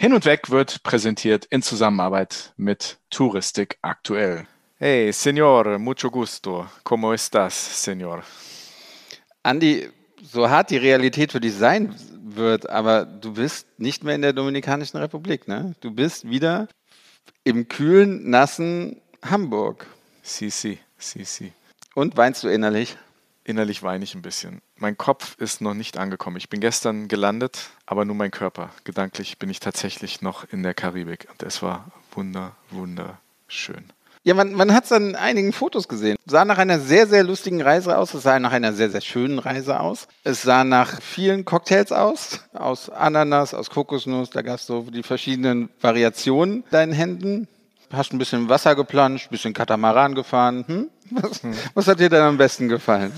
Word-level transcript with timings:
Hin 0.00 0.14
und 0.14 0.24
Weg 0.24 0.48
wird 0.48 0.82
präsentiert 0.82 1.44
in 1.50 1.60
Zusammenarbeit 1.60 2.54
mit 2.56 2.96
Touristik 3.10 3.76
aktuell. 3.82 4.46
Hey, 4.78 5.12
Senor, 5.12 5.78
mucho 5.78 6.10
gusto. 6.10 6.66
¿Cómo 6.84 7.12
estás, 7.12 7.84
Senor? 7.84 8.22
Andi, 9.42 9.90
so 10.22 10.48
hart 10.48 10.70
die 10.70 10.78
Realität 10.78 11.32
für 11.32 11.40
dich 11.40 11.52
sein 11.52 11.94
wird, 12.18 12.70
aber 12.70 13.04
du 13.04 13.34
bist 13.34 13.66
nicht 13.78 14.02
mehr 14.02 14.14
in 14.14 14.22
der 14.22 14.32
Dominikanischen 14.32 14.96
Republik, 14.96 15.46
ne? 15.46 15.74
Du 15.80 15.90
bist 15.90 16.26
wieder 16.26 16.68
im 17.44 17.68
kühlen, 17.68 18.30
nassen 18.30 19.02
Hamburg. 19.22 19.86
Si, 20.22 20.48
si, 20.48 20.78
si, 20.96 21.26
si. 21.26 21.52
Und 21.94 22.16
weinst 22.16 22.42
du 22.42 22.48
innerlich? 22.48 22.96
Innerlich 23.50 23.82
weine 23.82 24.04
ich 24.04 24.14
ein 24.14 24.22
bisschen. 24.22 24.62
Mein 24.76 24.96
Kopf 24.96 25.36
ist 25.38 25.60
noch 25.60 25.74
nicht 25.74 25.98
angekommen. 25.98 26.36
Ich 26.36 26.48
bin 26.48 26.60
gestern 26.60 27.08
gelandet, 27.08 27.70
aber 27.84 28.04
nur 28.04 28.14
mein 28.14 28.30
Körper. 28.30 28.70
Gedanklich 28.84 29.38
bin 29.38 29.50
ich 29.50 29.58
tatsächlich 29.58 30.22
noch 30.22 30.44
in 30.52 30.62
der 30.62 30.72
Karibik 30.72 31.26
und 31.32 31.42
es 31.42 31.60
war 31.60 31.90
wunder, 32.12 32.54
wunderschön. 32.70 33.92
Ja, 34.22 34.34
man, 34.34 34.52
man 34.52 34.72
hat 34.72 34.84
es 34.84 34.92
an 34.92 35.16
einigen 35.16 35.52
Fotos 35.52 35.88
gesehen. 35.88 36.16
Es 36.24 36.30
sah 36.30 36.44
nach 36.44 36.58
einer 36.58 36.78
sehr, 36.78 37.08
sehr 37.08 37.24
lustigen 37.24 37.60
Reise 37.60 37.98
aus. 37.98 38.14
Es 38.14 38.22
sah 38.22 38.38
nach 38.38 38.52
einer 38.52 38.72
sehr, 38.72 38.88
sehr 38.88 39.00
schönen 39.00 39.40
Reise 39.40 39.80
aus. 39.80 40.06
Es 40.22 40.42
sah 40.42 40.62
nach 40.62 41.02
vielen 41.02 41.44
Cocktails 41.44 41.90
aus. 41.90 42.44
Aus 42.52 42.88
Ananas, 42.88 43.52
aus 43.52 43.68
Kokosnuss. 43.68 44.30
Da 44.30 44.42
gab 44.42 44.60
es 44.60 44.66
so 44.66 44.82
die 44.82 45.02
verschiedenen 45.02 45.70
Variationen 45.80 46.62
deinen 46.70 46.92
Händen. 46.92 47.48
Hast 47.92 48.12
ein 48.12 48.18
bisschen 48.18 48.48
Wasser 48.48 48.74
geplanscht, 48.74 49.26
ein 49.26 49.30
bisschen 49.30 49.54
Katamaran 49.54 50.14
gefahren. 50.14 50.64
Hm? 50.66 50.90
Was, 51.10 51.42
hm. 51.42 51.54
was 51.74 51.86
hat 51.88 52.00
dir 52.00 52.08
denn 52.08 52.22
am 52.22 52.36
besten 52.36 52.68
gefallen? 52.68 53.12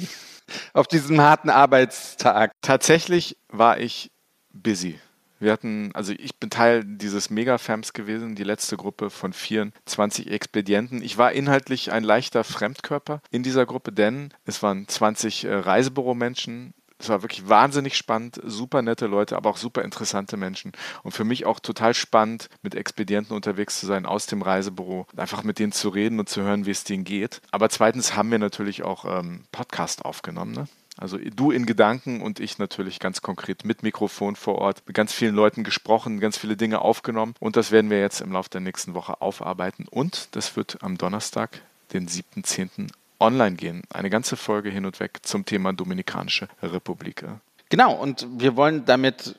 Auf 0.73 0.87
diesem 0.87 1.21
harten 1.21 1.51
Arbeitstag. 1.51 2.53
Tatsächlich 2.63 3.37
war 3.49 3.79
ich 3.79 4.11
busy. 4.53 4.99
Wir 5.43 5.51
hatten, 5.51 5.91
also 5.93 6.13
ich 6.17 6.37
bin 6.37 6.51
Teil 6.51 6.85
dieses 6.85 7.29
Mega-Fams 7.29 7.95
gewesen, 7.95 8.37
die 8.37 8.45
letzte 8.45 8.77
Gruppe 8.77 9.11
von 9.11 9.33
24 9.33 10.31
Expedienten. 10.31 11.03
Ich 11.03 11.19
war 11.19 11.33
inhaltlich 11.33 11.91
ein 11.91 12.05
leichter 12.05 12.45
Fremdkörper 12.45 13.21
in 13.33 13.43
dieser 13.43 13.67
Gruppe, 13.67 13.91
denn 13.91 14.33
es 14.45 14.63
waren 14.63 14.87
20 14.87 15.45
äh, 15.45 15.53
Reisebüromenschen, 15.53 16.75
es 17.03 17.09
war 17.09 17.23
wirklich 17.23 17.49
wahnsinnig 17.49 17.97
spannend, 17.97 18.41
super 18.45 18.83
nette 18.83 19.07
Leute, 19.07 19.37
aber 19.37 19.51
auch 19.51 19.57
super 19.57 19.83
interessante 19.83 20.37
Menschen. 20.37 20.73
Und 21.03 21.13
für 21.13 21.25
mich 21.25 21.45
auch 21.47 21.61
total 21.61 21.95
spannend, 21.95 22.49
mit 22.63 22.75
Expedienten 22.75 23.35
unterwegs 23.35 23.81
zu 23.81 23.87
sein 23.87 24.07
aus 24.07 24.27
dem 24.27 24.43
Reisebüro, 24.43 25.07
einfach 25.17 25.43
mit 25.43 25.59
denen 25.59 25.73
zu 25.73 25.89
reden 25.89 26.21
und 26.21 26.29
zu 26.29 26.43
hören, 26.43 26.67
wie 26.67 26.71
es 26.71 26.85
denen 26.85 27.05
geht. 27.05 27.41
Aber 27.51 27.69
zweitens 27.69 28.15
haben 28.17 28.31
wir 28.31 28.39
natürlich 28.39 28.83
auch 28.85 29.05
ähm, 29.05 29.45
Podcast 29.51 30.05
aufgenommen. 30.05 30.53
Ne? 30.53 30.69
Also 30.97 31.19
du 31.19 31.51
in 31.51 31.67
Gedanken 31.67 32.21
und 32.21 32.39
ich 32.39 32.59
natürlich 32.59 32.99
ganz 33.01 33.23
konkret 33.23 33.65
mit 33.65 33.83
Mikrofon 33.83 34.37
vor 34.37 34.57
Ort, 34.57 34.83
mit 34.87 34.95
ganz 34.95 35.13
vielen 35.13 35.35
Leuten 35.35 35.65
gesprochen, 35.65 36.21
ganz 36.21 36.37
viele 36.37 36.57
Dinge 36.57 36.81
aufgenommen 36.81 37.35
und 37.41 37.57
das 37.57 37.73
werden 37.73 37.91
wir 37.91 38.01
jetzt 38.01 38.21
im 38.21 38.33
Laufe 38.33 38.51
der 38.51 38.61
nächsten 38.61 38.95
Woche 38.95 39.21
aufarbeiten 39.21 39.87
und 39.91 40.29
das 40.37 40.55
wird 40.55 40.79
am 40.83 40.99
Donnerstag, 40.99 41.63
den 41.93 42.09
7.10. 42.09 42.89
online 43.23 43.57
gehen. 43.57 43.83
Eine 43.91 44.11
ganze 44.11 44.37
Folge 44.37 44.71
hin 44.71 44.85
und 44.85 45.01
weg 45.01 45.21
zum 45.23 45.45
Thema 45.45 45.73
Dominikanische 45.73 46.49
Republik. 46.63 47.25
Genau, 47.69 47.95
und 47.95 48.27
wir 48.37 48.57
wollen 48.57 48.85
damit 48.85 49.37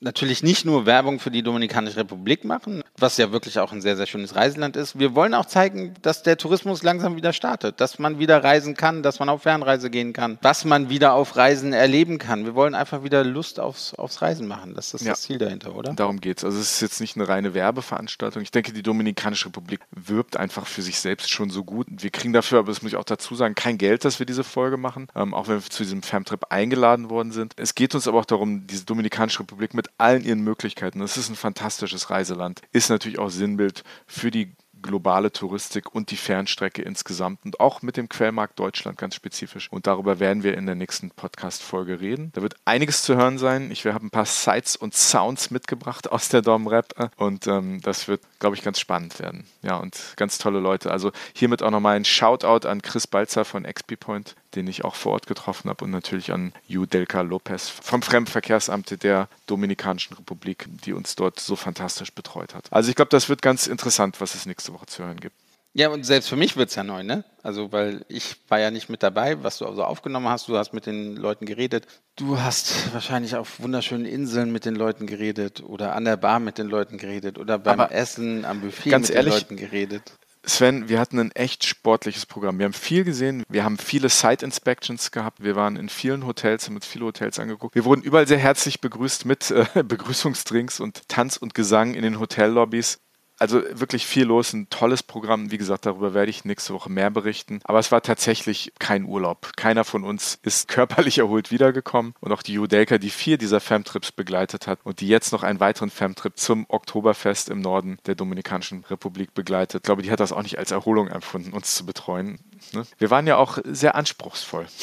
natürlich 0.00 0.42
nicht 0.42 0.64
nur 0.64 0.86
Werbung 0.86 1.18
für 1.18 1.30
die 1.30 1.42
Dominikanische 1.42 1.98
Republik 1.98 2.44
machen, 2.44 2.82
was 2.98 3.16
ja 3.16 3.32
wirklich 3.32 3.58
auch 3.58 3.72
ein 3.72 3.80
sehr, 3.80 3.96
sehr 3.96 4.06
schönes 4.06 4.34
Reiseland 4.34 4.76
ist. 4.76 4.98
Wir 4.98 5.14
wollen 5.14 5.34
auch 5.34 5.46
zeigen, 5.46 5.94
dass 6.02 6.22
der 6.22 6.36
Tourismus 6.36 6.82
langsam 6.82 7.16
wieder 7.16 7.32
startet, 7.32 7.80
dass 7.80 7.98
man 7.98 8.18
wieder 8.18 8.42
reisen 8.44 8.76
kann, 8.76 9.02
dass 9.02 9.18
man 9.18 9.28
auf 9.28 9.42
Fernreise 9.42 9.90
gehen 9.90 10.12
kann, 10.12 10.38
was 10.42 10.64
man 10.64 10.88
wieder 10.88 11.14
auf 11.14 11.36
Reisen 11.36 11.72
erleben 11.72 12.18
kann. 12.18 12.44
Wir 12.44 12.54
wollen 12.54 12.74
einfach 12.74 13.02
wieder 13.02 13.24
Lust 13.24 13.60
aufs, 13.60 13.94
aufs 13.94 14.22
Reisen 14.22 14.46
machen. 14.46 14.74
Das 14.74 14.94
ist 14.94 15.02
ja, 15.02 15.12
das 15.12 15.22
Ziel 15.22 15.38
dahinter, 15.38 15.74
oder? 15.74 15.92
Darum 15.94 16.20
geht 16.20 16.38
es. 16.38 16.44
Also 16.44 16.58
es 16.58 16.74
ist 16.74 16.80
jetzt 16.80 17.00
nicht 17.00 17.16
eine 17.16 17.28
reine 17.28 17.54
Werbeveranstaltung. 17.54 18.42
Ich 18.42 18.50
denke, 18.50 18.72
die 18.72 18.82
Dominikanische 18.82 19.46
Republik 19.46 19.80
wirbt 19.90 20.36
einfach 20.36 20.66
für 20.66 20.82
sich 20.82 21.00
selbst 21.00 21.30
schon 21.30 21.50
so 21.50 21.64
gut. 21.64 21.86
Wir 21.90 22.10
kriegen 22.10 22.32
dafür, 22.32 22.60
aber 22.60 22.68
das 22.68 22.82
muss 22.82 22.92
ich 22.92 22.98
auch 22.98 23.04
dazu 23.04 23.34
sagen, 23.34 23.54
kein 23.54 23.78
Geld, 23.78 24.04
dass 24.04 24.18
wir 24.18 24.26
diese 24.26 24.44
Folge 24.44 24.76
machen, 24.76 25.08
ähm, 25.14 25.34
auch 25.34 25.48
wenn 25.48 25.56
wir 25.56 25.70
zu 25.70 25.82
diesem 25.82 26.02
Famtrip 26.02 26.46
eingeladen 26.50 27.10
worden 27.10 27.32
sind. 27.32 27.54
Es 27.56 27.74
geht 27.74 27.94
uns 27.94 28.06
aber 28.06 28.18
auch 28.18 28.24
darum, 28.24 28.66
diese 28.66 28.84
Dominikanische 28.84 29.40
Republik 29.40 29.74
mit 29.74 29.87
allen 29.96 30.24
ihren 30.24 30.40
Möglichkeiten, 30.40 31.00
das 31.00 31.16
ist 31.16 31.28
ein 31.28 31.36
fantastisches 31.36 32.10
Reiseland, 32.10 32.62
ist 32.72 32.90
natürlich 32.90 33.18
auch 33.18 33.30
Sinnbild 33.30 33.84
für 34.06 34.30
die 34.30 34.54
globale 34.82 35.32
Touristik 35.32 35.94
und 35.94 36.10
die 36.10 36.16
Fernstrecke 36.16 36.82
insgesamt 36.82 37.44
und 37.44 37.60
auch 37.60 37.82
mit 37.82 37.96
dem 37.96 38.08
Quellmarkt 38.08 38.58
Deutschland 38.58 38.98
ganz 38.98 39.14
spezifisch. 39.14 39.70
Und 39.70 39.86
darüber 39.86 40.20
werden 40.20 40.42
wir 40.42 40.56
in 40.56 40.66
der 40.66 40.74
nächsten 40.74 41.10
Podcast-Folge 41.10 42.00
reden. 42.00 42.30
Da 42.34 42.42
wird 42.42 42.56
einiges 42.64 43.02
zu 43.02 43.16
hören 43.16 43.38
sein. 43.38 43.70
Ich 43.70 43.84
habe 43.86 44.04
ein 44.04 44.10
paar 44.10 44.26
Sights 44.26 44.76
und 44.76 44.94
Sounds 44.94 45.50
mitgebracht 45.50 46.10
aus 46.10 46.28
der 46.28 46.42
Dom 46.42 46.66
Rap 46.66 47.10
und 47.16 47.46
ähm, 47.46 47.80
das 47.82 48.08
wird, 48.08 48.22
glaube 48.38 48.56
ich, 48.56 48.62
ganz 48.62 48.78
spannend 48.78 49.18
werden. 49.18 49.46
Ja, 49.62 49.76
und 49.76 50.14
ganz 50.16 50.38
tolle 50.38 50.60
Leute. 50.60 50.90
Also 50.90 51.12
hiermit 51.32 51.62
auch 51.62 51.70
nochmal 51.70 51.96
ein 51.96 52.04
Shoutout 52.04 52.66
an 52.68 52.82
Chris 52.82 53.06
Balzer 53.06 53.44
von 53.44 53.64
XP 53.64 53.98
Point, 53.98 54.36
den 54.54 54.66
ich 54.66 54.84
auch 54.84 54.94
vor 54.94 55.12
Ort 55.12 55.26
getroffen 55.26 55.68
habe 55.68 55.84
und 55.84 55.90
natürlich 55.90 56.32
an 56.32 56.52
Judelka 56.66 57.22
Lopez 57.22 57.68
vom 57.68 58.02
Fremdenverkehrsamt 58.02 59.02
der 59.02 59.28
Dominikanischen 59.46 60.16
Republik, 60.16 60.66
die 60.84 60.92
uns 60.92 61.16
dort 61.16 61.40
so 61.40 61.56
fantastisch 61.56 62.12
betreut 62.12 62.54
hat. 62.54 62.72
Also 62.72 62.90
ich 62.90 62.96
glaube, 62.96 63.10
das 63.10 63.28
wird 63.28 63.42
ganz 63.42 63.66
interessant, 63.66 64.20
was 64.20 64.34
es 64.34 64.46
nächste 64.46 64.72
Woche 64.72 64.86
zu 64.86 65.04
hören 65.04 65.18
gibt. 65.18 65.34
Ja, 65.78 65.90
und 65.90 66.04
selbst 66.04 66.28
für 66.28 66.34
mich 66.34 66.56
wird 66.56 66.70
es 66.70 66.74
ja 66.74 66.82
neu, 66.82 67.04
ne? 67.04 67.22
Also, 67.44 67.70
weil 67.70 68.04
ich 68.08 68.34
war 68.48 68.58
ja 68.58 68.72
nicht 68.72 68.88
mit 68.88 69.04
dabei, 69.04 69.44
was 69.44 69.58
du 69.58 69.64
also 69.64 69.84
aufgenommen 69.84 70.28
hast. 70.28 70.48
Du 70.48 70.56
hast 70.56 70.72
mit 70.72 70.86
den 70.86 71.14
Leuten 71.14 71.46
geredet. 71.46 71.86
Du 72.16 72.40
hast 72.40 72.92
wahrscheinlich 72.92 73.36
auf 73.36 73.60
wunderschönen 73.60 74.04
Inseln 74.04 74.50
mit 74.50 74.64
den 74.64 74.74
Leuten 74.74 75.06
geredet 75.06 75.62
oder 75.62 75.94
an 75.94 76.04
der 76.04 76.16
Bar 76.16 76.40
mit 76.40 76.58
den 76.58 76.66
Leuten 76.66 76.98
geredet 76.98 77.38
oder 77.38 77.60
beim 77.60 77.78
Aber 77.78 77.92
Essen 77.92 78.44
am 78.44 78.60
Buffet 78.60 78.90
mit 78.90 79.08
ehrlich, 79.10 79.34
den 79.34 79.40
Leuten 79.40 79.56
geredet. 79.56 80.14
Sven, 80.42 80.88
wir 80.88 80.98
hatten 80.98 81.20
ein 81.20 81.30
echt 81.30 81.64
sportliches 81.64 82.26
Programm. 82.26 82.58
Wir 82.58 82.64
haben 82.64 82.72
viel 82.72 83.04
gesehen, 83.04 83.44
wir 83.48 83.62
haben 83.62 83.78
viele 83.78 84.08
Site-Inspections 84.08 85.12
gehabt, 85.12 85.44
wir 85.44 85.54
waren 85.54 85.76
in 85.76 85.88
vielen 85.88 86.26
Hotels, 86.26 86.66
haben 86.66 86.74
uns 86.74 86.86
viele 86.86 87.04
Hotels 87.04 87.38
angeguckt. 87.38 87.76
Wir 87.76 87.84
wurden 87.84 88.02
überall 88.02 88.26
sehr 88.26 88.38
herzlich 88.38 88.80
begrüßt 88.80 89.26
mit 89.26 89.52
äh, 89.52 89.64
Begrüßungsdrinks 89.84 90.80
und 90.80 91.08
Tanz 91.08 91.36
und 91.36 91.54
Gesang 91.54 91.94
in 91.94 92.02
den 92.02 92.18
Hotellobbys. 92.18 92.98
Also 93.38 93.62
wirklich 93.70 94.06
viel 94.06 94.24
los, 94.24 94.52
ein 94.52 94.68
tolles 94.68 95.02
Programm. 95.02 95.50
Wie 95.50 95.58
gesagt, 95.58 95.86
darüber 95.86 96.12
werde 96.12 96.30
ich 96.30 96.44
nächste 96.44 96.74
Woche 96.74 96.90
mehr 96.90 97.10
berichten. 97.10 97.60
Aber 97.64 97.78
es 97.78 97.92
war 97.92 98.02
tatsächlich 98.02 98.72
kein 98.78 99.04
Urlaub. 99.04 99.52
Keiner 99.56 99.84
von 99.84 100.04
uns 100.04 100.38
ist 100.42 100.68
körperlich 100.78 101.18
erholt 101.18 101.50
wiedergekommen. 101.50 102.14
Und 102.20 102.32
auch 102.32 102.42
die 102.42 102.54
Judelka, 102.54 102.98
die 102.98 103.10
vier 103.10 103.38
dieser 103.38 103.60
Femtrips 103.60 104.12
begleitet 104.12 104.66
hat 104.66 104.80
und 104.82 105.00
die 105.00 105.08
jetzt 105.08 105.32
noch 105.32 105.42
einen 105.42 105.60
weiteren 105.60 105.90
Femtrip 105.90 106.38
zum 106.38 106.66
Oktoberfest 106.68 107.48
im 107.48 107.60
Norden 107.60 107.98
der 108.06 108.16
Dominikanischen 108.16 108.84
Republik 108.84 109.34
begleitet. 109.34 109.82
Ich 109.82 109.84
glaube, 109.84 110.02
die 110.02 110.10
hat 110.10 110.20
das 110.20 110.32
auch 110.32 110.42
nicht 110.42 110.58
als 110.58 110.70
Erholung 110.70 111.08
empfunden, 111.08 111.52
uns 111.52 111.74
zu 111.74 111.86
betreuen. 111.86 112.40
Ne? 112.72 112.84
Wir 112.98 113.10
waren 113.10 113.26
ja 113.26 113.36
auch 113.36 113.58
sehr 113.64 113.94
anspruchsvoll. 113.94 114.66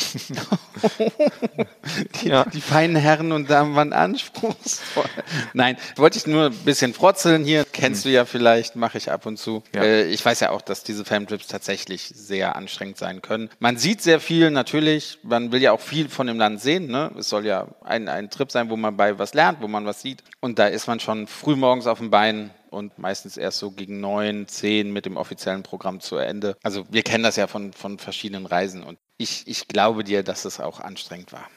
die, 2.21 2.29
ja. 2.29 2.45
die 2.45 2.61
feinen 2.61 2.95
Herren 2.95 3.31
und 3.31 3.49
Damen 3.49 3.75
waren 3.75 3.93
anspruchsvoll. 3.93 5.05
Nein, 5.53 5.77
wollte 5.95 6.17
ich 6.17 6.27
nur 6.27 6.45
ein 6.45 6.57
bisschen 6.57 6.93
frotzeln 6.93 7.43
hier. 7.43 7.65
Kennst 7.71 8.03
hm. 8.03 8.11
du 8.11 8.15
ja 8.15 8.25
vielleicht, 8.25 8.75
mache 8.75 8.97
ich 8.97 9.11
ab 9.11 9.25
und 9.25 9.37
zu. 9.37 9.63
Ja. 9.73 9.83
Äh, 9.83 10.05
ich 10.05 10.23
weiß 10.23 10.39
ja 10.39 10.51
auch, 10.51 10.61
dass 10.61 10.83
diese 10.83 11.05
Famtrips 11.05 11.47
tatsächlich 11.47 12.11
sehr 12.13 12.55
anstrengend 12.55 12.97
sein 12.97 13.21
können. 13.21 13.49
Man 13.59 13.77
sieht 13.77 14.01
sehr 14.01 14.19
viel 14.19 14.51
natürlich. 14.51 15.19
Man 15.23 15.51
will 15.51 15.61
ja 15.61 15.71
auch 15.71 15.81
viel 15.81 16.09
von 16.09 16.27
dem 16.27 16.37
Land 16.37 16.61
sehen. 16.61 16.87
Ne? 16.87 17.11
Es 17.17 17.29
soll 17.29 17.45
ja 17.45 17.67
ein, 17.83 18.07
ein 18.07 18.29
Trip 18.29 18.51
sein, 18.51 18.69
wo 18.69 18.75
man 18.75 18.97
bei 18.97 19.17
was 19.19 19.33
lernt, 19.33 19.61
wo 19.61 19.67
man 19.67 19.85
was 19.85 20.01
sieht. 20.01 20.23
Und 20.39 20.59
da 20.59 20.67
ist 20.67 20.87
man 20.87 20.99
schon 20.99 21.27
früh 21.27 21.55
morgens 21.55 21.87
auf 21.87 21.99
dem 21.99 22.09
Bein 22.09 22.51
und 22.75 22.99
meistens 22.99 23.37
erst 23.37 23.59
so 23.59 23.71
gegen 23.71 24.01
neun, 24.01 24.47
zehn 24.47 24.91
mit 24.91 25.05
dem 25.05 25.17
offiziellen 25.17 25.63
Programm 25.63 26.01
zu 26.01 26.17
Ende. 26.17 26.57
Also 26.61 26.85
wir 26.89 27.03
kennen 27.03 27.23
das 27.23 27.37
ja 27.37 27.47
von, 27.47 27.73
von 27.73 27.97
verschiedenen 27.97 28.45
Reisen 28.45 28.83
und 28.83 28.99
ich, 29.17 29.47
ich 29.47 29.67
glaube 29.67 30.03
dir, 30.03 30.23
dass 30.23 30.45
es 30.45 30.59
auch 30.59 30.81
anstrengend 30.81 31.31
war. 31.31 31.47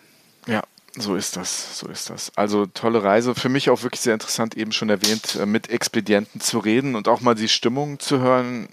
Ja, 0.48 0.62
so 0.96 1.14
ist 1.14 1.36
das, 1.36 1.78
so 1.78 1.88
ist 1.88 2.10
das. 2.10 2.32
Also 2.36 2.66
tolle 2.66 3.02
Reise. 3.02 3.34
Für 3.34 3.48
mich 3.48 3.70
auch 3.70 3.82
wirklich 3.82 4.00
sehr 4.00 4.14
interessant, 4.14 4.56
eben 4.56 4.72
schon 4.72 4.88
erwähnt, 4.88 5.36
äh, 5.36 5.46
mit 5.46 5.70
Expedienten 5.70 6.40
zu 6.40 6.58
reden 6.58 6.96
und 6.96 7.06
auch 7.06 7.20
mal 7.20 7.34
die 7.34 7.48
Stimmung 7.48 8.00
zu 8.00 8.18
hören 8.18 8.68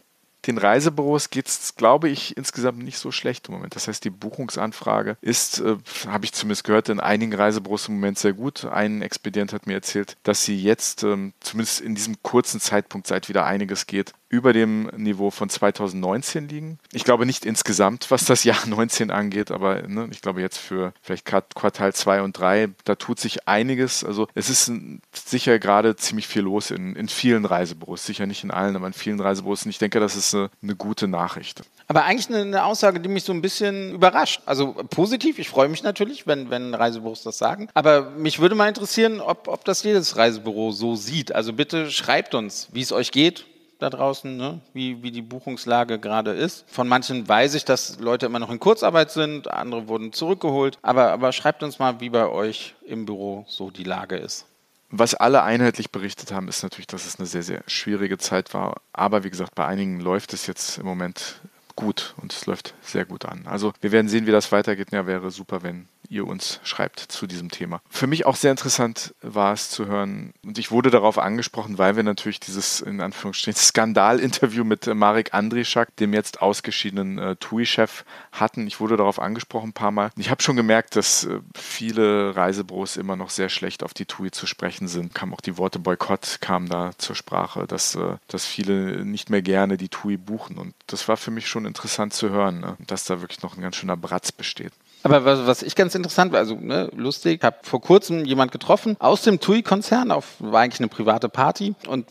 den 0.47 0.57
Reisebüros 0.57 1.29
geht 1.29 1.47
es, 1.47 1.75
glaube 1.75 2.09
ich, 2.09 2.37
insgesamt 2.37 2.79
nicht 2.79 2.97
so 2.97 3.11
schlecht 3.11 3.47
im 3.47 3.55
Moment. 3.55 3.75
Das 3.75 3.87
heißt, 3.87 4.03
die 4.03 4.09
Buchungsanfrage 4.09 5.17
ist, 5.21 5.59
äh, 5.59 5.77
habe 6.07 6.25
ich 6.25 6.33
zumindest 6.33 6.63
gehört, 6.63 6.89
in 6.89 6.99
einigen 6.99 7.33
Reisebüros 7.33 7.87
im 7.87 7.95
Moment 7.95 8.19
sehr 8.19 8.33
gut. 8.33 8.65
Ein 8.65 9.01
Expedient 9.01 9.53
hat 9.53 9.67
mir 9.67 9.73
erzählt, 9.73 10.17
dass 10.23 10.43
sie 10.43 10.61
jetzt, 10.61 11.03
ähm, 11.03 11.33
zumindest 11.39 11.81
in 11.81 11.95
diesem 11.95 12.21
kurzen 12.21 12.59
Zeitpunkt, 12.59 13.07
seit 13.07 13.29
wieder 13.29 13.45
einiges 13.45 13.87
geht, 13.87 14.13
über 14.29 14.53
dem 14.53 14.87
Niveau 14.97 15.29
von 15.29 15.49
2019 15.49 16.47
liegen. 16.47 16.79
Ich 16.91 17.03
glaube 17.03 17.25
nicht 17.25 17.45
insgesamt, 17.45 18.09
was 18.09 18.25
das 18.25 18.43
Jahr 18.43 18.57
19 18.65 19.11
angeht, 19.11 19.51
aber 19.51 19.83
ne, 19.87 20.07
ich 20.11 20.21
glaube 20.21 20.41
jetzt 20.41 20.57
für 20.57 20.93
vielleicht 21.01 21.25
Quartal 21.25 21.93
2 21.93 22.21
und 22.21 22.37
3, 22.37 22.69
da 22.83 22.95
tut 22.95 23.19
sich 23.19 23.47
einiges. 23.47 24.03
Also 24.03 24.27
es 24.33 24.49
ist 24.49 24.71
sicher 25.13 25.59
gerade 25.59 25.95
ziemlich 25.95 26.27
viel 26.27 26.41
los 26.41 26.71
in, 26.71 26.95
in 26.95 27.07
vielen 27.07 27.45
Reisebüros. 27.45 28.05
Sicher 28.05 28.25
nicht 28.25 28.43
in 28.43 28.51
allen, 28.51 28.75
aber 28.75 28.87
in 28.87 28.93
vielen 28.93 29.19
Reisebüros. 29.19 29.63
Und 29.63 29.69
ich 29.69 29.77
denke, 29.77 29.99
das 29.99 30.15
ist 30.15 30.33
eine, 30.33 30.49
eine 30.61 30.75
gute 30.75 31.07
Nachricht. 31.07 31.61
Aber 31.87 32.03
eigentlich 32.05 32.35
eine, 32.35 32.65
Aussage, 32.65 32.99
die 32.99 33.09
mich 33.09 33.23
so 33.23 33.33
ein 33.33 33.41
bisschen 33.41 33.93
überrascht. 33.93 34.41
Also 34.45 34.73
positiv, 34.89 35.37
ich 35.37 35.49
freue 35.49 35.69
mich 35.69 35.83
natürlich, 35.83 36.25
wenn, 36.25 36.49
wenn 36.49 36.73
Reisebüros 36.73 37.21
das 37.23 37.37
sagen. 37.37 37.69
Aber 37.73 38.09
mich 38.11 38.39
würde 38.39 38.55
mal 38.55 38.67
interessieren, 38.67 39.21
ob, 39.21 39.47
ob 39.47 39.65
das 39.65 39.83
jedes 39.83 40.17
Reisebüro 40.17 40.71
so 40.71 40.95
sieht. 40.95 41.33
Also 41.33 41.53
bitte 41.53 41.91
schreibt 41.91 42.33
uns, 42.33 42.69
wie 42.71 42.81
es 42.81 42.91
euch 42.91 43.11
geht, 43.11 43.45
da 43.85 43.89
draußen, 43.89 44.35
ne? 44.35 44.59
wie, 44.73 45.01
wie 45.03 45.11
die 45.11 45.21
Buchungslage 45.21 45.99
gerade 45.99 46.31
ist. 46.31 46.65
Von 46.67 46.87
manchen 46.87 47.27
weiß 47.27 47.53
ich, 47.53 47.65
dass 47.65 47.99
Leute 47.99 48.25
immer 48.25 48.39
noch 48.39 48.49
in 48.49 48.59
Kurzarbeit 48.59 49.11
sind, 49.11 49.49
andere 49.49 49.87
wurden 49.87 50.11
zurückgeholt. 50.11 50.77
Aber, 50.81 51.11
aber 51.11 51.31
schreibt 51.31 51.63
uns 51.63 51.79
mal, 51.79 51.99
wie 51.99 52.09
bei 52.09 52.27
euch 52.27 52.75
im 52.85 53.05
Büro 53.05 53.45
so 53.47 53.71
die 53.71 53.83
Lage 53.83 54.17
ist. 54.17 54.45
Was 54.89 55.13
alle 55.13 55.43
einheitlich 55.43 55.91
berichtet 55.91 56.31
haben, 56.31 56.47
ist 56.47 56.63
natürlich, 56.63 56.87
dass 56.87 57.05
es 57.05 57.19
eine 57.19 57.25
sehr, 57.25 57.43
sehr 57.43 57.63
schwierige 57.67 58.17
Zeit 58.17 58.53
war. 58.53 58.81
Aber 58.93 59.23
wie 59.23 59.29
gesagt, 59.29 59.55
bei 59.55 59.65
einigen 59.65 59.99
läuft 59.99 60.33
es 60.33 60.47
jetzt 60.47 60.77
im 60.77 60.85
Moment 60.85 61.41
gut 61.75 62.13
und 62.21 62.33
es 62.33 62.45
läuft 62.45 62.73
sehr 62.81 63.05
gut 63.05 63.25
an. 63.25 63.45
Also 63.45 63.73
wir 63.81 63.91
werden 63.91 64.07
sehen, 64.07 64.25
wie 64.25 64.31
das 64.31 64.51
weitergeht. 64.51 64.91
Ja, 64.91 65.05
wäre 65.05 65.31
super, 65.31 65.63
wenn 65.63 65.87
ihr 66.09 66.27
uns 66.27 66.59
schreibt 66.63 66.99
zu 66.99 67.27
diesem 67.27 67.49
Thema. 67.49 67.81
Für 67.89 68.07
mich 68.07 68.25
auch 68.25 68.35
sehr 68.35 68.51
interessant 68.51 69.13
war 69.21 69.53
es 69.53 69.69
zu 69.69 69.87
hören, 69.87 70.33
und 70.43 70.57
ich 70.57 70.71
wurde 70.71 70.89
darauf 70.89 71.17
angesprochen, 71.17 71.77
weil 71.77 71.95
wir 71.95 72.03
natürlich 72.03 72.39
dieses 72.39 72.81
in 72.81 73.01
Anführungsstrichen 73.01 73.59
Skandal-Interview 73.59 74.63
mit 74.63 74.87
äh, 74.87 74.93
Marek 74.93 75.33
Andrischak, 75.33 75.95
dem 75.97 76.13
jetzt 76.13 76.41
ausgeschiedenen 76.41 77.17
äh, 77.17 77.35
TUI-Chef, 77.35 78.05
hatten. 78.31 78.67
Ich 78.67 78.79
wurde 78.79 78.97
darauf 78.97 79.19
angesprochen 79.19 79.69
ein 79.69 79.73
paar 79.73 79.91
Mal. 79.91 80.11
Ich 80.17 80.29
habe 80.29 80.41
schon 80.41 80.55
gemerkt, 80.55 80.95
dass 80.95 81.25
äh, 81.25 81.39
viele 81.55 82.35
Reisebüros 82.35 82.97
immer 82.97 83.15
noch 83.15 83.29
sehr 83.29 83.49
schlecht 83.49 83.83
auf 83.83 83.93
die 83.93 84.05
TUI 84.05 84.31
zu 84.31 84.47
sprechen 84.47 84.87
sind. 84.87 85.13
Kam 85.13 85.33
auch 85.33 85.41
die 85.41 85.57
Worte 85.57 85.79
Boykott 85.79 86.37
kamen 86.41 86.69
da 86.69 86.91
zur 86.97 87.15
Sprache, 87.15 87.67
dass, 87.67 87.95
äh, 87.95 88.17
dass 88.27 88.45
viele 88.45 89.05
nicht 89.05 89.29
mehr 89.29 89.41
gerne 89.41 89.77
die 89.77 89.89
TUI 89.89 90.17
buchen. 90.17 90.57
Und 90.57 90.73
das 90.87 91.07
war 91.07 91.17
für 91.17 91.31
mich 91.31 91.47
schon 91.47 91.65
interessant 91.65 92.13
zu 92.13 92.29
hören, 92.29 92.59
ne? 92.59 92.77
dass 92.87 93.05
da 93.05 93.21
wirklich 93.21 93.41
noch 93.41 93.55
ein 93.55 93.61
ganz 93.61 93.75
schöner 93.75 93.97
Bratz 93.97 94.31
besteht. 94.31 94.73
Aber 95.05 95.23
was, 95.23 95.45
was 95.45 95.61
ich 95.61 95.75
ganz 95.75 95.93
interessant 95.93 96.31
war, 96.31 96.39
also 96.39 96.55
ne, 96.55 96.89
lustig, 96.95 97.43
habe 97.43 97.57
vor 97.61 97.79
kurzem 97.79 98.25
jemand 98.25 98.51
getroffen 98.51 98.95
aus 98.97 99.21
dem 99.21 99.39
TUI-Konzern, 99.39 100.09
war 100.09 100.59
eigentlich 100.59 100.79
eine 100.79 100.87
private 100.87 101.29
Party 101.29 101.75
und 101.87 102.07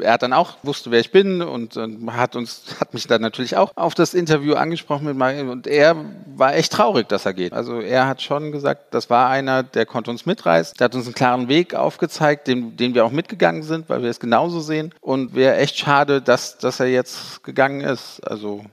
er 0.00 0.12
hat 0.12 0.22
dann 0.22 0.34
auch 0.34 0.58
wusste, 0.62 0.90
wer 0.90 1.00
ich 1.00 1.12
bin 1.12 1.40
und, 1.40 1.78
und 1.78 2.14
hat 2.14 2.36
uns 2.36 2.76
hat 2.78 2.92
mich 2.92 3.06
dann 3.06 3.22
natürlich 3.22 3.56
auch 3.56 3.72
auf 3.74 3.94
das 3.94 4.12
Interview 4.12 4.52
angesprochen 4.52 5.06
mit 5.06 5.16
Mario 5.16 5.50
und 5.50 5.66
er 5.66 5.96
war 6.36 6.54
echt 6.54 6.72
traurig, 6.72 7.08
dass 7.08 7.24
er 7.24 7.32
geht. 7.32 7.54
Also 7.54 7.80
er 7.80 8.06
hat 8.06 8.20
schon 8.20 8.52
gesagt, 8.52 8.92
das 8.92 9.08
war 9.08 9.30
einer, 9.30 9.62
der 9.62 9.86
konnte 9.86 10.10
uns 10.10 10.26
mitreißen, 10.26 10.74
der 10.78 10.86
hat 10.86 10.94
uns 10.94 11.06
einen 11.06 11.14
klaren 11.14 11.48
Weg 11.48 11.74
aufgezeigt, 11.74 12.48
den, 12.48 12.76
den 12.76 12.94
wir 12.94 13.06
auch 13.06 13.12
mitgegangen 13.12 13.62
sind, 13.62 13.88
weil 13.88 14.02
wir 14.02 14.10
es 14.10 14.20
genauso 14.20 14.60
sehen 14.60 14.92
und 15.00 15.34
wäre 15.34 15.56
echt 15.56 15.78
schade, 15.78 16.20
dass, 16.20 16.58
dass 16.58 16.80
er 16.80 16.88
jetzt 16.88 17.42
gegangen 17.44 17.80
ist. 17.80 18.20
Also 18.20 18.66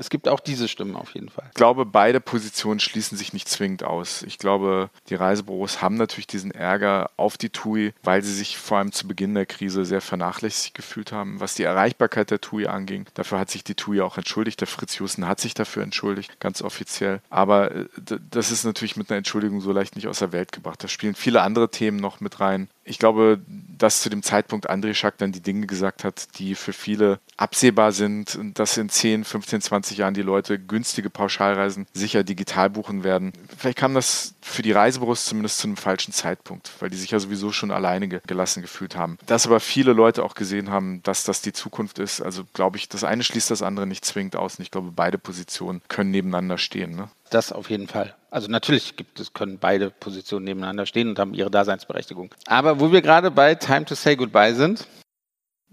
es 0.00 0.08
gibt 0.08 0.28
auch 0.28 0.40
diese 0.40 0.66
Stimmen 0.66 0.96
auf 0.96 1.14
jeden 1.14 1.28
Fall. 1.28 1.44
Ich 1.48 1.54
glaube, 1.54 1.84
beide 1.84 2.20
Positionen 2.20 2.80
schließen 2.80 3.18
sich 3.18 3.34
nicht 3.34 3.48
zwingend 3.48 3.84
aus. 3.84 4.22
Ich 4.22 4.38
glaube, 4.38 4.88
die 5.10 5.14
Reisebüros 5.14 5.82
haben 5.82 5.96
natürlich 5.96 6.26
diesen 6.26 6.50
Ärger 6.50 7.10
auf 7.18 7.36
die 7.36 7.50
TUI, 7.50 7.92
weil 8.02 8.22
sie 8.22 8.32
sich 8.32 8.56
vor 8.56 8.78
allem 8.78 8.92
zu 8.92 9.06
Beginn 9.06 9.34
der 9.34 9.44
Krise 9.44 9.84
sehr 9.84 10.00
vernachlässigt 10.00 10.74
gefühlt 10.74 11.12
haben, 11.12 11.38
was 11.38 11.54
die 11.54 11.64
Erreichbarkeit 11.64 12.30
der 12.30 12.40
TUI 12.40 12.66
anging. 12.66 13.06
Dafür 13.12 13.38
hat 13.38 13.50
sich 13.50 13.62
die 13.62 13.74
TUI 13.74 14.00
auch 14.00 14.16
entschuldigt. 14.16 14.60
Der 14.60 14.68
Fritz 14.68 14.96
Jussen 14.96 15.28
hat 15.28 15.38
sich 15.38 15.52
dafür 15.52 15.82
entschuldigt, 15.82 16.40
ganz 16.40 16.62
offiziell. 16.62 17.20
Aber 17.28 17.70
äh, 17.70 17.84
das 18.30 18.50
ist 18.50 18.64
natürlich 18.64 18.96
mit 18.96 19.10
einer 19.10 19.18
Entschuldigung 19.18 19.60
so 19.60 19.70
leicht 19.70 19.96
nicht 19.96 20.08
aus 20.08 20.20
der 20.20 20.32
Welt 20.32 20.50
gebracht. 20.50 20.82
Da 20.82 20.88
spielen 20.88 21.14
viele 21.14 21.42
andere 21.42 21.70
Themen 21.70 21.98
noch 21.98 22.20
mit 22.20 22.40
rein 22.40 22.70
ich 22.90 22.98
glaube, 22.98 23.40
dass 23.78 24.02
zu 24.02 24.10
dem 24.10 24.22
Zeitpunkt 24.22 24.68
André 24.68 24.94
Schack 24.94 25.16
dann 25.18 25.30
die 25.30 25.40
Dinge 25.40 25.66
gesagt 25.66 26.02
hat, 26.02 26.38
die 26.38 26.56
für 26.56 26.72
viele 26.72 27.20
absehbar 27.36 27.92
sind, 27.92 28.38
dass 28.54 28.76
in 28.76 28.88
10, 28.88 29.22
15, 29.24 29.60
20 29.60 29.98
Jahren 29.98 30.12
die 30.12 30.22
Leute 30.22 30.58
günstige 30.58 31.08
Pauschalreisen 31.08 31.86
sicher 31.94 32.24
digital 32.24 32.68
buchen 32.68 33.04
werden. 33.04 33.32
Vielleicht 33.56 33.78
kam 33.78 33.94
das 33.94 34.34
für 34.50 34.62
die 34.62 34.72
Reisebüros 34.72 35.24
zumindest 35.24 35.58
zu 35.58 35.68
einem 35.68 35.76
falschen 35.76 36.12
Zeitpunkt, 36.12 36.70
weil 36.80 36.90
die 36.90 36.96
sich 36.96 37.10
ja 37.10 37.18
sowieso 37.18 37.52
schon 37.52 37.70
alleine 37.70 38.08
gelassen 38.08 38.62
gefühlt 38.62 38.96
haben. 38.96 39.18
Dass 39.26 39.46
aber 39.46 39.60
viele 39.60 39.92
Leute 39.92 40.22
auch 40.24 40.34
gesehen 40.34 40.70
haben, 40.70 41.02
dass 41.02 41.24
das 41.24 41.42
die 41.42 41.52
Zukunft 41.52 41.98
ist, 41.98 42.20
also 42.20 42.44
glaube 42.52 42.76
ich, 42.76 42.88
das 42.88 43.04
eine 43.04 43.22
schließt 43.22 43.50
das 43.50 43.62
andere 43.62 43.86
nicht 43.86 44.04
zwingend 44.04 44.36
aus 44.36 44.58
und 44.58 44.62
ich 44.62 44.70
glaube, 44.70 44.92
beide 44.94 45.18
Positionen 45.18 45.82
können 45.88 46.10
nebeneinander 46.10 46.58
stehen. 46.58 46.94
Ne? 46.94 47.08
Das 47.30 47.52
auf 47.52 47.70
jeden 47.70 47.88
Fall. 47.88 48.14
Also 48.30 48.48
natürlich 48.48 48.96
gibt 48.96 49.18
es, 49.20 49.32
können 49.32 49.58
beide 49.58 49.90
Positionen 49.90 50.44
nebeneinander 50.44 50.86
stehen 50.86 51.08
und 51.08 51.18
haben 51.18 51.34
ihre 51.34 51.50
Daseinsberechtigung. 51.50 52.34
Aber 52.46 52.80
wo 52.80 52.92
wir 52.92 53.02
gerade 53.02 53.30
bei 53.30 53.54
Time 53.54 53.84
to 53.84 53.94
Say 53.94 54.16
Goodbye 54.16 54.54
sind, 54.54 54.86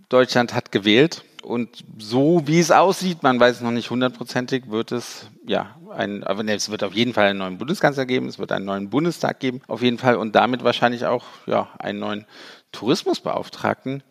Deutschland 0.10 0.54
hat 0.54 0.72
gewählt 0.72 1.24
und 1.48 1.84
so 1.98 2.44
wie 2.46 2.60
es 2.60 2.72
aussieht, 2.72 3.24
man 3.24 3.40
weiß 3.40 3.58
es 3.58 3.62
noch 3.62 3.72
nicht 3.72 3.90
hundertprozentig, 3.90 4.70
wird 4.70 4.92
es 4.92 5.28
ja 5.46 5.76
ein, 5.96 6.24
aber 6.24 6.46
es 6.46 6.70
wird 6.70 6.84
auf 6.84 6.94
jeden 6.94 7.14
Fall 7.14 7.28
einen 7.28 7.40
neuen 7.40 7.58
Bundeskanzler 7.58 8.06
geben, 8.06 8.28
es 8.28 8.38
wird 8.38 8.52
einen 8.52 8.66
neuen 8.66 8.90
Bundestag 8.90 9.40
geben, 9.40 9.62
auf 9.68 9.82
jeden 9.82 9.98
Fall 9.98 10.18
und 10.18 10.36
damit 10.36 10.64
wahrscheinlich 10.64 11.06
auch 11.06 11.26
ja 11.46 11.70
einen 11.80 12.00
neuen 12.00 12.26
Tourismusbeauftragten 12.72 14.04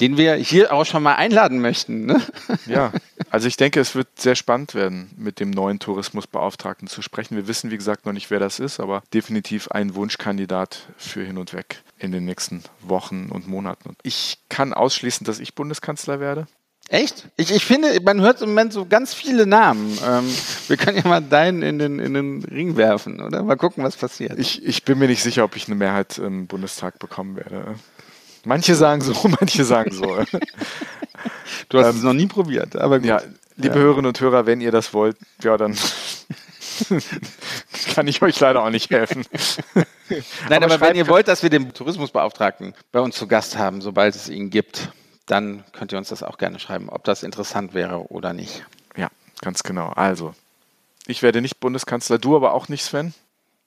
den 0.00 0.16
wir 0.16 0.34
hier 0.34 0.72
auch 0.72 0.84
schon 0.84 1.02
mal 1.02 1.14
einladen 1.14 1.60
möchten. 1.60 2.06
Ne? 2.06 2.20
Ja, 2.66 2.92
also 3.30 3.48
ich 3.48 3.56
denke, 3.56 3.80
es 3.80 3.94
wird 3.94 4.08
sehr 4.18 4.34
spannend 4.34 4.74
werden, 4.74 5.10
mit 5.16 5.40
dem 5.40 5.50
neuen 5.50 5.78
Tourismusbeauftragten 5.78 6.88
zu 6.88 7.00
sprechen. 7.00 7.36
Wir 7.36 7.48
wissen, 7.48 7.70
wie 7.70 7.76
gesagt, 7.76 8.06
noch 8.06 8.12
nicht, 8.12 8.30
wer 8.30 8.40
das 8.40 8.58
ist, 8.58 8.80
aber 8.80 9.02
definitiv 9.14 9.68
ein 9.68 9.94
Wunschkandidat 9.94 10.88
für 10.96 11.22
hin 11.22 11.38
und 11.38 11.52
weg 11.52 11.82
in 11.98 12.12
den 12.12 12.24
nächsten 12.24 12.62
Wochen 12.80 13.28
und 13.30 13.46
Monaten. 13.46 13.96
Ich 14.02 14.38
kann 14.48 14.74
ausschließen, 14.74 15.24
dass 15.24 15.38
ich 15.38 15.54
Bundeskanzler 15.54 16.18
werde. 16.18 16.46
Echt? 16.88 17.26
Ich, 17.36 17.50
ich 17.50 17.64
finde, 17.64 18.00
man 18.00 18.20
hört 18.20 18.42
im 18.42 18.50
Moment 18.50 18.72
so 18.72 18.86
ganz 18.86 19.12
viele 19.12 19.46
Namen. 19.46 19.98
Ähm, 20.06 20.24
wir 20.68 20.76
können 20.76 20.96
ja 20.96 21.08
mal 21.08 21.20
deinen 21.20 21.62
in 21.62 21.78
den, 21.78 21.98
in 21.98 22.14
den 22.14 22.44
Ring 22.44 22.76
werfen, 22.76 23.20
oder? 23.20 23.42
Mal 23.42 23.56
gucken, 23.56 23.82
was 23.82 23.96
passiert. 23.96 24.38
Ich, 24.38 24.64
ich 24.64 24.84
bin 24.84 24.98
mir 24.98 25.08
nicht 25.08 25.22
sicher, 25.22 25.42
ob 25.42 25.56
ich 25.56 25.66
eine 25.66 25.74
Mehrheit 25.74 26.18
im 26.18 26.46
Bundestag 26.46 27.00
bekommen 27.00 27.36
werde. 27.36 27.74
Manche 28.44 28.76
sagen 28.76 29.00
so, 29.00 29.12
manche 29.40 29.64
sagen 29.64 29.90
so. 29.90 30.04
du 31.68 31.78
hast 31.78 31.90
ähm, 31.90 31.96
es 31.96 32.02
noch 32.02 32.12
nie 32.12 32.26
probiert, 32.26 32.76
aber 32.76 33.00
gut. 33.00 33.08
Ja, 33.08 33.20
liebe 33.56 33.74
ja. 33.74 33.80
Hörerinnen 33.80 34.06
und 34.06 34.20
Hörer, 34.20 34.46
wenn 34.46 34.60
ihr 34.60 34.70
das 34.70 34.94
wollt, 34.94 35.16
ja, 35.42 35.56
dann 35.56 35.76
kann 37.94 38.06
ich 38.06 38.22
euch 38.22 38.38
leider 38.38 38.62
auch 38.62 38.70
nicht 38.70 38.90
helfen. 38.90 39.24
Nein, 40.48 40.62
aber, 40.62 40.74
aber 40.74 40.80
wenn 40.86 40.94
ihr 40.94 41.08
wollt, 41.08 41.26
dass 41.26 41.42
wir 41.42 41.50
den 41.50 41.72
Tourismusbeauftragten 41.72 42.74
bei 42.92 43.00
uns 43.00 43.16
zu 43.16 43.26
Gast 43.26 43.58
haben, 43.58 43.80
sobald 43.80 44.14
es 44.14 44.28
ihn 44.28 44.50
gibt, 44.50 44.92
dann 45.26 45.64
könnt 45.72 45.92
ihr 45.92 45.98
uns 45.98 46.08
das 46.08 46.22
auch 46.22 46.38
gerne 46.38 46.58
schreiben, 46.58 46.88
ob 46.88 47.04
das 47.04 47.22
interessant 47.22 47.74
wäre 47.74 48.10
oder 48.10 48.32
nicht. 48.32 48.64
Ja, 48.96 49.08
ganz 49.42 49.62
genau. 49.62 49.88
Also, 49.88 50.34
ich 51.06 51.22
werde 51.22 51.40
nicht 51.40 51.60
Bundeskanzler, 51.60 52.18
du 52.18 52.36
aber 52.36 52.52
auch 52.52 52.68
nicht, 52.68 52.84
Sven. 52.84 53.14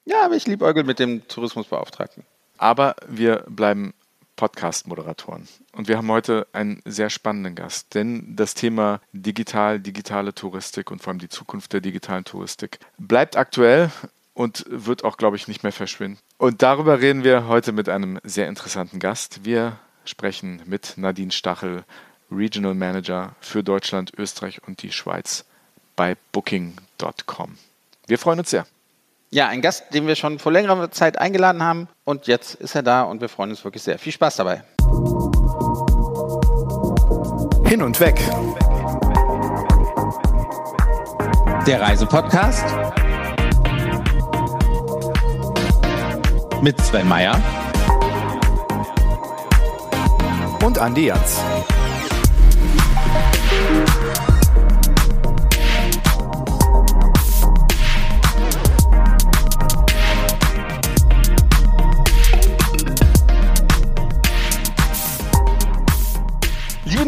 Ja, 0.05 0.25
aber 0.25 0.35
ich 0.35 0.47
liebe 0.47 0.65
Eugel 0.65 0.83
mit 0.83 0.99
dem 0.99 1.27
Tourismusbeauftragten. 1.27 2.23
Aber 2.57 2.95
wir 3.07 3.43
bleiben 3.47 3.93
Podcast-Moderatoren. 4.39 5.49
Und 5.73 5.89
wir 5.89 5.97
haben 5.97 6.09
heute 6.09 6.47
einen 6.53 6.81
sehr 6.85 7.09
spannenden 7.09 7.55
Gast, 7.55 7.93
denn 7.93 8.37
das 8.37 8.53
Thema 8.53 9.01
digital, 9.11 9.81
digitale 9.81 10.33
Touristik 10.33 10.91
und 10.91 11.03
vor 11.03 11.11
allem 11.11 11.19
die 11.19 11.27
Zukunft 11.27 11.73
der 11.73 11.81
digitalen 11.81 12.23
Touristik 12.23 12.79
bleibt 12.97 13.35
aktuell 13.35 13.91
und 14.33 14.65
wird 14.69 15.03
auch, 15.03 15.17
glaube 15.17 15.35
ich, 15.35 15.49
nicht 15.49 15.63
mehr 15.63 15.73
verschwinden. 15.73 16.19
Und 16.37 16.61
darüber 16.61 17.01
reden 17.01 17.25
wir 17.25 17.47
heute 17.47 17.73
mit 17.73 17.89
einem 17.89 18.19
sehr 18.23 18.47
interessanten 18.47 18.99
Gast. 18.99 19.43
Wir 19.43 19.77
sprechen 20.05 20.61
mit 20.65 20.93
Nadine 20.97 21.31
Stachel, 21.31 21.83
Regional 22.31 22.75
Manager 22.75 23.35
für 23.41 23.63
Deutschland, 23.63 24.11
Österreich 24.17 24.61
und 24.67 24.81
die 24.83 24.91
Schweiz 24.91 25.45
bei 25.95 26.15
Booking.com. 26.31 27.57
Wir 28.07 28.17
freuen 28.17 28.39
uns 28.39 28.49
sehr. 28.49 28.65
Ja, 29.31 29.47
ein 29.47 29.61
Gast, 29.61 29.93
den 29.93 30.07
wir 30.07 30.15
schon 30.15 30.39
vor 30.39 30.51
längerer 30.51 30.89
Zeit 30.89 31.19
eingeladen 31.19 31.61
haben. 31.61 31.87
Und 32.03 32.25
jetzt 32.27 32.55
ist 32.55 32.73
er 32.73 32.81
da 32.81 33.03
und 33.03 33.21
wir 33.21 33.29
freuen 33.29 33.51
uns 33.51 33.63
wirklich 33.63 33.83
sehr. 33.83 33.99
Viel 33.99 34.13
Spaß 34.13 34.37
dabei. 34.37 34.63
Hin 37.67 37.83
und 37.83 37.99
weg. 37.99 38.19
Der 41.67 41.81
Reisepodcast 41.81 42.65
mit 46.63 46.81
Sven 46.81 47.07
Meyer 47.07 47.39
und 50.63 50.79
Andi 50.79 51.07
Jans. 51.07 51.39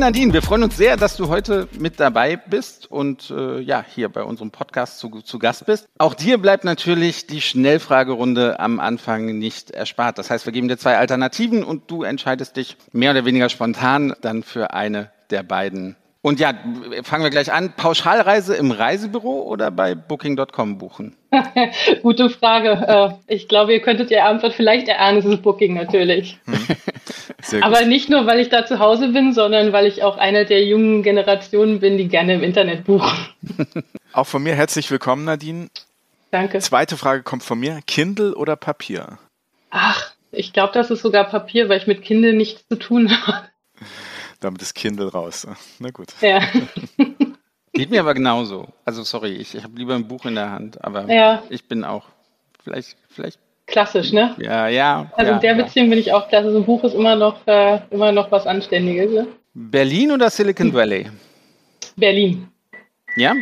Nadine, 0.01 0.33
wir 0.33 0.41
freuen 0.41 0.63
uns 0.63 0.77
sehr, 0.77 0.97
dass 0.97 1.15
du 1.15 1.29
heute 1.29 1.67
mit 1.77 1.99
dabei 1.99 2.35
bist 2.35 2.89
und 2.89 3.29
äh, 3.29 3.59
ja, 3.59 3.85
hier 3.87 4.09
bei 4.09 4.23
unserem 4.23 4.49
Podcast 4.49 4.97
zu, 4.97 5.21
zu 5.21 5.37
Gast 5.37 5.67
bist. 5.67 5.87
Auch 5.99 6.15
dir 6.15 6.39
bleibt 6.39 6.63
natürlich 6.63 7.27
die 7.27 7.39
Schnellfragerunde 7.39 8.59
am 8.59 8.79
Anfang 8.79 9.37
nicht 9.37 9.69
erspart. 9.69 10.17
Das 10.17 10.31
heißt, 10.31 10.47
wir 10.47 10.53
geben 10.53 10.69
dir 10.69 10.77
zwei 10.77 10.97
Alternativen 10.97 11.63
und 11.63 11.91
du 11.91 12.01
entscheidest 12.01 12.57
dich 12.57 12.77
mehr 12.91 13.11
oder 13.11 13.25
weniger 13.25 13.47
spontan 13.49 14.15
dann 14.21 14.41
für 14.41 14.73
eine 14.73 15.11
der 15.29 15.43
beiden 15.43 15.95
Und 16.23 16.39
ja, 16.39 16.55
fangen 17.03 17.23
wir 17.23 17.29
gleich 17.29 17.53
an. 17.53 17.73
Pauschalreise 17.77 18.55
im 18.55 18.71
Reisebüro 18.71 19.43
oder 19.43 19.69
bei 19.69 19.93
Booking.com 19.93 20.79
buchen? 20.79 21.15
Gute 22.01 22.31
Frage. 22.31 23.19
Äh, 23.27 23.33
ich 23.35 23.47
glaube, 23.47 23.73
ihr 23.73 23.81
könntet 23.83 24.09
die 24.09 24.17
Antwort 24.17 24.53
vielleicht 24.53 24.87
erahnen, 24.87 25.19
es 25.19 25.25
ist 25.25 25.43
Booking 25.43 25.75
natürlich. 25.75 26.39
Hm. 27.51 27.63
Aber 27.63 27.85
nicht 27.85 28.09
nur, 28.09 28.25
weil 28.25 28.39
ich 28.39 28.49
da 28.49 28.65
zu 28.65 28.79
Hause 28.79 29.09
bin, 29.09 29.33
sondern 29.33 29.73
weil 29.73 29.85
ich 29.85 30.03
auch 30.03 30.17
eine 30.17 30.45
der 30.45 30.65
jungen 30.65 31.03
Generationen 31.03 31.79
bin, 31.79 31.97
die 31.97 32.07
gerne 32.07 32.35
im 32.35 32.43
Internet 32.43 32.85
buchen. 32.85 33.11
Auch 34.13 34.27
von 34.27 34.43
mir 34.43 34.55
herzlich 34.55 34.91
willkommen, 34.91 35.25
Nadine. 35.25 35.69
Danke. 36.31 36.59
Zweite 36.59 36.97
Frage 36.97 37.23
kommt 37.23 37.43
von 37.43 37.59
mir. 37.59 37.79
Kindle 37.87 38.35
oder 38.35 38.55
Papier? 38.55 39.17
Ach, 39.69 40.11
ich 40.31 40.53
glaube, 40.53 40.73
das 40.73 40.91
ist 40.91 41.01
sogar 41.01 41.25
Papier, 41.25 41.69
weil 41.69 41.77
ich 41.77 41.87
mit 41.87 42.01
Kindle 42.01 42.33
nichts 42.33 42.67
zu 42.67 42.77
tun 42.77 43.09
habe. 43.25 43.47
Damit 44.39 44.61
ist 44.61 44.73
Kindle 44.73 45.09
raus. 45.09 45.47
Na 45.79 45.91
gut. 45.91 46.09
Ja. 46.21 46.41
Geht 47.73 47.89
mir 47.89 48.01
aber 48.01 48.13
genauso. 48.13 48.67
Also 48.83 49.03
sorry, 49.03 49.33
ich, 49.35 49.55
ich 49.55 49.63
habe 49.63 49.77
lieber 49.77 49.95
ein 49.95 50.07
Buch 50.07 50.25
in 50.25 50.35
der 50.35 50.51
Hand, 50.51 50.83
aber 50.83 51.11
ja. 51.11 51.43
ich 51.49 51.67
bin 51.67 51.83
auch 51.83 52.05
vielleicht, 52.63 52.97
vielleicht. 53.09 53.39
Klassisch, 53.67 54.11
ne? 54.11 54.35
Ja, 54.39 54.67
ja. 54.67 55.11
Also 55.15 55.31
ja, 55.31 55.35
in 55.37 55.41
der 55.41 55.55
Beziehung 55.55 55.89
bin 55.89 55.99
ich 55.99 56.11
auch 56.11 56.27
klasse. 56.27 56.51
So 56.51 56.57
ein 56.57 56.65
Buch 56.65 56.83
ist 56.83 56.93
immer 56.93 57.15
noch, 57.15 57.45
äh, 57.47 57.79
immer 57.89 58.11
noch 58.11 58.31
was 58.31 58.45
Anständiges. 58.45 59.11
Ne? 59.11 59.27
Berlin 59.53 60.11
oder 60.11 60.29
Silicon 60.29 60.73
Valley? 60.73 61.09
Berlin. 61.95 62.47
Ja? 63.15 63.35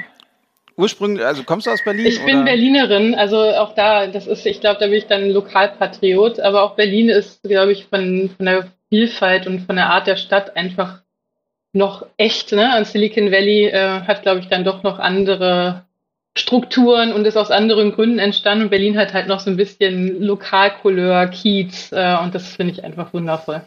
Ursprünglich, 0.76 1.26
also 1.26 1.44
kommst 1.44 1.68
du 1.68 1.72
aus 1.72 1.84
Berlin? 1.84 2.06
Ich 2.06 2.24
bin 2.24 2.46
Berlinerin, 2.46 3.14
also 3.14 3.38
auch 3.38 3.76
da, 3.76 4.08
das 4.08 4.28
ist, 4.28 4.46
ich 4.46 4.62
glaube, 4.62 4.80
da 4.80 4.86
bin 4.86 4.96
ich 4.96 5.08
dann 5.08 5.30
Lokalpatriot, 5.30 6.40
aber 6.40 6.64
auch 6.64 6.76
Berlin 6.76 7.10
ist, 7.10 7.44
glaube 7.44 7.74
ich, 7.74 7.86
von, 7.88 8.30
von 8.38 8.46
der 8.46 8.68
Vielfalt 8.90 9.46
und 9.46 9.62
von 9.62 9.76
der 9.76 9.90
Art 9.90 10.08
der 10.08 10.16
Stadt 10.16 10.56
einfach 10.56 11.02
noch 11.74 12.06
echt. 12.18 12.54
Ne? 12.54 12.78
Und 12.78 12.88
Silicon 12.88 13.32
Valley 13.32 13.66
äh, 13.66 14.02
hat, 14.02 14.22
glaube 14.24 14.40
ich, 14.40 14.48
dann 14.48 14.64
doch 14.64 14.84
noch 14.84 15.00
andere 15.00 15.86
Strukturen 16.40 17.12
und 17.12 17.26
ist 17.26 17.38
aus 17.38 17.52
anderen 17.52 17.92
Gründen 17.92 18.20
entstanden. 18.20 18.66
Und 18.66 18.70
Berlin 18.70 18.98
hat 18.98 19.14
halt 19.14 19.28
noch 19.28 19.40
so 19.40 19.50
ein 19.50 19.58
bisschen 19.58 20.22
Lokalcouleur, 20.22 21.28
Kiez 21.28 21.92
äh, 21.92 22.18
und 22.22 22.34
das 22.34 22.48
finde 22.56 22.74
ich 22.74 22.84
einfach 22.84 23.14
wundervoll. 23.14 23.62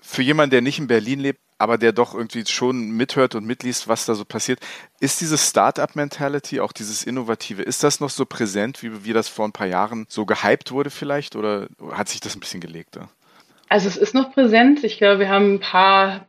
Für 0.00 0.22
jemanden, 0.22 0.52
der 0.52 0.62
nicht 0.62 0.78
in 0.78 0.86
Berlin 0.86 1.20
lebt, 1.20 1.40
aber 1.58 1.78
der 1.78 1.92
doch 1.92 2.14
irgendwie 2.14 2.44
schon 2.46 2.90
mithört 2.90 3.34
und 3.34 3.44
mitliest, 3.44 3.88
was 3.88 4.06
da 4.06 4.14
so 4.14 4.24
passiert. 4.24 4.60
Ist 5.00 5.20
diese 5.20 5.38
Startup-Mentality, 5.38 6.60
auch 6.60 6.72
dieses 6.72 7.02
Innovative, 7.02 7.62
ist 7.62 7.82
das 7.82 7.98
noch 8.00 8.10
so 8.10 8.24
präsent, 8.24 8.82
wie, 8.82 9.04
wie 9.04 9.12
das 9.12 9.28
vor 9.28 9.46
ein 9.46 9.52
paar 9.52 9.66
Jahren 9.66 10.06
so 10.08 10.26
gehypt 10.26 10.70
wurde 10.70 10.90
vielleicht? 10.90 11.34
Oder 11.34 11.68
hat 11.92 12.08
sich 12.08 12.20
das 12.20 12.36
ein 12.36 12.40
bisschen 12.40 12.60
gelegt? 12.60 12.96
Da? 12.96 13.08
Also 13.68 13.88
es 13.88 13.96
ist 13.96 14.14
noch 14.14 14.32
präsent. 14.32 14.84
Ich 14.84 14.98
glaube, 14.98 15.20
wir 15.20 15.28
haben 15.28 15.54
ein 15.54 15.60
paar 15.60 16.26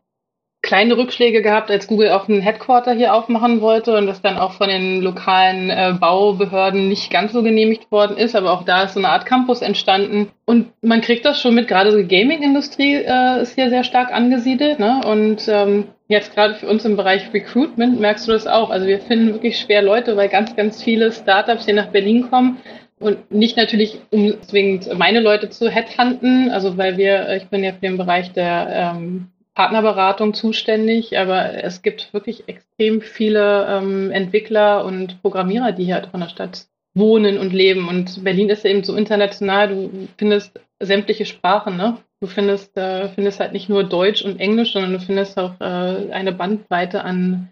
kleine 0.68 0.98
Rückschläge 0.98 1.42
gehabt, 1.42 1.72
als 1.72 1.88
Google 1.88 2.12
auch 2.12 2.28
ein 2.28 2.42
Headquarter 2.42 2.94
hier 2.94 3.16
aufmachen 3.16 3.62
wollte 3.62 3.98
und 3.98 4.06
das 4.06 4.22
dann 4.22 4.38
auch 4.38 4.52
von 4.52 4.68
den 4.68 5.02
lokalen 5.02 5.70
äh, 5.70 5.94
Baubehörden 6.00 6.90
nicht 6.90 7.10
ganz 7.10 7.32
so 7.32 7.42
genehmigt 7.42 7.90
worden 7.90 8.18
ist. 8.18 8.36
Aber 8.36 8.52
auch 8.52 8.64
da 8.64 8.84
ist 8.84 8.94
so 8.94 9.00
eine 9.00 9.10
Art 9.10 9.26
Campus 9.26 9.62
entstanden. 9.62 10.30
Und 10.46 10.68
man 10.82 11.02
kriegt 11.02 11.26
das 11.26 11.42
schon 11.42 11.56
mit, 11.56 11.70
gerade 11.70 11.96
die 11.96 12.08
Gaming-Industrie 12.08 12.96
äh, 12.96 13.42
ist 13.42 13.56
hier 13.56 13.70
sehr 13.70 13.86
stark 13.86 14.14
angesiedelt. 14.14 14.78
Ne? 14.78 15.02
Und 15.08 15.48
ähm, 15.48 15.86
jetzt 16.10 16.36
gerade 16.36 16.56
für 16.56 16.68
uns 16.68 16.84
im 16.84 16.98
Bereich 16.98 17.34
Recruitment 17.34 18.00
merkst 18.00 18.28
du 18.28 18.34
das 18.34 18.46
auch. 18.46 18.70
Also 18.70 18.88
wir 18.88 19.00
finden 19.00 19.34
wirklich 19.34 19.58
schwer 19.58 19.82
Leute, 19.82 20.18
weil 20.18 20.28
ganz, 20.28 20.56
ganz 20.56 20.84
viele 20.84 21.14
Startups 21.14 21.66
hier 21.66 21.76
nach 21.76 21.88
Berlin 21.88 22.30
kommen. 22.30 22.58
Und 23.00 23.32
nicht 23.32 23.56
natürlich, 23.56 24.00
um 24.12 24.42
zwingend 24.42 24.90
meine 24.98 25.22
Leute 25.22 25.50
zu 25.50 25.70
headhunten, 25.70 26.52
also 26.52 26.78
weil 26.78 26.98
wir, 26.98 27.36
ich 27.36 27.48
bin 27.48 27.64
ja 27.64 27.72
für 27.72 27.82
den 27.82 27.98
Bereich 27.98 28.34
der 28.34 28.96
ähm, 28.98 29.30
Partnerberatung 29.58 30.36
zuständig, 30.36 31.18
aber 31.18 31.64
es 31.64 31.82
gibt 31.82 32.14
wirklich 32.14 32.48
extrem 32.48 33.02
viele 33.02 33.66
ähm, 33.68 34.12
Entwickler 34.12 34.86
und 34.86 35.20
Programmierer, 35.24 35.72
die 35.72 35.86
hier 35.86 35.96
halt 35.96 36.10
in 36.14 36.20
der 36.20 36.30
Stadt 36.30 36.68
wohnen 36.94 37.40
und 37.40 37.54
leben. 37.54 37.88
Und 37.88 38.24
Berlin 38.24 38.50
ist 38.50 38.66
eben 38.66 38.84
so 38.84 38.96
international, 38.96 39.70
du 39.70 40.08
findest 40.16 40.60
sämtliche 40.80 41.26
Sprachen, 41.26 41.76
ne? 41.76 41.98
Du 42.20 42.28
findest, 42.28 42.78
äh, 42.78 43.10
findest 43.10 43.40
halt 43.40 43.54
nicht 43.54 43.68
nur 43.68 43.84
Deutsch 43.84 44.24
und 44.24 44.40
Englisch, 44.40 44.74
sondern 44.74 44.94
du 44.94 45.00
findest 45.00 45.40
auch 45.40 45.60
äh, 45.60 46.12
eine 46.12 46.34
Bandbreite 46.34 47.04
an, 47.04 47.50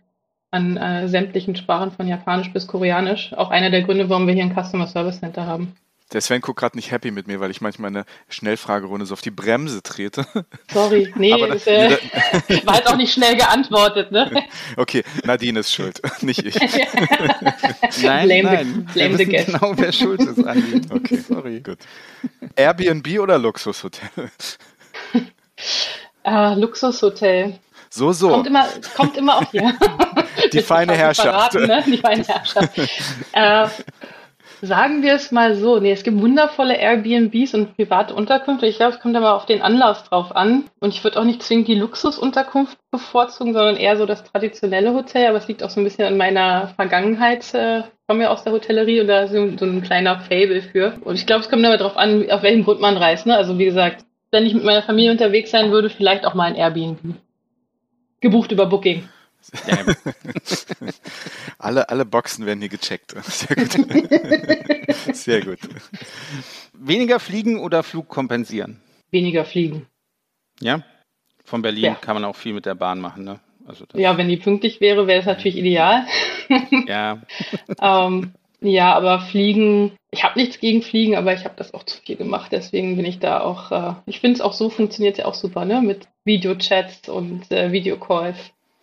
an 0.51 0.77
äh, 0.77 1.07
sämtlichen 1.07 1.55
Sprachen 1.55 1.89
von 1.89 2.07
Japanisch 2.07 2.53
bis 2.53 2.67
Koreanisch. 2.67 3.33
Auch 3.33 3.49
einer 3.49 3.71
der 3.71 3.81
Gründe, 3.81 4.09
warum 4.09 4.27
wir 4.27 4.35
hier 4.35 4.43
ein 4.43 4.53
Customer 4.53 4.85
Service 4.85 5.21
Center 5.21 5.47
haben. 5.47 5.73
Der 6.13 6.21
Sven 6.21 6.41
guckt 6.41 6.59
gerade 6.59 6.77
nicht 6.77 6.91
happy 6.91 7.09
mit 7.09 7.27
mir, 7.27 7.39
weil 7.39 7.49
ich 7.49 7.61
manchmal 7.61 7.87
in 7.87 7.93
der 7.95 8.05
Schnellfragerunde 8.29 9.07
so 9.07 9.13
auf 9.13 9.21
die 9.21 9.31
Bremse 9.31 9.81
trete. 9.81 10.25
Sorry, 10.71 11.11
nee, 11.15 11.35
das, 11.47 11.65
äh, 11.65 11.97
war 12.65 12.75
halt 12.75 12.87
auch 12.87 12.95
nicht 12.95 13.11
schnell 13.11 13.35
geantwortet, 13.35 14.11
ne? 14.11 14.43
Okay, 14.77 15.03
Nadine 15.23 15.61
ist 15.61 15.73
schuld, 15.73 16.01
nicht 16.21 16.45
ich. 16.45 16.55
nein, 18.03 18.27
blame 18.27 18.43
nein, 18.43 18.87
the, 18.87 18.99
blame 18.99 19.17
the 19.17 19.25
guest. 19.25 19.47
genau, 19.47 19.73
wer 19.75 19.91
schuld 19.91 20.21
ist, 20.21 20.45
Andi. 20.45 20.81
Okay, 20.91 21.17
sorry. 21.17 21.61
Gut. 21.61 21.79
Airbnb 22.55 23.19
oder 23.19 23.37
Luxushotel? 23.39 24.09
Uh, 26.23 26.53
Luxushotel. 26.55 27.59
So, 27.89 28.11
so. 28.11 28.29
Kommt 28.29 28.47
immer, 28.47 28.67
kommt 28.95 29.17
immer 29.17 29.37
auch 29.37 29.51
hier. 29.51 29.73
Die 30.51 30.61
feine 30.61 30.93
Herrschaft. 30.93 31.53
Verraten, 31.53 31.67
ne? 31.67 31.83
Die 31.87 31.97
feine 31.97 32.23
Herrschaft. 32.23 32.77
äh, 33.31 33.67
Sagen 34.65 35.03
wir 35.03 35.13
es 35.13 35.31
mal 35.31 35.53
so. 35.53 35.79
Nee, 35.79 35.91
es 35.91 36.01
gibt 36.01 36.19
wundervolle 36.19 36.75
Airbnbs 36.75 37.53
und 37.53 37.75
private 37.75 38.15
Unterkünfte. 38.15 38.65
Ich 38.65 38.77
glaube, 38.77 38.95
es 38.95 38.99
kommt 38.99 39.15
aber 39.15 39.35
auf 39.35 39.45
den 39.45 39.61
Anlass 39.61 40.03
drauf 40.05 40.35
an. 40.35 40.63
Und 40.79 40.89
ich 40.89 41.03
würde 41.03 41.19
auch 41.19 41.23
nicht 41.23 41.43
zwingend 41.43 41.67
die 41.67 41.75
Luxusunterkunft 41.75 42.75
bevorzugen, 42.89 43.53
sondern 43.53 43.77
eher 43.77 43.95
so 43.95 44.07
das 44.07 44.23
traditionelle 44.23 44.95
Hotel. 44.95 45.27
Aber 45.27 45.37
es 45.37 45.47
liegt 45.47 45.61
auch 45.61 45.69
so 45.69 45.79
ein 45.79 45.83
bisschen 45.83 46.07
an 46.07 46.17
meiner 46.17 46.69
Vergangenheit. 46.69 47.53
Äh, 47.53 47.79
ich 47.81 48.07
komme 48.07 48.23
ja 48.23 48.29
aus 48.31 48.43
der 48.43 48.53
Hotellerie 48.53 49.01
und 49.01 49.07
da 49.07 49.23
ist 49.23 49.33
so, 49.33 49.65
ein 49.65 49.83
kleiner 49.83 50.19
Fable 50.21 50.63
für. 50.63 50.93
Und 51.01 51.13
ich 51.13 51.27
glaube, 51.27 51.43
es 51.43 51.49
kommt 51.49 51.63
aber 51.63 51.77
darauf 51.77 51.95
an, 51.95 52.29
auf 52.31 52.41
welchen 52.41 52.63
Grund 52.63 52.81
man 52.81 52.97
reist. 52.97 53.27
Ne? 53.27 53.37
Also 53.37 53.59
wie 53.59 53.65
gesagt, 53.65 54.03
wenn 54.31 54.47
ich 54.47 54.55
mit 54.55 54.63
meiner 54.63 54.81
Familie 54.81 55.11
unterwegs 55.11 55.51
sein 55.51 55.71
würde, 55.71 55.91
vielleicht 55.91 56.25
auch 56.25 56.33
mal 56.33 56.45
ein 56.45 56.55
Airbnb. 56.55 57.15
Gebucht 58.19 58.51
über 58.51 58.65
Booking. 58.65 59.07
alle, 61.59 61.89
alle 61.89 62.05
Boxen 62.05 62.45
werden 62.45 62.59
hier 62.59 62.69
gecheckt. 62.69 63.11
Sehr 63.23 63.55
gut. 63.55 63.71
Sehr 65.15 65.41
gut. 65.41 65.59
Weniger 66.73 67.19
fliegen 67.19 67.59
oder 67.59 67.83
Flug 67.83 68.07
kompensieren? 68.07 68.81
Weniger 69.11 69.45
fliegen. 69.45 69.87
Ja? 70.59 70.83
Von 71.43 71.61
Berlin 71.61 71.83
ja. 71.83 71.95
kann 71.95 72.15
man 72.15 72.25
auch 72.25 72.35
viel 72.35 72.53
mit 72.53 72.65
der 72.65 72.75
Bahn 72.75 72.99
machen, 72.99 73.23
ne? 73.23 73.39
Also 73.67 73.85
ja, 73.93 74.15
wenn 74.17 74.29
die 74.29 74.37
pünktlich 74.37 74.79
wäre, 74.79 75.07
wäre 75.07 75.21
es 75.21 75.25
natürlich 75.25 75.57
ideal. 75.57 76.05
ja. 76.87 77.21
ähm, 77.81 78.33
ja, 78.61 78.93
aber 78.93 79.21
Fliegen, 79.21 79.97
ich 80.11 80.23
habe 80.23 80.39
nichts 80.39 80.59
gegen 80.59 80.81
Fliegen, 80.81 81.15
aber 81.15 81.33
ich 81.33 81.45
habe 81.45 81.55
das 81.57 81.73
auch 81.73 81.83
zu 81.83 81.99
viel 82.01 82.15
gemacht. 82.15 82.51
Deswegen 82.51 82.95
bin 82.95 83.05
ich 83.05 83.19
da 83.19 83.41
auch, 83.41 83.71
äh, 83.71 83.95
ich 84.05 84.19
finde 84.19 84.35
es 84.35 84.41
auch 84.41 84.53
so 84.53 84.69
funktioniert 84.69 85.17
ja 85.17 85.25
auch 85.25 85.33
super, 85.33 85.65
ne? 85.65 85.81
Mit 85.81 86.07
Videochats 86.23 87.09
und 87.09 87.51
äh, 87.51 87.71
Videocalls. 87.71 88.37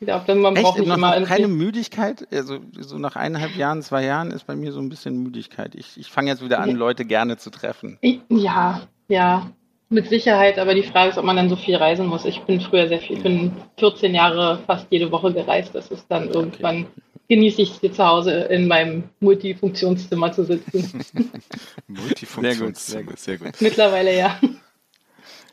Ja, 0.06 0.18
denn 0.20 0.40
man 0.40 0.56
Echt? 0.56 0.64
braucht 0.64 0.78
nicht 0.78 0.88
noch, 0.88 0.96
immer 0.96 1.18
noch 1.18 1.28
keine 1.28 1.48
Müdigkeit. 1.48 2.26
Also 2.32 2.58
so 2.78 2.98
nach 2.98 3.16
eineinhalb 3.16 3.54
Jahren, 3.56 3.82
zwei 3.82 4.04
Jahren 4.04 4.30
ist 4.30 4.46
bei 4.46 4.56
mir 4.56 4.72
so 4.72 4.80
ein 4.80 4.88
bisschen 4.88 5.22
Müdigkeit. 5.22 5.74
Ich, 5.74 5.96
ich 5.96 6.10
fange 6.10 6.30
jetzt 6.30 6.42
wieder 6.42 6.60
an. 6.60 6.70
Leute 6.72 7.04
gerne 7.04 7.36
zu 7.36 7.50
treffen. 7.50 7.98
Ja, 8.28 8.82
ja, 9.08 9.50
mit 9.88 10.08
Sicherheit. 10.08 10.58
Aber 10.58 10.74
die 10.74 10.82
Frage 10.82 11.10
ist, 11.10 11.18
ob 11.18 11.24
man 11.24 11.36
dann 11.36 11.48
so 11.48 11.56
viel 11.56 11.76
reisen 11.76 12.06
muss. 12.06 12.24
Ich 12.24 12.40
bin 12.42 12.60
früher 12.60 12.88
sehr 12.88 12.98
viel, 12.98 13.16
ich 13.16 13.22
bin 13.22 13.52
14 13.78 14.14
Jahre 14.14 14.60
fast 14.66 14.86
jede 14.90 15.10
Woche 15.12 15.32
gereist. 15.32 15.74
Das 15.74 15.90
ist 15.90 16.06
dann 16.08 16.28
irgendwann 16.30 16.82
okay. 16.82 17.02
genieße 17.28 17.62
ich 17.62 17.70
es 17.70 17.80
hier 17.80 17.92
zu 17.92 18.04
Hause 18.04 18.32
in 18.32 18.66
meinem 18.66 19.04
Multifunktionszimmer 19.20 20.32
zu 20.32 20.44
sitzen. 20.44 21.04
Multifunktionszimmer, 21.86 22.74
sehr 22.74 23.04
gut, 23.04 23.18
sehr 23.18 23.38
gut. 23.38 23.60
Mittlerweile 23.60 24.16
ja. 24.16 24.38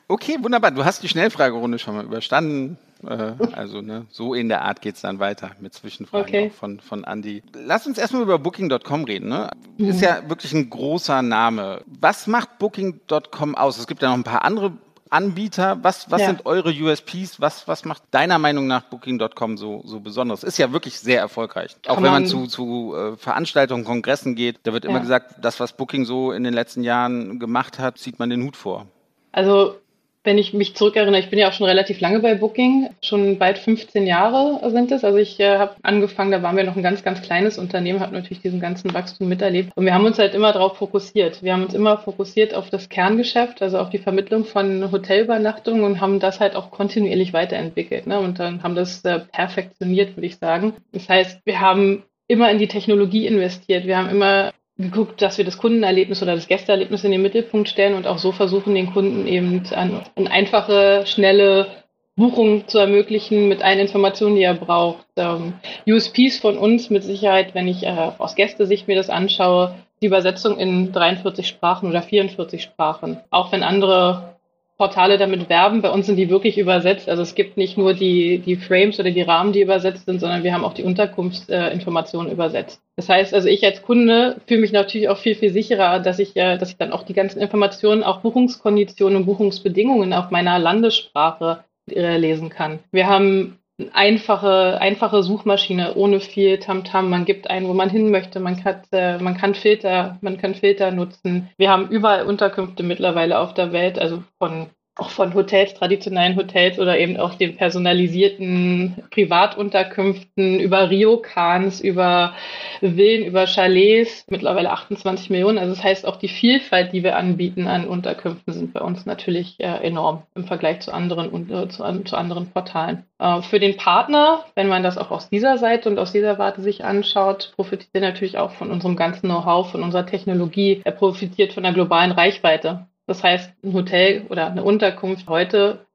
Okay, 0.08 0.38
wunderbar. 0.42 0.72
Du 0.72 0.84
hast 0.84 1.04
die 1.04 1.08
Schnellfragerunde 1.08 1.78
schon 1.78 1.96
mal 1.96 2.06
überstanden. 2.06 2.80
Äh, 3.06 3.34
also 3.54 3.82
ne, 3.82 4.06
so 4.10 4.34
in 4.34 4.50
der 4.50 4.64
Art 4.64 4.82
geht 4.82 4.96
es 4.96 5.02
dann 5.02 5.20
weiter 5.20 5.52
mit 5.60 5.74
Zwischenfragen 5.74 6.28
okay. 6.28 6.50
von, 6.50 6.80
von 6.80 7.04
Andy. 7.04 7.44
Lass 7.54 7.88
uns 7.88 7.98
erstmal 7.98 8.22
über 8.24 8.40
Booking.com 8.40 9.04
reden. 9.06 9.30
Ne? 9.30 9.50
Mhm. 9.78 9.90
Ist 9.90 10.02
ja 10.02 10.28
wirklich 10.28 10.54
ein 10.54 10.70
großer 10.70 11.22
Name. 11.22 11.84
Was 11.88 12.28
macht 12.28 12.60
Booking.com 12.60 13.56
aus? 13.56 13.78
Es 13.78 13.88
gibt 13.88 14.02
ja 14.02 14.10
noch 14.10 14.18
ein 14.18 14.24
paar 14.24 14.44
andere 14.44 14.74
Anbieter. 15.10 15.80
Was, 15.82 16.12
was 16.12 16.22
ja. 16.22 16.28
sind 16.28 16.46
eure 16.46 16.72
USPs? 16.72 17.40
Was, 17.40 17.68
was 17.68 17.86
macht 17.86 18.04
deiner 18.12 18.38
Meinung 18.38 18.68
nach 18.68 18.84
Booking.com 18.84 19.58
so, 19.58 19.82
so 19.86 20.00
besonders? 20.00 20.44
Ist 20.44 20.58
ja 20.58 20.72
wirklich 20.72 21.00
sehr 21.00 21.20
erfolgreich. 21.20 21.76
Auch 21.88 21.96
Kann 21.96 22.04
wenn 22.04 22.12
man, 22.12 22.24
man 22.24 22.30
zu, 22.30 22.48
zu 22.48 22.96
äh, 22.96 23.18
Veranstaltungen, 23.18 23.86
Kongressen 23.86 24.36
geht, 24.36 24.60
da 24.64 24.74
wird 24.74 24.84
ja. 24.84 24.90
immer 24.90 25.00
gesagt, 25.00 25.36
das, 25.42 25.60
was 25.60 25.74
Booking 25.74 26.06
so 26.06 26.32
in 26.32 26.44
den 26.44 26.54
letzten 26.54 26.84
Jahren 26.84 27.40
gemacht 27.40 27.80
hat, 27.80 27.98
zieht 27.98 28.20
man 28.20 28.30
den 28.30 28.44
Hut 28.44 28.56
vor. 28.56 28.88
Also 29.32 29.76
wenn 30.24 30.38
ich 30.38 30.54
mich 30.54 30.76
zurückerinnere, 30.76 31.22
ich 31.22 31.30
bin 31.30 31.40
ja 31.40 31.48
auch 31.48 31.54
schon 31.54 31.68
relativ 31.68 32.02
lange 32.02 32.20
bei 32.20 32.36
Booking, 32.36 32.90
schon 33.02 33.38
bald 33.38 33.58
15 33.58 34.06
Jahre 34.06 34.70
sind 34.70 34.92
es. 34.92 35.04
Also 35.04 35.18
ich 35.18 35.40
äh, 35.40 35.58
habe 35.58 35.76
angefangen, 35.82 36.32
da 36.32 36.44
waren 36.44 36.58
wir 36.58 36.66
noch 36.66 36.76
ein 36.76 36.84
ganz, 36.84 37.04
ganz 37.04 37.22
kleines 37.22 37.58
Unternehmen, 37.58 38.02
habe 38.02 38.14
natürlich 38.14 38.42
diesen 38.42 38.60
ganzen 38.60 38.94
Wachstum 38.94 39.30
miterlebt. 39.30 39.72
Und 39.76 39.86
wir 39.86 39.94
haben 39.94 40.06
uns 40.06 40.20
halt 40.20 40.36
immer 40.36 40.52
darauf 40.52 40.78
fokussiert. 40.78 41.42
Wir 41.42 41.54
haben 41.54 41.64
uns 41.64 41.74
immer 41.74 41.98
fokussiert 41.98 42.54
auf 42.54 42.70
das 42.70 42.90
Kerngeschäft, 42.90 43.62
also 43.62 43.80
auf 43.80 43.90
die 43.90 43.98
Vermittlung 43.98 44.44
von 44.44 44.92
Hotelübernachtungen 44.92 45.84
und 45.84 46.02
haben 46.02 46.20
das 46.20 46.40
halt 46.40 46.56
auch 46.56 46.70
kontinuierlich 46.70 47.32
weiterentwickelt. 47.32 48.06
Ne? 48.06 48.20
Und 48.20 48.40
dann 48.40 48.62
haben 48.62 48.76
das 48.76 49.04
äh, 49.06 49.20
perfektioniert, 49.20 50.18
würde 50.18 50.28
ich 50.28 50.38
sagen. 50.38 50.74
Das 50.92 51.08
heißt, 51.08 51.42
wir 51.46 51.62
haben 51.62 52.04
immer 52.28 52.52
in 52.52 52.60
die 52.60 52.68
Technologie 52.68 53.26
investiert. 53.26 53.86
Wir 53.86 53.98
haben 53.98 54.10
immer 54.10 54.52
geguckt, 54.80 55.22
dass 55.22 55.38
wir 55.38 55.46
das 55.46 55.58
Kundenerlebnis 55.58 56.24
oder 56.24 56.36
das 56.36 56.48
Gästeerlebnis 56.48 57.04
in 57.04 57.12
den 57.12 57.22
Mittelpunkt 57.22 57.68
stellen 57.68 57.96
und 57.96 58.08
auch 58.08 58.18
so 58.18 58.32
versuchen, 58.32 58.74
den 58.74 58.94
Kunden 58.94 59.28
eben 59.28 59.64
an, 59.76 60.02
an 60.16 60.28
einfache, 60.28 61.04
schnelle 61.06 61.68
Buchung 62.16 62.68
zu 62.68 62.80
ermöglichen 62.80 63.48
mit 63.48 63.62
allen 63.62 63.80
Informationen, 63.80 64.36
die 64.36 64.44
er 64.44 64.54
braucht. 64.54 65.06
Ähm, 65.18 65.54
USPs 65.88 66.40
von 66.40 66.58
uns 66.58 66.90
mit 66.90 67.04
Sicherheit, 67.04 67.54
wenn 67.56 67.68
ich 67.68 67.84
äh, 67.84 68.12
aus 68.18 68.36
Gästesicht 68.36 68.88
mir 68.88 68.96
das 68.96 69.10
anschaue, 69.10 69.76
die 70.02 70.08
Übersetzung 70.08 70.58
in 70.58 70.92
43 70.94 71.48
Sprachen 71.48 71.90
oder 71.90 72.02
44 72.02 72.64
Sprachen. 72.64 73.20
Auch 73.30 73.52
wenn 73.52 73.64
andere 73.64 74.36
Portale 74.80 75.18
damit 75.18 75.50
werben. 75.50 75.82
Bei 75.82 75.92
uns 75.92 76.06
sind 76.06 76.16
die 76.16 76.30
wirklich 76.30 76.58
übersetzt. 76.58 77.10
Also 77.10 77.22
es 77.22 77.36
gibt 77.36 77.58
nicht 77.58 77.78
nur 77.78 77.94
die, 77.94 78.40
die 78.40 78.56
Frames 78.56 78.98
oder 78.98 79.12
die 79.12 79.22
Rahmen, 79.22 79.52
die 79.52 79.62
übersetzt 79.62 80.06
sind, 80.06 80.22
sondern 80.22 80.44
wir 80.44 80.54
haben 80.54 80.64
auch 80.64 80.74
die 80.74 80.84
Unterkunftsinformationen 80.84 82.30
äh, 82.30 82.34
übersetzt. 82.34 82.82
Das 82.96 83.10
heißt, 83.10 83.34
also 83.34 83.50
ich 83.50 83.66
als 83.66 83.82
Kunde 83.82 84.38
fühle 84.48 84.62
mich 84.62 84.72
natürlich 84.72 85.10
auch 85.10 85.18
viel, 85.18 85.36
viel 85.36 85.52
sicherer, 85.52 86.00
dass 86.00 86.18
ich, 86.18 86.34
äh, 86.38 86.58
dass 86.58 86.70
ich 86.70 86.78
dann 86.78 86.94
auch 86.94 87.04
die 87.04 87.14
ganzen 87.14 87.42
Informationen, 87.42 88.04
auch 88.04 88.22
Buchungskonditionen 88.22 89.18
und 89.18 89.26
Buchungsbedingungen 89.26 90.14
auf 90.14 90.32
meiner 90.32 90.58
Landessprache 90.58 91.66
äh, 91.92 92.18
lesen 92.18 92.48
kann. 92.48 92.80
Wir 92.94 93.08
haben 93.08 93.59
einfache, 93.94 94.80
einfache 94.82 95.24
Suchmaschine 95.24 95.96
ohne 95.96 96.20
viel 96.20 96.60
Tamtam. 96.60 97.06
-Tam. 97.06 97.10
Man 97.10 97.26
gibt 97.26 97.50
ein, 97.50 97.68
wo 97.68 97.74
man 97.74 97.90
hin 97.90 98.12
möchte. 98.12 98.40
Man 98.40 98.62
kann, 98.62 98.82
äh, 98.92 99.18
man 99.20 99.38
kann 99.38 99.56
Filter, 99.56 100.18
man 100.22 100.38
kann 100.38 100.56
Filter 100.56 100.92
nutzen. 100.92 101.50
Wir 101.58 101.70
haben 101.70 101.90
überall 101.90 102.26
Unterkünfte 102.26 102.84
mittlerweile 102.84 103.40
auf 103.40 103.54
der 103.54 103.72
Welt, 103.72 104.00
also 104.00 104.24
von 104.38 104.68
auch 105.00 105.10
von 105.10 105.34
Hotels, 105.34 105.74
traditionellen 105.74 106.36
Hotels 106.36 106.80
oder 106.80 107.00
eben 107.00 107.18
auch 107.18 107.36
den 107.36 107.56
personalisierten 107.56 109.04
Privatunterkünften 109.12 110.60
über 110.60 110.90
Ryokans, 110.90 111.82
über 111.82 112.34
Villen, 112.82 113.26
über 113.26 113.46
Chalets, 113.46 114.26
mittlerweile 114.30 114.72
28 114.72 115.30
Millionen. 115.30 115.58
Also 115.58 115.74
das 115.74 115.84
heißt, 115.84 116.08
auch 116.08 116.18
die 116.18 116.28
Vielfalt, 116.28 116.94
die 116.94 117.04
wir 117.04 117.18
anbieten 117.18 117.68
an 117.68 117.88
Unterkünften, 117.88 118.54
sind 118.54 118.74
bei 118.74 118.82
uns 118.82 119.06
natürlich 119.06 119.60
äh, 119.60 119.66
enorm 119.66 120.24
im 120.36 120.46
Vergleich 120.46 120.82
zu 120.82 120.94
anderen, 120.94 121.50
äh, 121.50 121.70
zu, 121.70 121.84
zu, 122.04 122.16
anderen 122.16 122.52
Portalen. 122.52 123.06
Äh, 123.20 123.42
für 123.42 123.60
den 123.60 123.78
Partner, 123.78 124.44
wenn 124.56 124.68
man 124.68 124.84
das 124.84 124.98
auch 124.98 125.12
aus 125.12 125.30
dieser 125.30 125.58
Seite 125.58 125.90
und 125.90 125.98
aus 125.98 126.12
dieser 126.12 126.38
Warte 126.38 126.62
sich 126.62 126.84
anschaut, 126.84 127.54
profitiert 127.56 127.90
er 127.94 128.02
natürlich 128.02 128.38
auch 128.38 128.52
von 128.52 128.72
unserem 128.72 128.96
ganzen 128.96 129.28
Know-how, 129.28 129.72
von 129.72 129.84
unserer 129.84 130.06
Technologie. 130.06 130.82
Er 130.84 130.92
profitiert 130.92 131.54
von 131.54 131.64
der 131.64 131.74
globalen 131.74 132.12
Reichweite. 132.12 132.89
Das 133.10 133.24
heißt, 133.24 133.52
ein 133.64 133.74
Hotel 133.74 134.28
oder 134.30 134.52
eine 134.52 134.64
Unterkunft 134.64 135.28
heute 135.28 135.88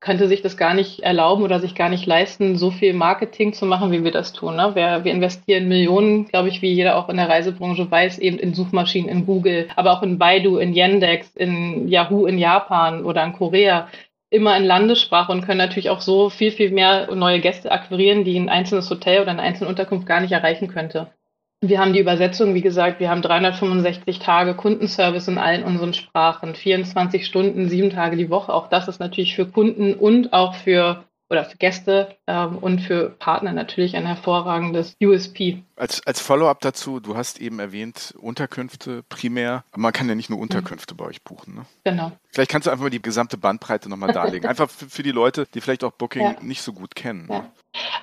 könnte 0.00 0.26
sich 0.26 0.40
das 0.40 0.56
gar 0.56 0.72
nicht 0.72 1.00
erlauben 1.00 1.42
oder 1.42 1.60
sich 1.60 1.74
gar 1.74 1.90
nicht 1.90 2.06
leisten, 2.06 2.56
so 2.56 2.70
viel 2.70 2.94
Marketing 2.94 3.52
zu 3.52 3.66
machen, 3.66 3.92
wie 3.92 4.02
wir 4.04 4.10
das 4.10 4.32
tun. 4.32 4.56
Ne? 4.56 4.74
Wir, 4.74 5.04
wir 5.04 5.12
investieren 5.12 5.68
Millionen, 5.68 6.28
glaube 6.28 6.48
ich, 6.48 6.62
wie 6.62 6.72
jeder 6.72 6.96
auch 6.96 7.10
in 7.10 7.18
der 7.18 7.28
Reisebranche 7.28 7.90
weiß, 7.90 8.18
eben 8.20 8.38
in 8.38 8.54
Suchmaschinen, 8.54 9.10
in 9.10 9.26
Google, 9.26 9.68
aber 9.76 9.92
auch 9.92 10.02
in 10.02 10.16
Baidu, 10.16 10.56
in 10.56 10.72
Yandex, 10.72 11.36
in 11.36 11.88
Yahoo 11.88 12.24
in 12.24 12.38
Japan 12.38 13.04
oder 13.04 13.22
in 13.22 13.34
Korea, 13.34 13.88
immer 14.30 14.56
in 14.56 14.64
Landessprache 14.64 15.30
und 15.30 15.42
können 15.42 15.58
natürlich 15.58 15.90
auch 15.90 16.00
so 16.00 16.30
viel, 16.30 16.52
viel 16.52 16.70
mehr 16.70 17.14
neue 17.14 17.40
Gäste 17.40 17.70
akquirieren, 17.70 18.24
die 18.24 18.38
ein 18.38 18.48
einzelnes 18.48 18.88
Hotel 18.88 19.20
oder 19.20 19.32
eine 19.32 19.42
einzelne 19.42 19.68
Unterkunft 19.68 20.06
gar 20.06 20.22
nicht 20.22 20.32
erreichen 20.32 20.68
könnte. 20.68 21.12
Wir 21.64 21.78
haben 21.78 21.92
die 21.92 22.00
Übersetzung, 22.00 22.54
wie 22.54 22.60
gesagt, 22.60 22.98
wir 22.98 23.08
haben 23.08 23.22
365 23.22 24.18
Tage 24.18 24.54
Kundenservice 24.54 25.28
in 25.28 25.38
allen 25.38 25.62
unseren 25.62 25.94
Sprachen, 25.94 26.56
24 26.56 27.24
Stunden, 27.24 27.68
sieben 27.68 27.90
Tage 27.90 28.16
die 28.16 28.30
Woche. 28.30 28.52
Auch 28.52 28.68
das 28.68 28.88
ist 28.88 28.98
natürlich 28.98 29.36
für 29.36 29.46
Kunden 29.46 29.94
und 29.94 30.32
auch 30.32 30.56
für 30.56 31.04
oder 31.30 31.44
für 31.44 31.56
Gäste 31.56 32.16
ähm, 32.26 32.58
und 32.58 32.80
für 32.80 33.10
Partner 33.10 33.52
natürlich 33.52 33.96
ein 33.96 34.06
hervorragendes 34.06 34.96
USP. 35.02 35.62
Als, 35.76 36.06
als 36.06 36.20
Follow-up 36.20 36.60
dazu, 36.60 36.98
du 36.98 37.16
hast 37.16 37.40
eben 37.40 37.58
erwähnt, 37.58 38.12
Unterkünfte 38.18 39.04
primär. 39.08 39.64
Aber 39.70 39.82
man 39.82 39.92
kann 39.92 40.08
ja 40.08 40.14
nicht 40.16 40.30
nur 40.30 40.40
Unterkünfte 40.40 40.94
mhm. 40.94 40.98
bei 40.98 41.04
euch 41.06 41.22
buchen. 41.22 41.54
Ne? 41.54 41.64
Genau. 41.84 42.12
Vielleicht 42.32 42.50
kannst 42.50 42.66
du 42.66 42.70
einfach 42.70 42.84
mal 42.84 42.90
die 42.90 43.02
gesamte 43.02 43.36
Bandbreite 43.36 43.90
nochmal 43.90 44.12
darlegen. 44.12 44.46
Einfach 44.48 44.70
für, 44.70 44.88
für, 44.88 45.02
die 45.02 45.10
Leute, 45.10 45.46
die 45.52 45.60
vielleicht 45.60 45.84
auch 45.84 45.92
Booking 45.92 46.22
ja. 46.22 46.36
nicht 46.40 46.62
so 46.62 46.72
gut 46.72 46.94
kennen. 46.94 47.28
Ja. 47.30 47.52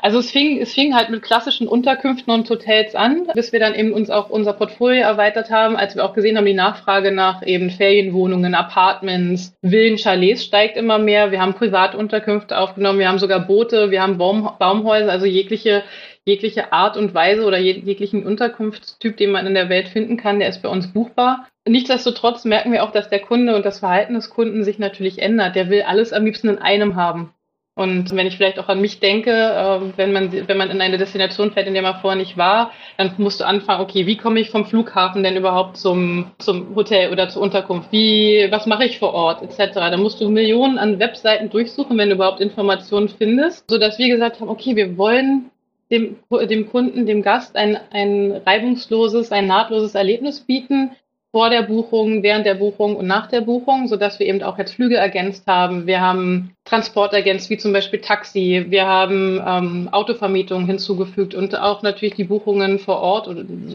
Also 0.01 0.19
es 0.19 0.31
fing, 0.31 0.59
es 0.61 0.73
fing 0.73 0.95
halt 0.95 1.09
mit 1.09 1.23
klassischen 1.23 1.67
Unterkünften 1.67 2.31
und 2.33 2.49
Hotels 2.49 2.95
an, 2.95 3.27
bis 3.33 3.51
wir 3.51 3.59
dann 3.59 3.75
eben 3.75 3.91
uns 3.91 4.09
auch 4.09 4.29
unser 4.29 4.53
Portfolio 4.53 5.01
erweitert 5.01 5.49
haben, 5.49 5.75
als 5.75 5.95
wir 5.95 6.05
auch 6.05 6.13
gesehen 6.13 6.37
haben, 6.37 6.45
die 6.45 6.53
Nachfrage 6.53 7.11
nach 7.11 7.45
eben 7.45 7.69
Ferienwohnungen, 7.69 8.55
Apartments, 8.55 9.55
Villen, 9.61 9.97
Chalets 9.97 10.43
steigt 10.43 10.77
immer 10.77 10.99
mehr. 10.99 11.31
Wir 11.31 11.41
haben 11.41 11.53
Privatunterkünfte 11.53 12.57
aufgenommen, 12.57 12.99
wir 12.99 13.09
haben 13.09 13.19
sogar 13.19 13.39
Boote, 13.39 13.91
wir 13.91 14.01
haben 14.01 14.17
Baum, 14.17 14.49
Baumhäuser, 14.57 15.11
also 15.11 15.25
jegliche 15.25 15.83
jegliche 16.25 16.71
Art 16.73 16.97
und 16.97 17.13
Weise 17.13 17.43
oder 17.43 17.57
jeglichen 17.57 18.25
Unterkunftstyp, 18.25 19.17
den 19.17 19.31
man 19.31 19.47
in 19.47 19.53
der 19.53 19.69
Welt 19.69 19.89
finden 19.89 20.17
kann, 20.17 20.39
der 20.39 20.49
ist 20.49 20.61
bei 20.61 20.69
uns 20.69 20.93
buchbar. 20.93 21.47
Nichtsdestotrotz 21.67 22.45
merken 22.45 22.71
wir 22.71 22.83
auch, 22.83 22.91
dass 22.91 23.09
der 23.09 23.19
Kunde 23.19 23.55
und 23.55 23.65
das 23.65 23.79
Verhalten 23.79 24.13
des 24.13 24.29
Kunden 24.29 24.63
sich 24.63 24.79
natürlich 24.79 25.21
ändert. 25.21 25.55
Der 25.55 25.69
will 25.69 25.83
alles 25.83 26.13
am 26.13 26.25
liebsten 26.25 26.49
in 26.49 26.57
einem 26.59 26.95
haben. 26.95 27.33
Und 27.79 28.13
wenn 28.13 28.27
ich 28.27 28.35
vielleicht 28.35 28.59
auch 28.59 28.67
an 28.67 28.81
mich 28.81 28.99
denke, 28.99 29.31
äh, 29.31 29.97
wenn 29.97 30.11
man, 30.11 30.33
wenn 30.33 30.57
man 30.57 30.69
in 30.69 30.81
eine 30.81 30.97
Destination 30.97 31.51
fährt, 31.53 31.65
in 31.65 31.73
der 31.73 31.81
man 31.81 32.01
vorher 32.01 32.19
nicht 32.19 32.35
war, 32.35 32.71
dann 32.97 33.13
musst 33.17 33.39
du 33.39 33.45
anfangen, 33.45 33.81
okay, 33.81 34.05
wie 34.05 34.17
komme 34.17 34.41
ich 34.41 34.49
vom 34.49 34.65
Flughafen 34.65 35.23
denn 35.23 35.37
überhaupt 35.37 35.77
zum, 35.77 36.31
zum 36.39 36.75
Hotel 36.75 37.09
oder 37.09 37.29
zur 37.29 37.41
Unterkunft? 37.41 37.89
Wie, 37.93 38.47
was 38.49 38.65
mache 38.65 38.83
ich 38.83 38.99
vor 38.99 39.13
Ort, 39.13 39.41
etc. 39.43 39.75
Da 39.75 39.95
musst 39.95 40.19
du 40.19 40.27
Millionen 40.27 40.77
an 40.77 40.99
Webseiten 40.99 41.49
durchsuchen, 41.49 41.97
wenn 41.97 42.09
du 42.09 42.15
überhaupt 42.15 42.41
Informationen 42.41 43.07
findest, 43.07 43.63
sodass 43.69 43.97
wir 43.97 44.09
gesagt 44.09 44.41
haben, 44.41 44.49
okay, 44.49 44.75
wir 44.75 44.97
wollen 44.97 45.49
dem, 45.91 46.17
dem 46.49 46.69
Kunden, 46.69 47.05
dem 47.05 47.21
Gast 47.21 47.55
ein, 47.55 47.77
ein 47.91 48.31
reibungsloses, 48.45 49.31
ein 49.31 49.47
nahtloses 49.47 49.95
Erlebnis 49.95 50.41
bieten, 50.41 50.91
vor 51.31 51.51
der 51.51 51.61
Buchung, 51.61 52.23
während 52.23 52.45
der 52.45 52.55
Buchung 52.55 52.95
und 52.95 53.05
nach 53.05 53.27
der 53.27 53.41
Buchung, 53.41 53.87
so 53.87 53.97
dass 53.97 54.17
wir 54.17 54.25
eben 54.25 54.41
auch 54.41 54.57
jetzt 54.57 54.73
Flüge 54.73 54.97
ergänzt 54.97 55.45
haben. 55.45 55.85
Wir 55.85 56.01
haben 56.01 56.55
Transport 56.65 57.13
ergänzt, 57.13 57.51
wie 57.51 57.57
zum 57.57 57.71
Beispiel 57.71 58.01
Taxi. 58.01 58.65
Wir 58.69 58.87
haben 58.87 59.39
ähm, 59.45 59.89
Autovermietung 59.91 60.65
hinzugefügt 60.65 61.35
und 61.35 61.55
auch 61.55 61.83
natürlich 61.83 62.15
die 62.15 62.23
Buchungen 62.23 62.79
vor 62.79 62.99
Ort 63.01 63.27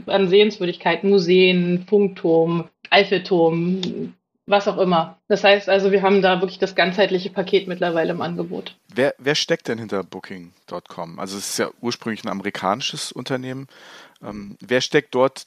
an 0.07 0.29
Sehenswürdigkeiten, 0.29 1.11
Museen, 1.11 1.85
Funkturm, 1.89 2.65
Eiffelturm, 2.91 4.15
was 4.47 4.69
auch 4.69 4.79
immer. 4.79 5.19
Das 5.29 5.43
heißt 5.43 5.69
also, 5.69 5.91
wir 5.91 6.03
haben 6.03 6.23
da 6.23 6.41
wirklich 6.41 6.59
das 6.59 6.75
ganzheitliche 6.75 7.31
Paket 7.31 7.67
mittlerweile 7.67 8.13
im 8.13 8.21
Angebot. 8.21 8.77
Wer, 8.95 9.15
wer 9.19 9.35
steckt 9.35 9.69
denn 9.69 9.79
hinter 9.79 10.05
Booking.com? 10.05 11.19
Also 11.19 11.39
es 11.39 11.51
ist 11.51 11.59
ja 11.59 11.71
ursprünglich 11.81 12.25
ein 12.25 12.29
amerikanisches 12.29 13.13
Unternehmen. 13.13 13.69
Ähm, 14.23 14.57
wer 14.61 14.81
steckt 14.81 15.15
dort 15.15 15.47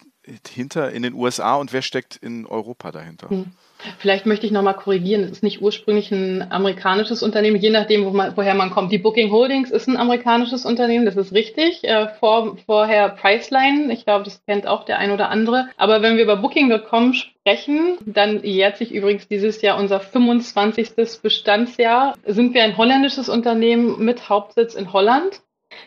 hinter 0.50 0.92
in 0.92 1.04
den 1.04 1.14
USA 1.14 1.56
und 1.56 1.74
wer 1.74 1.82
steckt 1.82 2.16
in 2.16 2.46
Europa 2.46 2.92
dahinter? 2.92 3.30
Hm. 3.30 3.52
Vielleicht 4.00 4.26
möchte 4.26 4.46
ich 4.46 4.52
nochmal 4.52 4.76
korrigieren. 4.76 5.24
Es 5.24 5.32
ist 5.32 5.44
nicht 5.44 5.62
ursprünglich 5.62 6.12
ein 6.12 6.52
amerikanisches 6.52 7.22
Unternehmen, 7.22 7.58
je 7.58 7.70
nachdem, 7.70 8.06
wo 8.06 8.10
man, 8.12 8.36
woher 8.36 8.56
man 8.56 8.72
kommt. 8.72 8.92
Die 8.92 8.98
Booking 8.98 9.32
Holdings 9.32 9.72
ist 9.72 9.88
ein 9.88 9.98
amerikanisches 9.98 10.66
Unternehmen, 10.66 11.06
das 11.06 11.16
ist 11.16 11.34
richtig. 11.34 11.84
Äh, 11.84 12.08
vor, 12.20 12.58
vorher 12.66 13.10
Priceline, 13.10 13.92
ich 13.94 14.06
glaube, 14.06 14.26
das 14.26 14.44
kennt 14.46 14.68
auch 14.68 14.86
der 14.86 15.00
ein 15.00 15.12
oder 15.12 15.30
andere. 15.30 15.70
Aber 15.78 16.02
wenn 16.02 16.18
wir 16.18 16.24
über 16.24 16.38
Booking.com 16.38 17.14
sprechen, 17.14 17.98
dann 18.06 18.44
jährt 18.44 18.78
sich 18.78 18.92
übrigens 18.92 19.28
dieses 19.28 19.62
Jahr 19.62 19.78
unser 19.78 20.00
25. 20.00 21.22
Bestandsjahr. 21.22 22.16
Sind 22.26 22.54
wir 22.54 22.64
ein 22.64 22.78
holländisches 22.78 23.30
Unternehmen 23.30 24.04
mit 24.04 24.30
Hauptsitz 24.30 24.74
in 24.74 24.92
Holland. 24.92 25.42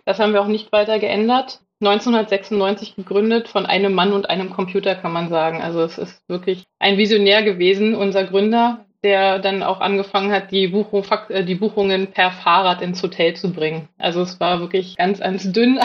Das 0.05 0.18
haben 0.18 0.33
wir 0.33 0.42
auch 0.42 0.46
nicht 0.46 0.72
weiter 0.72 0.98
geändert. 0.98 1.61
1996 1.80 2.96
gegründet 2.96 3.48
von 3.48 3.64
einem 3.64 3.94
Mann 3.94 4.12
und 4.12 4.28
einem 4.28 4.50
Computer, 4.50 4.94
kann 4.94 5.12
man 5.12 5.30
sagen. 5.30 5.62
Also 5.62 5.82
es 5.82 5.96
ist 5.96 6.22
wirklich 6.28 6.64
ein 6.78 6.98
Visionär 6.98 7.42
gewesen, 7.42 7.94
unser 7.94 8.24
Gründer, 8.24 8.84
der 9.02 9.38
dann 9.38 9.62
auch 9.62 9.80
angefangen 9.80 10.30
hat, 10.30 10.50
die, 10.50 10.68
Buchung, 10.68 11.04
äh, 11.30 11.42
die 11.42 11.54
Buchungen 11.54 12.08
per 12.08 12.32
Fahrrad 12.32 12.82
ins 12.82 13.02
Hotel 13.02 13.34
zu 13.34 13.50
bringen. 13.52 13.88
Also 13.96 14.20
es 14.20 14.38
war 14.40 14.60
wirklich 14.60 14.96
ganz, 14.98 15.20
ganz 15.20 15.50
dünn. 15.52 15.80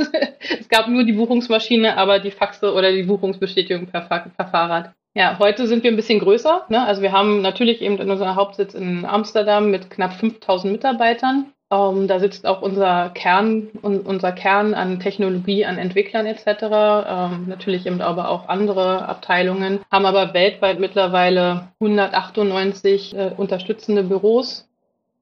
es 0.60 0.68
gab 0.68 0.86
nur 0.86 1.02
die 1.02 1.12
Buchungsmaschine, 1.12 1.96
aber 1.96 2.20
die 2.20 2.30
Faxe 2.30 2.72
oder 2.72 2.92
die 2.92 3.02
Buchungsbestätigung 3.02 3.86
per, 3.86 4.02
per 4.02 4.46
Fahrrad. 4.46 4.92
Ja, 5.14 5.38
heute 5.40 5.66
sind 5.66 5.82
wir 5.82 5.90
ein 5.90 5.96
bisschen 5.96 6.20
größer. 6.20 6.66
Ne? 6.68 6.86
Also 6.86 7.02
wir 7.02 7.12
haben 7.12 7.42
natürlich 7.42 7.82
eben 7.82 7.98
unseren 7.98 8.36
Hauptsitz 8.36 8.74
in 8.74 9.04
Amsterdam 9.04 9.70
mit 9.70 9.90
knapp 9.90 10.14
5000 10.14 10.72
Mitarbeitern 10.72 11.52
Ähm, 11.72 12.06
da 12.06 12.20
sitzt 12.20 12.44
auch 12.44 12.60
unser 12.60 13.08
Kern, 13.08 13.68
un, 13.82 14.00
unser 14.00 14.32
Kern 14.32 14.74
an 14.74 15.00
Technologie, 15.00 15.64
an 15.64 15.78
Entwicklern 15.78 16.26
etc. 16.26 16.46
Ähm, 16.46 17.44
natürlich 17.48 17.86
eben 17.86 18.02
aber 18.02 18.28
auch 18.28 18.48
andere 18.50 19.08
Abteilungen, 19.08 19.80
haben 19.90 20.04
aber 20.04 20.34
weltweit 20.34 20.80
mittlerweile 20.80 21.68
198 21.80 23.16
äh, 23.16 23.32
unterstützende 23.34 24.02
Büros, 24.02 24.68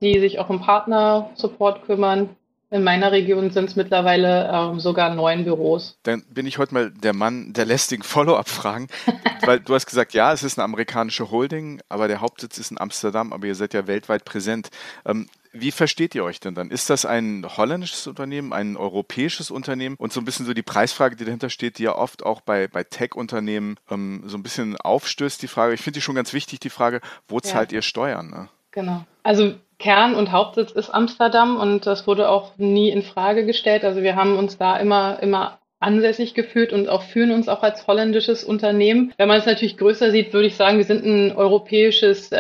die 0.00 0.18
sich 0.18 0.40
auch 0.40 0.48
um 0.48 0.60
Partner-Support 0.60 1.84
kümmern. 1.86 2.30
In 2.72 2.82
meiner 2.84 3.12
Region 3.12 3.50
sind 3.50 3.68
es 3.68 3.76
mittlerweile 3.76 4.50
ähm, 4.52 4.80
sogar 4.80 5.14
neun 5.14 5.44
Büros. 5.44 5.98
Dann 6.02 6.24
bin 6.30 6.46
ich 6.46 6.58
heute 6.58 6.74
mal 6.74 6.90
der 6.90 7.12
Mann 7.12 7.52
der 7.52 7.64
lästigen 7.64 8.02
Follow-up-Fragen, 8.02 8.88
weil 9.44 9.60
du 9.60 9.74
hast 9.74 9.86
gesagt, 9.86 10.14
ja, 10.14 10.32
es 10.32 10.42
ist 10.42 10.58
eine 10.58 10.64
amerikanische 10.64 11.30
Holding, 11.30 11.80
aber 11.88 12.08
der 12.08 12.20
Hauptsitz 12.20 12.58
ist 12.58 12.72
in 12.72 12.80
Amsterdam, 12.80 13.32
aber 13.32 13.46
ihr 13.46 13.54
seid 13.54 13.74
ja 13.74 13.86
weltweit 13.86 14.24
präsent. 14.24 14.70
Ähm, 15.04 15.28
wie 15.52 15.70
versteht 15.70 16.14
ihr 16.14 16.24
euch 16.24 16.40
denn 16.40 16.54
dann? 16.54 16.70
Ist 16.70 16.90
das 16.90 17.04
ein 17.04 17.44
holländisches 17.56 18.06
Unternehmen, 18.06 18.52
ein 18.52 18.76
europäisches 18.76 19.50
Unternehmen? 19.50 19.96
Und 19.98 20.12
so 20.12 20.20
ein 20.20 20.24
bisschen 20.24 20.46
so 20.46 20.54
die 20.54 20.62
Preisfrage, 20.62 21.16
die 21.16 21.24
dahinter 21.24 21.50
steht, 21.50 21.78
die 21.78 21.84
ja 21.84 21.96
oft 21.96 22.24
auch 22.24 22.40
bei, 22.40 22.68
bei 22.68 22.84
Tech-Unternehmen 22.84 23.76
ähm, 23.90 24.22
so 24.26 24.36
ein 24.36 24.42
bisschen 24.42 24.76
aufstößt, 24.76 25.42
die 25.42 25.48
Frage, 25.48 25.74
ich 25.74 25.80
finde 25.80 25.98
die 25.98 26.02
schon 26.02 26.14
ganz 26.14 26.32
wichtig, 26.32 26.60
die 26.60 26.70
Frage, 26.70 27.00
wo 27.28 27.40
zahlt 27.40 27.72
ja. 27.72 27.76
ihr 27.76 27.82
Steuern? 27.82 28.30
Ne? 28.30 28.48
Genau. 28.70 29.04
Also 29.22 29.54
Kern 29.78 30.14
und 30.14 30.30
Hauptsitz 30.30 30.72
ist 30.72 30.90
Amsterdam 30.90 31.56
und 31.56 31.86
das 31.86 32.06
wurde 32.06 32.28
auch 32.28 32.56
nie 32.58 32.90
in 32.90 33.02
Frage 33.02 33.44
gestellt. 33.44 33.84
Also 33.84 34.02
wir 34.02 34.14
haben 34.14 34.36
uns 34.36 34.58
da 34.58 34.76
immer, 34.76 35.20
immer 35.22 35.58
ansässig 35.80 36.34
gefühlt 36.34 36.72
und 36.72 36.88
auch 36.88 37.02
fühlen 37.02 37.32
uns 37.32 37.48
auch 37.48 37.62
als 37.62 37.86
holländisches 37.86 38.44
Unternehmen. 38.44 39.12
Wenn 39.16 39.28
man 39.28 39.38
es 39.38 39.46
natürlich 39.46 39.78
größer 39.78 40.10
sieht, 40.10 40.32
würde 40.32 40.46
ich 40.46 40.56
sagen, 40.56 40.76
wir 40.76 40.84
sind 40.84 41.04
ein 41.04 41.32
europäisches 41.32 42.30
äh, 42.30 42.36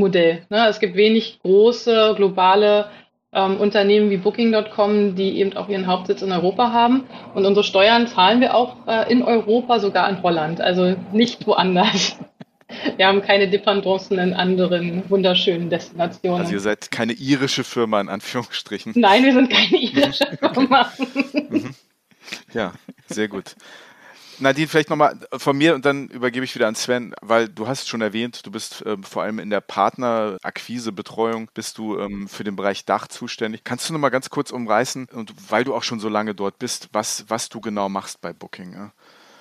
Erfolgsmodell. 0.00 0.46
Ne? 0.48 0.68
Es 0.68 0.80
gibt 0.80 0.96
wenig 0.96 1.40
große 1.42 2.14
globale 2.16 2.90
ähm, 3.32 3.58
Unternehmen 3.58 4.10
wie 4.10 4.16
Booking.com, 4.16 5.14
die 5.14 5.38
eben 5.38 5.56
auch 5.56 5.68
ihren 5.68 5.86
Hauptsitz 5.86 6.22
in 6.22 6.32
Europa 6.32 6.72
haben. 6.72 7.04
Und 7.34 7.46
unsere 7.46 7.64
Steuern 7.64 8.08
zahlen 8.08 8.40
wir 8.40 8.54
auch 8.54 8.76
äh, 8.86 9.10
in 9.10 9.22
Europa, 9.22 9.78
sogar 9.78 10.08
in 10.08 10.22
Holland, 10.22 10.60
also 10.60 10.96
nicht 11.12 11.46
woanders. 11.46 12.16
Wir 12.96 13.08
haben 13.08 13.20
keine 13.20 13.50
Dependancen 13.50 14.16
in 14.20 14.32
anderen 14.32 15.02
wunderschönen 15.10 15.70
Destinationen. 15.70 16.42
Also 16.42 16.52
ihr 16.52 16.60
seid 16.60 16.92
keine 16.92 17.14
irische 17.14 17.64
Firma 17.64 18.00
in 18.00 18.08
Anführungsstrichen. 18.08 18.92
Nein, 18.94 19.24
wir 19.24 19.32
sind 19.32 19.50
keine 19.50 19.76
irische 19.82 20.38
Firma. 20.38 20.92
Mhm. 21.48 21.74
ja, 22.54 22.72
sehr 23.08 23.26
gut. 23.26 23.56
Nadine, 24.40 24.68
vielleicht 24.68 24.90
nochmal 24.90 25.16
von 25.32 25.56
mir 25.56 25.74
und 25.74 25.84
dann 25.84 26.08
übergebe 26.08 26.44
ich 26.44 26.54
wieder 26.54 26.68
an 26.68 26.74
Sven, 26.74 27.14
weil 27.20 27.48
du 27.48 27.66
hast 27.66 27.88
schon 27.88 28.00
erwähnt, 28.00 28.44
du 28.46 28.50
bist 28.50 28.82
ähm, 28.86 29.02
vor 29.02 29.22
allem 29.22 29.38
in 29.38 29.50
der 29.50 29.60
Partnerakquise, 29.60 30.92
Betreuung, 30.92 31.48
bist 31.54 31.78
du 31.78 31.98
ähm, 31.98 32.28
für 32.28 32.44
den 32.44 32.56
Bereich 32.56 32.84
Dach 32.84 33.08
zuständig. 33.08 33.64
Kannst 33.64 33.88
du 33.88 33.92
nochmal 33.92 34.10
ganz 34.10 34.30
kurz 34.30 34.50
umreißen 34.50 35.08
und 35.12 35.32
weil 35.50 35.64
du 35.64 35.74
auch 35.74 35.82
schon 35.82 36.00
so 36.00 36.08
lange 36.08 36.34
dort 36.34 36.58
bist, 36.58 36.88
was, 36.92 37.24
was 37.28 37.48
du 37.48 37.60
genau 37.60 37.88
machst 37.88 38.20
bei 38.20 38.32
Booking? 38.32 38.72
Ja? 38.72 38.92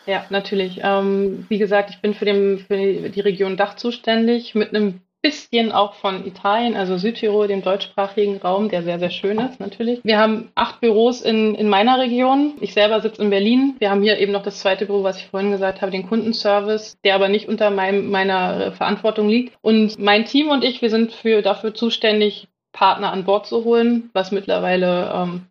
Ja, 0.06 0.26
natürlich. 0.30 0.80
Ähm, 0.84 1.46
wie 1.50 1.60
gesagt, 1.60 1.92
ich 1.92 2.02
bin 2.02 2.14
für, 2.14 2.26
den, 2.26 2.60
für 2.60 3.10
die 3.10 3.22
Region 3.22 3.58
Dach 3.58 3.76
zuständig, 3.76 4.56
mit 4.56 4.74
einem 4.74 5.02
bisschen 5.22 5.72
auch 5.72 5.96
von 5.96 6.26
Italien, 6.26 6.76
also 6.76 6.98
Südtirol, 6.98 7.48
dem 7.48 7.62
deutschsprachigen 7.62 8.38
Raum, 8.38 8.70
der 8.70 8.84
sehr, 8.84 9.00
sehr 9.00 9.10
schön 9.10 9.40
ist 9.40 9.60
natürlich. 9.60 10.00
Wir 10.04 10.18
haben 10.18 10.50
acht 10.56 10.80
Büros 10.80 11.22
in, 11.22 11.56
in 11.56 11.68
meiner 11.68 12.00
Region. 12.00 12.54
Ich 12.62 12.74
selber 12.74 13.02
sitze 13.02 13.22
in 13.22 13.30
Berlin. 13.30 13.76
Wir 13.80 13.90
haben 13.90 14.02
hier 14.02 14.18
eben 14.20 14.32
noch 14.32 14.44
das 14.44 14.60
zweite 14.60 14.86
Büro, 14.86 15.04
was 15.04 15.18
ich 15.18 15.28
vorhin 15.28 15.52
gesagt 15.52 15.82
habe, 15.82 15.92
den 15.92 16.08
Kundenservice, 16.08 16.98
der 17.04 17.16
aber 17.16 17.28
nicht 17.28 17.50
unter 17.50 17.70
meinem, 17.70 18.10
meiner 18.10 18.72
Verantwortung 18.72 19.28
liegt. 19.28 19.58
Und 19.62 20.00
mein 20.00 20.26
Team 20.26 20.50
und 20.50 20.64
ich, 20.64 20.82
wir 20.82 20.90
sind 20.90 21.12
für, 21.12 21.42
dafür 21.42 21.74
zuständig, 21.74 22.48
Partner 22.72 23.12
an 23.12 23.26
Bord 23.26 23.48
zu 23.48 23.64
holen, 23.66 24.10
was 24.14 24.32
mittlerweile 24.32 25.12
ähm, 25.14 25.46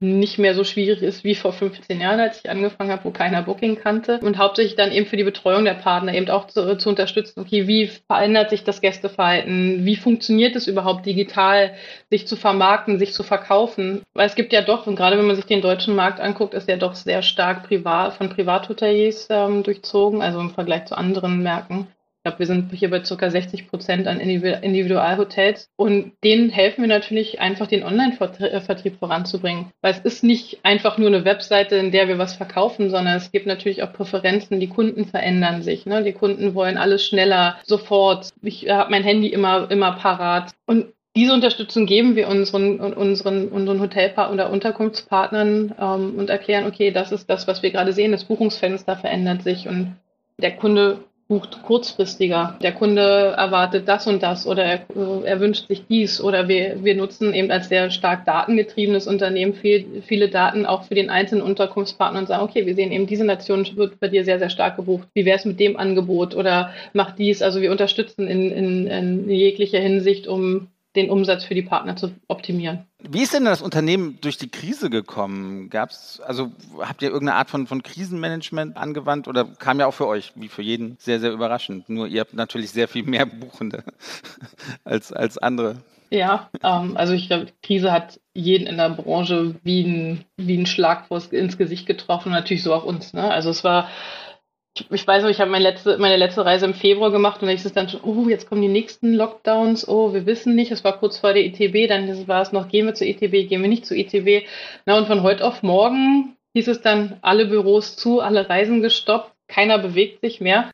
nicht 0.00 0.38
mehr 0.38 0.54
so 0.54 0.64
schwierig 0.64 1.02
ist 1.02 1.24
wie 1.24 1.34
vor 1.34 1.52
15 1.52 2.00
Jahren, 2.00 2.20
als 2.20 2.40
ich 2.40 2.50
angefangen 2.50 2.90
habe, 2.90 3.04
wo 3.04 3.10
keiner 3.10 3.42
Booking 3.42 3.76
kannte. 3.76 4.18
Und 4.20 4.38
hauptsächlich 4.38 4.76
dann 4.76 4.92
eben 4.92 5.06
für 5.06 5.16
die 5.16 5.24
Betreuung 5.24 5.64
der 5.64 5.74
Partner 5.74 6.14
eben 6.14 6.28
auch 6.30 6.46
zu, 6.46 6.76
zu 6.76 6.88
unterstützen, 6.88 7.40
okay, 7.40 7.66
wie 7.66 7.86
verändert 7.86 8.50
sich 8.50 8.64
das 8.64 8.80
Gästeverhalten? 8.80 9.84
Wie 9.84 9.96
funktioniert 9.96 10.56
es 10.56 10.66
überhaupt 10.66 11.06
digital, 11.06 11.74
sich 12.10 12.26
zu 12.26 12.36
vermarkten, 12.36 12.98
sich 12.98 13.12
zu 13.12 13.22
verkaufen? 13.22 14.02
Weil 14.14 14.26
es 14.26 14.34
gibt 14.34 14.52
ja 14.52 14.62
doch, 14.62 14.86
und 14.86 14.96
gerade 14.96 15.16
wenn 15.16 15.26
man 15.26 15.36
sich 15.36 15.46
den 15.46 15.62
deutschen 15.62 15.94
Markt 15.94 16.20
anguckt, 16.20 16.54
ist 16.54 16.68
ja 16.68 16.76
doch 16.76 16.94
sehr 16.94 17.22
stark 17.22 17.66
privat, 17.68 18.14
von 18.14 18.28
Privathoteliers 18.28 19.28
ähm, 19.30 19.62
durchzogen, 19.62 20.22
also 20.22 20.40
im 20.40 20.50
Vergleich 20.50 20.86
zu 20.86 20.96
anderen 20.96 21.42
Märkten. 21.42 21.86
Ich 22.24 22.30
glaube, 22.30 22.38
wir 22.38 22.46
sind 22.46 22.72
hier 22.72 22.88
bei 22.88 23.00
ca. 23.00 23.30
60 23.30 23.68
Prozent 23.68 24.06
an 24.06 24.18
Individualhotels 24.18 25.68
und 25.76 26.12
denen 26.24 26.48
helfen 26.48 26.80
wir 26.80 26.88
natürlich 26.88 27.38
einfach, 27.38 27.66
den 27.66 27.84
Online-Vertrieb 27.84 28.98
voranzubringen. 28.98 29.66
Weil 29.82 29.92
es 29.92 29.98
ist 29.98 30.24
nicht 30.24 30.60
einfach 30.62 30.96
nur 30.96 31.08
eine 31.08 31.26
Webseite, 31.26 31.76
in 31.76 31.92
der 31.92 32.08
wir 32.08 32.16
was 32.16 32.34
verkaufen, 32.34 32.88
sondern 32.88 33.16
es 33.16 33.30
gibt 33.30 33.46
natürlich 33.46 33.82
auch 33.82 33.92
Präferenzen. 33.92 34.58
Die 34.58 34.70
Kunden 34.70 35.04
verändern 35.04 35.62
sich. 35.62 35.84
Ne? 35.84 36.02
Die 36.02 36.14
Kunden 36.14 36.54
wollen 36.54 36.78
alles 36.78 37.04
schneller, 37.04 37.58
sofort. 37.62 38.30
Ich 38.40 38.70
habe 38.70 38.90
mein 38.90 39.04
Handy 39.04 39.28
immer, 39.28 39.70
immer 39.70 39.92
parat. 39.92 40.52
Und 40.64 40.94
diese 41.14 41.34
Unterstützung 41.34 41.84
geben 41.84 42.16
wir 42.16 42.28
unseren, 42.28 42.80
unseren, 42.80 43.48
unseren 43.48 43.80
Hotelpartnern 43.82 44.32
oder 44.32 44.50
Unterkunftspartnern 44.50 45.74
ähm, 45.78 46.14
und 46.16 46.30
erklären, 46.30 46.64
okay, 46.64 46.90
das 46.90 47.12
ist 47.12 47.28
das, 47.28 47.46
was 47.46 47.62
wir 47.62 47.70
gerade 47.70 47.92
sehen. 47.92 48.12
Das 48.12 48.24
Buchungsfenster 48.24 48.96
verändert 48.96 49.42
sich 49.42 49.68
und 49.68 49.96
der 50.38 50.56
Kunde 50.56 51.04
bucht 51.26 51.62
kurzfristiger. 51.62 52.58
Der 52.62 52.72
Kunde 52.72 53.34
erwartet 53.36 53.88
das 53.88 54.06
und 54.06 54.22
das 54.22 54.46
oder 54.46 54.64
er, 54.64 54.80
äh, 54.94 55.24
er 55.24 55.40
wünscht 55.40 55.68
sich 55.68 55.86
dies 55.86 56.20
oder 56.20 56.48
wir, 56.48 56.84
wir 56.84 56.94
nutzen 56.94 57.32
eben 57.32 57.50
als 57.50 57.68
sehr 57.68 57.90
stark 57.90 58.26
datengetriebenes 58.26 59.06
Unternehmen 59.06 59.54
viel, 59.54 60.02
viele 60.06 60.28
Daten 60.28 60.66
auch 60.66 60.84
für 60.84 60.94
den 60.94 61.08
einzelnen 61.08 61.42
Unterkunftspartner 61.42 62.20
und 62.20 62.28
sagen, 62.28 62.42
okay, 62.42 62.66
wir 62.66 62.74
sehen 62.74 62.92
eben, 62.92 63.06
diese 63.06 63.24
Nation 63.24 63.66
wird 63.76 63.98
bei 64.00 64.08
dir 64.08 64.24
sehr, 64.24 64.38
sehr 64.38 64.50
stark 64.50 64.76
gebucht. 64.76 65.08
Wie 65.14 65.24
wäre 65.24 65.38
es 65.38 65.46
mit 65.46 65.58
dem 65.60 65.78
Angebot 65.78 66.34
oder 66.34 66.72
mach 66.92 67.12
dies? 67.12 67.40
Also 67.40 67.62
wir 67.62 67.70
unterstützen 67.70 68.28
in, 68.28 68.50
in, 68.50 68.86
in 68.86 69.30
jeglicher 69.30 69.80
Hinsicht, 69.80 70.26
um 70.26 70.68
den 70.96 71.10
Umsatz 71.10 71.44
für 71.44 71.54
die 71.54 71.62
Partner 71.62 71.96
zu 71.96 72.12
optimieren. 72.28 72.86
Wie 73.00 73.22
ist 73.22 73.34
denn 73.34 73.44
das 73.44 73.62
Unternehmen 73.62 74.18
durch 74.20 74.38
die 74.38 74.48
Krise 74.48 74.90
gekommen? 74.90 75.68
Gab's, 75.68 76.20
also 76.20 76.52
habt 76.78 77.02
ihr 77.02 77.10
irgendeine 77.10 77.36
Art 77.36 77.50
von, 77.50 77.66
von 77.66 77.82
Krisenmanagement 77.82 78.76
angewandt 78.76 79.28
oder 79.28 79.44
kam 79.44 79.80
ja 79.80 79.86
auch 79.86 79.94
für 79.94 80.06
euch, 80.06 80.32
wie 80.36 80.48
für 80.48 80.62
jeden, 80.62 80.96
sehr, 80.98 81.20
sehr 81.20 81.32
überraschend? 81.32 81.88
Nur 81.88 82.06
ihr 82.06 82.20
habt 82.20 82.34
natürlich 82.34 82.70
sehr 82.70 82.88
viel 82.88 83.04
mehr 83.04 83.26
Buchende 83.26 83.84
als, 84.84 85.12
als 85.12 85.36
andere. 85.38 85.76
Ja, 86.10 86.48
ähm, 86.62 86.96
also 86.96 87.12
ich 87.12 87.26
glaube, 87.26 87.48
Krise 87.62 87.90
hat 87.90 88.20
jeden 88.34 88.66
in 88.66 88.76
der 88.76 88.90
Branche 88.90 89.56
wie 89.64 89.82
ein, 89.82 90.24
wie 90.36 90.56
ein 90.56 90.66
Schlag 90.66 91.06
ins 91.32 91.58
Gesicht 91.58 91.86
getroffen, 91.86 92.30
natürlich 92.30 92.62
so 92.62 92.72
auch 92.72 92.84
uns. 92.84 93.12
Ne? 93.14 93.30
Also 93.30 93.50
es 93.50 93.64
war 93.64 93.88
ich 94.90 95.06
weiß 95.06 95.22
noch, 95.22 95.30
ich 95.30 95.40
habe 95.40 95.50
meine 95.50 95.62
letzte, 95.62 95.98
meine 95.98 96.16
letzte 96.16 96.44
Reise 96.44 96.66
im 96.66 96.74
Februar 96.74 97.12
gemacht 97.12 97.40
und 97.40 97.46
da 97.46 97.54
ist 97.54 97.64
es 97.64 97.72
dann 97.72 97.88
schon, 97.88 98.00
oh, 98.02 98.28
jetzt 98.28 98.48
kommen 98.48 98.62
die 98.62 98.68
nächsten 98.68 99.14
Lockdowns, 99.14 99.86
oh, 99.86 100.12
wir 100.12 100.26
wissen 100.26 100.56
nicht, 100.56 100.72
es 100.72 100.82
war 100.82 100.98
kurz 100.98 101.18
vor 101.18 101.32
der 101.32 101.44
ITB, 101.44 101.88
dann 101.88 102.26
war 102.26 102.42
es 102.42 102.52
noch, 102.52 102.68
gehen 102.68 102.86
wir 102.86 102.94
zur 102.94 103.06
ITB, 103.06 103.48
gehen 103.48 103.62
wir 103.62 103.68
nicht 103.68 103.86
zur 103.86 103.96
ITB. 103.96 104.46
Na, 104.84 104.98
und 104.98 105.06
von 105.06 105.22
heute 105.22 105.44
auf 105.44 105.62
morgen 105.62 106.36
hieß 106.54 106.68
es 106.68 106.80
dann, 106.80 107.18
alle 107.22 107.46
Büros 107.46 107.96
zu, 107.96 108.20
alle 108.20 108.48
Reisen 108.48 108.82
gestoppt, 108.82 109.32
keiner 109.46 109.78
bewegt 109.78 110.20
sich 110.22 110.40
mehr 110.40 110.70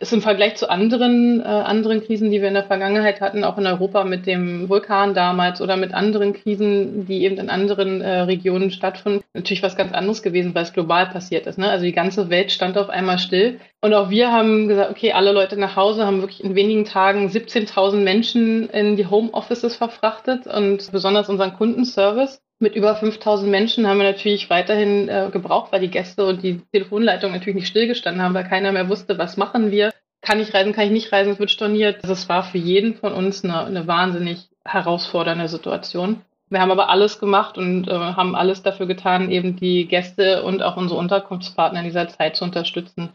ist 0.00 0.12
im 0.12 0.22
Vergleich 0.22 0.56
zu 0.56 0.68
anderen, 0.68 1.40
äh, 1.40 1.44
anderen 1.44 2.02
Krisen, 2.04 2.30
die 2.30 2.40
wir 2.40 2.48
in 2.48 2.54
der 2.54 2.64
Vergangenheit 2.64 3.20
hatten, 3.20 3.44
auch 3.44 3.58
in 3.58 3.66
Europa 3.66 4.04
mit 4.04 4.26
dem 4.26 4.68
Vulkan 4.68 5.14
damals 5.14 5.60
oder 5.60 5.76
mit 5.76 5.94
anderen 5.94 6.32
Krisen, 6.32 7.06
die 7.06 7.24
eben 7.24 7.38
in 7.38 7.50
anderen 7.50 8.00
äh, 8.00 8.20
Regionen 8.20 8.70
stattfinden, 8.70 9.24
natürlich 9.34 9.62
was 9.62 9.76
ganz 9.76 9.92
anderes 9.92 10.22
gewesen, 10.22 10.54
weil 10.54 10.64
es 10.64 10.72
global 10.72 11.06
passiert 11.06 11.46
ist. 11.46 11.58
Ne? 11.58 11.68
Also 11.68 11.84
die 11.84 11.92
ganze 11.92 12.30
Welt 12.30 12.52
stand 12.52 12.78
auf 12.78 12.88
einmal 12.88 13.18
still. 13.18 13.60
Und 13.80 13.94
auch 13.94 14.10
wir 14.10 14.32
haben 14.32 14.68
gesagt, 14.68 14.90
okay, 14.90 15.12
alle 15.12 15.32
Leute 15.32 15.58
nach 15.58 15.76
Hause, 15.76 16.06
haben 16.06 16.20
wirklich 16.20 16.42
in 16.42 16.54
wenigen 16.54 16.84
Tagen 16.84 17.28
17.000 17.28 17.96
Menschen 17.96 18.68
in 18.70 18.96
die 18.96 19.06
Homeoffices 19.06 19.76
verfrachtet 19.76 20.46
und 20.46 20.90
besonders 20.92 21.28
unseren 21.28 21.54
Kundenservice 21.54 22.43
mit 22.58 22.76
über 22.76 22.94
5000 22.94 23.50
Menschen 23.50 23.86
haben 23.86 23.98
wir 23.98 24.10
natürlich 24.10 24.48
weiterhin 24.50 25.08
äh, 25.08 25.30
gebraucht, 25.32 25.72
weil 25.72 25.80
die 25.80 25.90
Gäste 25.90 26.24
und 26.26 26.42
die 26.42 26.60
Telefonleitung 26.72 27.32
natürlich 27.32 27.56
nicht 27.56 27.68
stillgestanden 27.68 28.22
haben, 28.22 28.34
weil 28.34 28.48
keiner 28.48 28.72
mehr 28.72 28.88
wusste, 28.88 29.18
was 29.18 29.36
machen 29.36 29.70
wir. 29.70 29.92
Kann 30.22 30.40
ich 30.40 30.54
reisen, 30.54 30.72
kann 30.72 30.86
ich 30.86 30.92
nicht 30.92 31.12
reisen, 31.12 31.32
es 31.32 31.38
wird 31.38 31.50
storniert. 31.50 32.02
Also 32.02 32.14
es 32.14 32.28
war 32.28 32.44
für 32.44 32.58
jeden 32.58 32.94
von 32.94 33.12
uns 33.12 33.44
eine, 33.44 33.64
eine 33.64 33.86
wahnsinnig 33.86 34.48
herausfordernde 34.64 35.48
Situation. 35.48 36.22
Wir 36.48 36.60
haben 36.60 36.70
aber 36.70 36.88
alles 36.88 37.18
gemacht 37.18 37.58
und 37.58 37.88
äh, 37.88 37.92
haben 37.92 38.36
alles 38.36 38.62
dafür 38.62 38.86
getan, 38.86 39.30
eben 39.30 39.56
die 39.56 39.86
Gäste 39.86 40.42
und 40.44 40.62
auch 40.62 40.76
unsere 40.76 40.98
Unterkunftspartner 41.00 41.80
in 41.80 41.86
dieser 41.86 42.08
Zeit 42.08 42.36
zu 42.36 42.44
unterstützen 42.44 43.10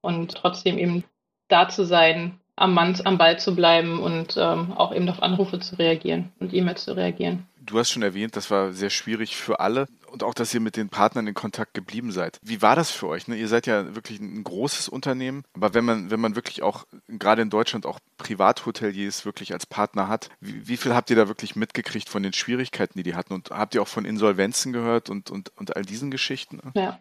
und 0.00 0.34
trotzdem 0.34 0.78
eben 0.78 1.04
da 1.48 1.68
zu 1.68 1.84
sein, 1.84 2.38
am, 2.62 2.74
Mann, 2.74 2.98
am 3.04 3.18
Ball 3.18 3.38
zu 3.38 3.54
bleiben 3.54 4.00
und 4.00 4.36
ähm, 4.38 4.72
auch 4.72 4.94
eben 4.94 5.08
auf 5.08 5.22
Anrufe 5.22 5.58
zu 5.58 5.76
reagieren 5.76 6.30
und 6.38 6.54
E-Mails 6.54 6.84
zu 6.84 6.96
reagieren. 6.96 7.46
Du 7.60 7.78
hast 7.78 7.90
schon 7.90 8.02
erwähnt, 8.02 8.36
das 8.36 8.50
war 8.50 8.72
sehr 8.72 8.90
schwierig 8.90 9.36
für 9.36 9.60
alle 9.60 9.86
und 10.06 10.22
auch, 10.22 10.34
dass 10.34 10.54
ihr 10.54 10.60
mit 10.60 10.76
den 10.76 10.88
Partnern 10.88 11.26
in 11.26 11.34
Kontakt 11.34 11.74
geblieben 11.74 12.12
seid. 12.12 12.38
Wie 12.42 12.62
war 12.62 12.76
das 12.76 12.90
für 12.90 13.08
euch? 13.08 13.26
Ne? 13.28 13.36
Ihr 13.36 13.48
seid 13.48 13.66
ja 13.66 13.94
wirklich 13.96 14.20
ein 14.20 14.44
großes 14.44 14.88
Unternehmen, 14.88 15.42
aber 15.54 15.74
wenn 15.74 15.84
man, 15.84 16.10
wenn 16.10 16.20
man 16.20 16.36
wirklich 16.36 16.62
auch, 16.62 16.84
gerade 17.08 17.42
in 17.42 17.50
Deutschland 17.50 17.84
auch 17.84 17.98
Privathoteliers 18.18 19.24
wirklich 19.24 19.52
als 19.52 19.66
Partner 19.66 20.08
hat, 20.08 20.28
wie, 20.40 20.68
wie, 20.68 20.76
viel 20.76 20.94
habt 20.94 21.10
ihr 21.10 21.16
da 21.16 21.28
wirklich 21.28 21.56
mitgekriegt 21.56 22.08
von 22.08 22.22
den 22.22 22.32
Schwierigkeiten, 22.32 22.96
die 22.96 23.02
die 23.02 23.14
hatten? 23.14 23.32
Und 23.32 23.50
habt 23.50 23.74
ihr 23.74 23.82
auch 23.82 23.88
von 23.88 24.04
Insolvenzen 24.04 24.72
gehört 24.72 25.10
und, 25.10 25.30
und, 25.30 25.50
und 25.56 25.76
all 25.76 25.84
diesen 25.84 26.10
Geschichten? 26.10 26.60
Ja. 26.74 27.00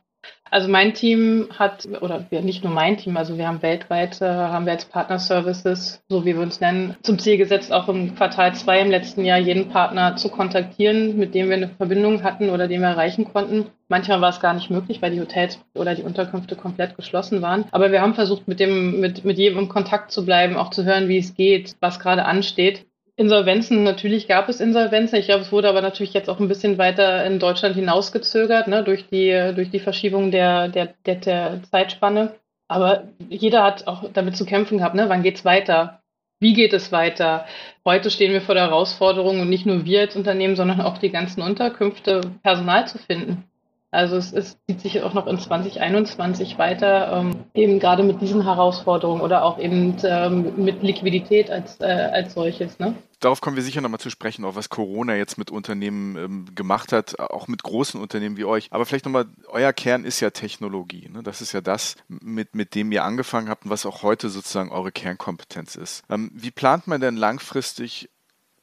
Also 0.53 0.67
mein 0.67 0.93
Team 0.93 1.47
hat, 1.57 1.87
oder 2.01 2.25
nicht 2.29 2.65
nur 2.65 2.73
mein 2.73 2.97
Team, 2.97 3.15
also 3.15 3.37
wir 3.37 3.47
haben 3.47 3.61
weltweit, 3.61 4.21
äh, 4.21 4.25
haben 4.25 4.65
wir 4.65 4.73
als 4.73 4.83
Partner 4.83 5.17
Services, 5.17 6.03
so 6.09 6.25
wie 6.25 6.35
wir 6.35 6.41
uns 6.41 6.59
nennen, 6.59 6.97
zum 7.03 7.17
Ziel 7.19 7.37
gesetzt, 7.37 7.71
auch 7.71 7.87
im 7.87 8.15
Quartal 8.15 8.53
2 8.53 8.81
im 8.81 8.91
letzten 8.91 9.23
Jahr 9.23 9.37
jeden 9.37 9.69
Partner 9.69 10.17
zu 10.17 10.27
kontaktieren, 10.27 11.17
mit 11.17 11.33
dem 11.35 11.47
wir 11.47 11.55
eine 11.55 11.69
Verbindung 11.69 12.23
hatten 12.23 12.49
oder 12.49 12.67
den 12.67 12.81
wir 12.81 12.89
erreichen 12.89 13.31
konnten. 13.31 13.67
Manchmal 13.87 14.19
war 14.19 14.29
es 14.29 14.41
gar 14.41 14.53
nicht 14.53 14.69
möglich, 14.69 15.01
weil 15.01 15.11
die 15.11 15.21
Hotels 15.21 15.57
oder 15.73 15.95
die 15.95 16.03
Unterkünfte 16.03 16.57
komplett 16.57 16.97
geschlossen 16.97 17.41
waren. 17.41 17.63
Aber 17.71 17.93
wir 17.93 18.01
haben 18.01 18.13
versucht, 18.13 18.49
mit 18.49 18.59
dem, 18.59 18.99
mit, 18.99 19.23
mit 19.23 19.37
jedem 19.37 19.57
in 19.57 19.69
Kontakt 19.69 20.11
zu 20.11 20.25
bleiben, 20.25 20.57
auch 20.57 20.71
zu 20.71 20.83
hören, 20.83 21.07
wie 21.07 21.17
es 21.17 21.33
geht, 21.33 21.77
was 21.79 22.01
gerade 22.01 22.25
ansteht. 22.25 22.85
Insolvenzen, 23.15 23.83
natürlich 23.83 24.27
gab 24.27 24.49
es 24.49 24.59
Insolvenzen. 24.59 25.19
Ich 25.19 25.25
glaube, 25.25 25.41
es 25.41 25.51
wurde 25.51 25.69
aber 25.69 25.81
natürlich 25.81 26.13
jetzt 26.13 26.29
auch 26.29 26.39
ein 26.39 26.47
bisschen 26.47 26.77
weiter 26.77 27.25
in 27.25 27.39
Deutschland 27.39 27.75
hinausgezögert, 27.75 28.67
ne, 28.67 28.83
durch 28.83 29.07
die, 29.07 29.51
durch 29.55 29.69
die 29.69 29.79
Verschiebung 29.79 30.31
der, 30.31 30.69
der, 30.69 30.93
der, 31.05 31.15
der 31.15 31.63
Zeitspanne. 31.69 32.35
Aber 32.67 33.09
jeder 33.29 33.63
hat 33.63 33.85
auch 33.87 34.05
damit 34.13 34.37
zu 34.37 34.45
kämpfen 34.45 34.77
gehabt, 34.77 34.95
ne? 34.95 35.09
wann 35.09 35.23
geht's 35.23 35.43
weiter? 35.43 36.01
Wie 36.39 36.53
geht 36.53 36.73
es 36.73 36.91
weiter? 36.91 37.45
Heute 37.85 38.09
stehen 38.09 38.31
wir 38.31 38.41
vor 38.41 38.55
der 38.55 38.63
Herausforderung 38.63 39.41
und 39.41 39.49
nicht 39.49 39.65
nur 39.65 39.83
wir 39.85 39.99
als 39.99 40.15
Unternehmen, 40.15 40.55
sondern 40.55 40.81
auch 40.81 40.97
die 40.97 41.11
ganzen 41.11 41.41
Unterkünfte, 41.41 42.21
Personal 42.43 42.87
zu 42.87 42.97
finden. 42.97 43.50
Also 43.91 44.15
es, 44.15 44.31
es 44.31 44.57
zieht 44.67 44.79
sich 44.79 45.01
auch 45.03 45.13
noch 45.13 45.27
in 45.27 45.37
2021 45.37 46.57
weiter, 46.57 47.11
ähm, 47.11 47.43
eben 47.53 47.79
gerade 47.79 48.03
mit 48.03 48.21
diesen 48.21 48.43
Herausforderungen 48.43 49.21
oder 49.21 49.43
auch 49.43 49.59
eben 49.59 49.97
ähm, 50.03 50.63
mit 50.63 50.81
Liquidität 50.81 51.51
als, 51.51 51.79
äh, 51.81 51.83
als 51.83 52.33
solches. 52.33 52.79
Ne? 52.79 52.95
Darauf 53.19 53.41
kommen 53.41 53.57
wir 53.57 53.63
sicher 53.63 53.81
nochmal 53.81 53.99
zu 53.99 54.09
sprechen, 54.09 54.45
auch 54.45 54.55
was 54.55 54.69
Corona 54.69 55.15
jetzt 55.17 55.37
mit 55.37 55.51
Unternehmen 55.51 56.15
ähm, 56.15 56.55
gemacht 56.55 56.93
hat, 56.93 57.19
auch 57.19 57.49
mit 57.49 57.63
großen 57.63 57.99
Unternehmen 57.99 58.37
wie 58.37 58.45
euch. 58.45 58.69
Aber 58.71 58.85
vielleicht 58.85 59.03
nochmal, 59.03 59.25
euer 59.49 59.73
Kern 59.73 60.05
ist 60.05 60.21
ja 60.21 60.29
Technologie. 60.29 61.09
Ne? 61.09 61.21
Das 61.21 61.41
ist 61.41 61.51
ja 61.51 61.59
das, 61.59 61.97
mit, 62.07 62.55
mit 62.55 62.75
dem 62.75 62.93
ihr 62.93 63.03
angefangen 63.03 63.49
habt 63.49 63.65
und 63.65 63.71
was 63.71 63.85
auch 63.85 64.03
heute 64.03 64.29
sozusagen 64.29 64.71
eure 64.71 64.93
Kernkompetenz 64.93 65.75
ist. 65.75 66.03
Ähm, 66.09 66.31
wie 66.33 66.51
plant 66.51 66.87
man 66.87 67.01
denn 67.01 67.17
langfristig 67.17 68.09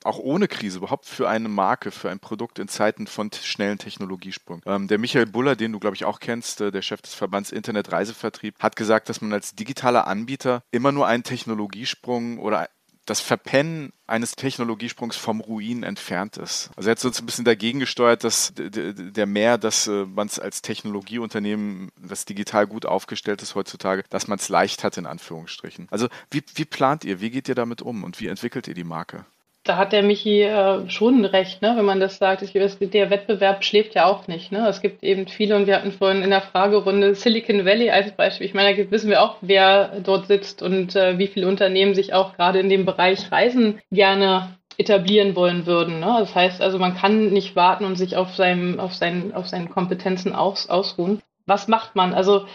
auch 0.05 0.19
ohne 0.19 0.49
Krise 0.49 0.79
überhaupt 0.79 1.07
für 1.07 1.29
eine 1.29 1.49
Marke, 1.49 1.91
für 1.91 2.11
ein 2.11 2.21
Produkt 2.21 2.59
in 2.59 2.69
Zeiten 2.69 3.07
von 3.07 3.31
schnellen 3.33 3.79
Technologiesprung. 3.79 4.63
Ähm, 4.67 4.89
der 4.89 4.99
Michael 4.99 5.27
Buller, 5.27 5.57
den 5.57 5.73
du, 5.73 5.79
glaube 5.79 5.97
ich, 5.97 6.05
auch 6.05 6.21
kennst, 6.21 6.61
äh, 6.61 6.71
der 6.71 6.83
Chef 6.83 7.03
des 7.03 7.15
Verbands 7.15 7.51
Internet 7.51 7.93
Reisevertrieb, 7.93 8.55
hat 8.59 8.77
gesagt, 8.77 9.09
dass 9.09 9.21
man 9.21 9.33
als 9.33 9.55
digitaler 9.55 10.07
Anbieter 10.07 10.63
immer 10.71 10.93
nur 10.93 11.07
einen 11.07 11.23
Technologiesprung 11.23 12.39
oder 12.39 12.69
das 13.09 13.21
Verpennen 13.21 13.93
eines 14.07 14.33
Technologiesprungs 14.33 15.17
vom 15.17 15.41
Ruin 15.41 15.83
entfernt 15.83 16.37
ist. 16.37 16.71
Also 16.77 16.91
er 16.91 16.93
hat 16.93 16.99
so 16.99 17.09
ein 17.09 17.27
bisschen 17.27 17.45
dagegen 17.45 17.81
gesteuert, 17.81 18.23
dass 18.23 18.53
der 18.55 19.27
mehr, 19.27 19.59
dass 19.59 19.87
äh, 19.87 20.05
man 20.05 20.27
es 20.27 20.39
als 20.39 20.63
Technologieunternehmen, 20.63 21.91
das 21.97 22.25
digital 22.25 22.67
gut 22.67 22.87
aufgestellt 22.87 23.43
ist 23.43 23.55
heutzutage, 23.55 24.05
dass 24.11 24.29
man 24.29 24.39
es 24.39 24.49
leicht 24.49 24.85
hat, 24.85 24.97
in 24.99 25.07
Anführungsstrichen. 25.07 25.89
Also 25.91 26.09
wie, 26.31 26.43
wie 26.55 26.65
plant 26.65 27.05
ihr, 27.05 27.21
wie 27.21 27.31
geht 27.31 27.49
ihr 27.49 27.55
damit 27.55 27.83
um 27.83 28.05
und 28.05 28.21
wie 28.21 28.29
entwickelt 28.29 28.69
ihr 28.69 28.75
die 28.75 28.85
Marke? 28.85 29.25
Da 29.69 29.77
hat 29.77 29.93
der 29.93 30.03
Michi 30.03 30.43
äh, 30.43 30.89
schon 30.89 31.25
recht, 31.25 31.61
ne, 31.63 31.75
wenn 31.77 31.85
man 31.85 32.01
das 32.01 32.19
sagt. 32.19 32.43
Ich, 32.43 32.53
der 32.53 33.11
Wettbewerb 33.11 33.65
schläft 33.65 33.95
ja 33.95 34.07
auch 34.07 34.27
nicht. 34.27 34.51
Ne? 34.51 34.67
Es 34.67 34.81
gibt 34.81 35.03
eben 35.03 35.27
viele, 35.27 35.57
und 35.57 35.67
wir 35.67 35.77
hatten 35.77 35.93
vorhin 35.93 36.23
in 36.23 36.31
der 36.31 36.41
Fragerunde 36.41 37.15
Silicon 37.15 37.65
Valley 37.65 37.91
als 37.91 38.13
Beispiel. 38.13 38.47
Ich 38.47 38.55
meine, 38.55 38.77
da 38.77 38.91
wissen 38.91 39.11
wir 39.11 39.23
auch, 39.23 39.37
wer 39.41 40.01
dort 40.03 40.27
sitzt 40.27 40.63
und 40.63 40.97
äh, 40.97 41.19
wie 41.19 41.27
viele 41.27 41.49
Unternehmen 41.49 41.95
sich 41.95 42.15
auch 42.15 42.35
gerade 42.35 42.61
in 42.61 42.69
dem 42.69 42.87
Bereich 42.87 43.31
Reisen 43.31 43.81
gerne 43.91 44.57
etablieren 44.79 45.37
wollen 45.37 45.67
würden. 45.67 46.01
Ne? 46.01 46.17
Das 46.21 46.35
heißt 46.35 46.63
also, 46.63 46.79
man 46.79 46.97
kann 46.97 47.31
nicht 47.31 47.57
warten 47.57 47.85
und 47.85 47.97
sich 47.97 48.17
auf, 48.17 48.35
seinem, 48.35 48.81
auf, 48.81 48.95
seinen, 48.95 49.35
auf 49.35 49.49
seinen 49.49 49.69
Kompetenzen 49.69 50.35
aus, 50.35 50.71
ausruhen. 50.71 51.21
Was 51.47 51.69
macht 51.69 51.97
man? 51.97 52.15
Also 52.15 52.47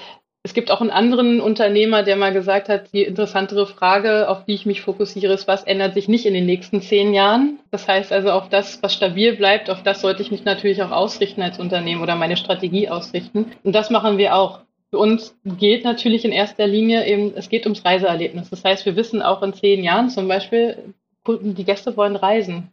es 0.46 0.54
gibt 0.54 0.72
auch 0.72 0.82
einen 0.82 0.90
anderen 0.90 1.40
Unternehmer, 1.40 2.04
der 2.04 2.18
mal 2.18 2.34
gesagt 2.34 2.68
hat, 2.68 2.92
die 2.92 3.04
interessantere 3.04 3.66
Frage, 3.66 4.28
auf 4.28 4.44
die 4.44 4.54
ich 4.54 4.66
mich 4.66 4.82
fokussiere, 4.82 5.34
ist, 5.34 5.48
was 5.48 5.64
ändert 5.64 5.94
sich 5.94 6.10
nicht 6.10 6.26
in 6.26 6.34
den 6.34 6.46
nächsten 6.46 6.82
zehn 6.82 7.14
Jahren? 7.14 7.60
Das 7.72 7.88
heißt 7.88 8.12
also, 8.12 8.30
auf 8.32 8.50
das, 8.50 8.84
was 8.84 8.94
stabil 8.94 9.38
bleibt, 9.38 9.70
auf 9.70 9.84
das 9.84 10.02
sollte 10.02 10.22
ich 10.22 10.32
mich 10.32 10.44
natürlich 10.44 10.84
auch 10.84 10.92
ausrichten 10.92 11.42
als 11.42 11.60
Unternehmen 11.60 12.02
oder 12.02 12.18
meine 12.18 12.36
Strategie 12.36 12.90
ausrichten. 12.90 13.54
Und 13.64 13.74
das 13.74 13.90
machen 13.90 14.18
wir 14.18 14.36
auch. 14.36 14.60
Für 14.90 14.98
uns 14.98 15.34
geht 15.46 15.86
natürlich 15.86 16.26
in 16.26 16.34
erster 16.34 16.68
Linie 16.68 17.08
eben, 17.08 17.32
es 17.36 17.48
geht 17.48 17.66
ums 17.66 17.86
Reiseerlebnis. 17.86 18.50
Das 18.50 18.66
heißt, 18.66 18.86
wir 18.86 18.98
wissen 18.98 19.22
auch 19.22 19.44
in 19.44 19.54
zehn 19.54 19.82
Jahren 19.82 20.10
zum 20.10 20.28
Beispiel, 20.28 20.94
die 21.26 21.64
Gäste 21.64 21.96
wollen 21.96 22.18
reisen. 22.18 22.73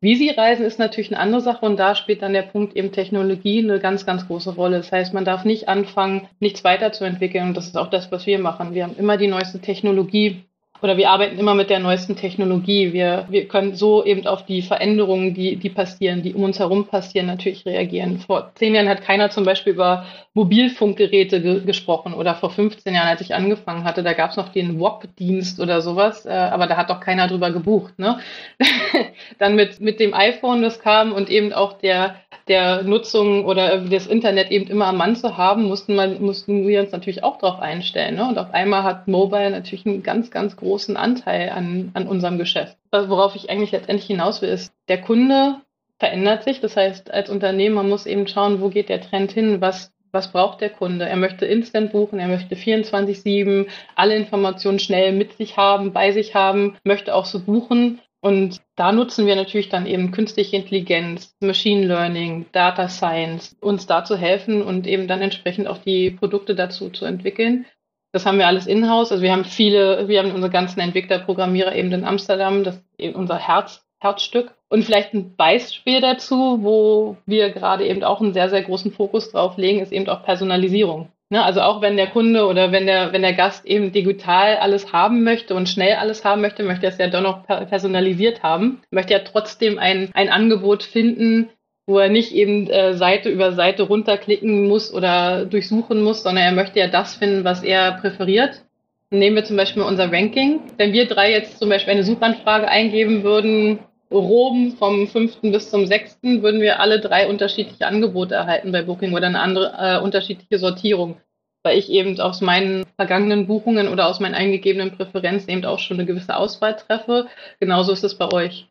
Wie 0.00 0.14
sie 0.14 0.30
reisen, 0.30 0.64
ist 0.64 0.78
natürlich 0.78 1.10
eine 1.10 1.20
andere 1.20 1.40
Sache 1.40 1.66
und 1.66 1.76
da 1.76 1.96
spielt 1.96 2.22
dann 2.22 2.32
der 2.32 2.42
Punkt 2.42 2.76
eben 2.76 2.92
Technologie 2.92 3.64
eine 3.64 3.80
ganz, 3.80 4.06
ganz 4.06 4.28
große 4.28 4.54
Rolle. 4.54 4.76
Das 4.76 4.92
heißt, 4.92 5.12
man 5.12 5.24
darf 5.24 5.44
nicht 5.44 5.68
anfangen, 5.68 6.28
nichts 6.38 6.62
weiterzuentwickeln 6.62 7.48
und 7.48 7.56
das 7.56 7.66
ist 7.66 7.76
auch 7.76 7.90
das, 7.90 8.12
was 8.12 8.24
wir 8.24 8.38
machen. 8.38 8.74
Wir 8.74 8.84
haben 8.84 8.96
immer 8.96 9.16
die 9.16 9.26
neueste 9.26 9.60
Technologie 9.60 10.44
oder 10.80 10.96
wir 10.96 11.10
arbeiten 11.10 11.38
immer 11.38 11.54
mit 11.54 11.70
der 11.70 11.80
neuesten 11.80 12.16
Technologie. 12.16 12.92
Wir, 12.92 13.26
wir 13.28 13.48
können 13.48 13.74
so 13.74 14.04
eben 14.04 14.26
auf 14.26 14.46
die 14.46 14.62
Veränderungen, 14.62 15.34
die, 15.34 15.56
die 15.56 15.70
passieren, 15.70 16.22
die 16.22 16.34
um 16.34 16.44
uns 16.44 16.58
herum 16.58 16.86
passieren, 16.86 17.26
natürlich 17.26 17.66
reagieren. 17.66 18.18
Vor 18.18 18.52
zehn 18.54 18.74
Jahren 18.74 18.88
hat 18.88 19.02
keiner 19.02 19.30
zum 19.30 19.44
Beispiel 19.44 19.72
über 19.72 20.06
Mobilfunkgeräte 20.34 21.42
ge 21.42 21.60
gesprochen 21.64 22.14
oder 22.14 22.34
vor 22.34 22.50
15 22.50 22.94
Jahren, 22.94 23.08
als 23.08 23.20
ich 23.20 23.34
angefangen 23.34 23.84
hatte, 23.84 24.02
da 24.02 24.12
gab 24.12 24.30
es 24.30 24.36
noch 24.36 24.50
den 24.50 24.78
WOP-Dienst 24.78 25.60
oder 25.60 25.82
sowas, 25.82 26.24
äh, 26.26 26.30
aber 26.30 26.66
da 26.66 26.76
hat 26.76 26.90
doch 26.90 27.00
keiner 27.00 27.26
drüber 27.26 27.50
gebucht. 27.50 27.98
Ne? 27.98 28.18
Dann 29.38 29.56
mit, 29.56 29.80
mit 29.80 29.98
dem 29.98 30.14
iPhone, 30.14 30.62
das 30.62 30.78
kam 30.78 31.12
und 31.12 31.28
eben 31.28 31.52
auch 31.52 31.74
der 31.74 32.16
der 32.48 32.82
Nutzung 32.82 33.44
oder 33.44 33.78
das 33.78 34.06
Internet 34.06 34.50
eben 34.50 34.68
immer 34.68 34.86
am 34.86 34.96
Mann 34.96 35.16
zu 35.16 35.36
haben, 35.36 35.64
mussten, 35.64 35.94
man, 35.94 36.20
mussten 36.22 36.66
wir 36.66 36.80
uns 36.80 36.92
natürlich 36.92 37.22
auch 37.22 37.38
darauf 37.38 37.60
einstellen. 37.60 38.16
Ne? 38.16 38.28
Und 38.28 38.38
auf 38.38 38.52
einmal 38.52 38.82
hat 38.82 39.08
Mobile 39.08 39.50
natürlich 39.50 39.86
einen 39.86 40.02
ganz, 40.02 40.30
ganz 40.30 40.56
großen 40.56 40.96
Anteil 40.96 41.50
an, 41.50 41.90
an 41.94 42.06
unserem 42.06 42.38
Geschäft. 42.38 42.76
Worauf 42.90 43.36
ich 43.36 43.50
eigentlich 43.50 43.72
letztendlich 43.72 44.06
hinaus 44.06 44.42
will, 44.42 44.48
ist, 44.48 44.72
der 44.88 45.00
Kunde 45.00 45.56
verändert 45.98 46.44
sich. 46.44 46.60
Das 46.60 46.76
heißt, 46.76 47.10
als 47.10 47.30
Unternehmer 47.30 47.82
muss 47.82 48.06
eben 48.06 48.26
schauen, 48.26 48.60
wo 48.60 48.68
geht 48.68 48.88
der 48.88 49.00
Trend 49.00 49.32
hin, 49.32 49.60
was 49.60 49.92
was 50.12 50.32
braucht 50.32 50.60
der 50.60 50.70
Kunde? 50.70 51.08
Er 51.08 51.16
möchte 51.16 51.44
instant 51.44 51.92
buchen, 51.92 52.18
er 52.18 52.28
möchte 52.28 52.54
24-7 52.54 53.66
alle 53.94 54.16
Informationen 54.16 54.78
schnell 54.78 55.12
mit 55.12 55.34
sich 55.34 55.56
haben, 55.56 55.92
bei 55.92 56.12
sich 56.12 56.34
haben, 56.34 56.76
möchte 56.84 57.14
auch 57.14 57.26
so 57.26 57.40
buchen. 57.40 58.00
Und 58.20 58.60
da 58.74 58.90
nutzen 58.90 59.26
wir 59.26 59.36
natürlich 59.36 59.68
dann 59.68 59.86
eben 59.86 60.10
künstliche 60.10 60.56
Intelligenz, 60.56 61.36
Machine 61.40 61.86
Learning, 61.86 62.46
Data 62.52 62.88
Science, 62.88 63.56
uns 63.60 63.86
da 63.86 64.04
zu 64.04 64.16
helfen 64.16 64.62
und 64.62 64.86
eben 64.86 65.06
dann 65.06 65.22
entsprechend 65.22 65.68
auch 65.68 65.78
die 65.78 66.10
Produkte 66.10 66.56
dazu 66.56 66.90
zu 66.90 67.04
entwickeln. 67.04 67.66
Das 68.12 68.26
haben 68.26 68.38
wir 68.38 68.46
alles 68.46 68.66
in-house. 68.66 69.12
Also 69.12 69.22
wir 69.22 69.32
haben 69.32 69.44
viele, 69.44 70.08
wir 70.08 70.18
haben 70.18 70.32
unsere 70.32 70.50
ganzen 70.50 70.80
Entwickler, 70.80 71.20
Programmierer 71.20 71.76
eben 71.76 71.92
in 71.92 72.04
Amsterdam, 72.04 72.64
das 72.64 72.76
ist 72.76 72.84
eben 72.98 73.14
unser 73.14 73.38
Herz, 73.38 73.84
Herzstück. 74.00 74.54
Und 74.68 74.84
vielleicht 74.84 75.14
ein 75.14 75.36
Beispiel 75.36 76.00
dazu, 76.00 76.58
wo 76.62 77.16
wir 77.26 77.50
gerade 77.50 77.86
eben 77.86 78.02
auch 78.02 78.20
einen 78.20 78.34
sehr, 78.34 78.48
sehr 78.48 78.62
großen 78.62 78.92
Fokus 78.92 79.30
drauf 79.30 79.56
legen, 79.56 79.80
ist 79.80 79.92
eben 79.92 80.08
auch 80.08 80.24
Personalisierung. 80.24 81.10
Ne, 81.30 81.44
also 81.44 81.60
auch 81.60 81.82
wenn 81.82 81.98
der 81.98 82.06
Kunde 82.06 82.46
oder 82.46 82.72
wenn 82.72 82.86
der, 82.86 83.12
wenn 83.12 83.20
der 83.20 83.34
Gast 83.34 83.66
eben 83.66 83.92
digital 83.92 84.56
alles 84.56 84.94
haben 84.94 85.24
möchte 85.24 85.54
und 85.54 85.68
schnell 85.68 85.96
alles 85.96 86.24
haben 86.24 86.40
möchte, 86.40 86.62
möchte 86.62 86.86
er 86.86 86.92
es 86.92 86.98
ja 86.98 87.08
doch 87.08 87.20
noch 87.20 87.46
personalisiert 87.46 88.42
haben, 88.42 88.80
möchte 88.90 89.12
er 89.12 89.24
trotzdem 89.24 89.78
ein, 89.78 90.10
ein 90.14 90.30
Angebot 90.30 90.82
finden, 90.82 91.50
wo 91.86 91.98
er 91.98 92.08
nicht 92.08 92.32
eben 92.32 92.68
äh, 92.70 92.94
Seite 92.94 93.28
über 93.28 93.52
Seite 93.52 93.82
runterklicken 93.82 94.68
muss 94.68 94.92
oder 94.92 95.44
durchsuchen 95.44 96.02
muss, 96.02 96.22
sondern 96.22 96.44
er 96.44 96.52
möchte 96.52 96.78
ja 96.78 96.86
das 96.86 97.16
finden, 97.16 97.44
was 97.44 97.62
er 97.62 97.92
präferiert. 97.92 98.62
Nehmen 99.10 99.36
wir 99.36 99.44
zum 99.44 99.56
Beispiel 99.56 99.82
unser 99.82 100.10
Ranking. 100.10 100.60
Wenn 100.78 100.94
wir 100.94 101.06
drei 101.06 101.32
jetzt 101.32 101.58
zum 101.58 101.68
Beispiel 101.68 101.94
eine 101.94 102.04
Suchanfrage 102.04 102.68
eingeben 102.68 103.22
würden, 103.22 103.80
Rom 104.10 104.76
vom 104.78 105.06
5. 105.06 105.40
bis 105.42 105.70
zum 105.70 105.86
6. 105.86 106.18
würden 106.22 106.60
wir 106.60 106.80
alle 106.80 107.00
drei 107.00 107.28
unterschiedliche 107.28 107.86
Angebote 107.86 108.34
erhalten 108.34 108.72
bei 108.72 108.82
Booking 108.82 109.12
oder 109.14 109.26
eine 109.26 109.40
andere 109.40 109.74
äh, 109.78 110.02
unterschiedliche 110.02 110.58
Sortierung. 110.58 111.16
Weil 111.62 111.78
ich 111.78 111.90
eben 111.90 112.18
aus 112.20 112.40
meinen 112.40 112.86
vergangenen 112.96 113.46
Buchungen 113.46 113.88
oder 113.88 114.08
aus 114.08 114.20
meinen 114.20 114.34
eingegebenen 114.34 114.96
Präferenzen 114.96 115.50
eben 115.50 115.64
auch 115.64 115.80
schon 115.80 115.98
eine 115.98 116.06
gewisse 116.06 116.36
Auswahl 116.36 116.76
treffe. 116.76 117.26
Genauso 117.60 117.92
ist 117.92 118.04
es 118.04 118.16
bei 118.16 118.32
euch. 118.32 118.68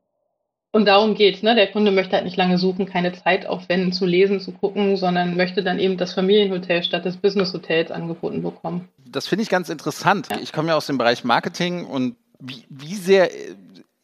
Und 0.72 0.86
darum 0.86 1.16
geht's, 1.16 1.44
ne? 1.44 1.56
Der 1.56 1.68
Kunde 1.68 1.92
möchte 1.92 2.16
halt 2.16 2.26
nicht 2.26 2.38
lange 2.38 2.58
suchen, 2.58 2.86
keine 2.86 3.14
Zeit 3.14 3.46
aufwenden, 3.46 3.94
zu 3.94 4.06
lesen, 4.06 4.40
zu 4.40 4.52
gucken, 4.52 4.98
sondern 4.98 5.36
möchte 5.36 5.64
dann 5.64 5.80
eben 5.80 5.98
das 5.98 6.14
Familienhotel 6.14 6.84
statt 6.84 7.06
des 7.06 7.18
Businesshotels 7.18 7.92
angeboten 7.92 8.42
bekommen. 8.42 8.88
Das 9.06 9.28
finde 9.28 9.44
ich 9.44 9.50
ganz 9.50 9.70
interessant. 9.70 10.28
Ja. 10.30 10.38
Ich 10.42 10.54
komme 10.54 10.70
ja 10.70 10.76
aus 10.76 10.88
dem 10.88 10.98
Bereich 10.98 11.24
Marketing 11.24 11.86
und 11.86 12.16
Wie, 12.40 12.66
wie 12.70 12.94
sehr 12.94 13.30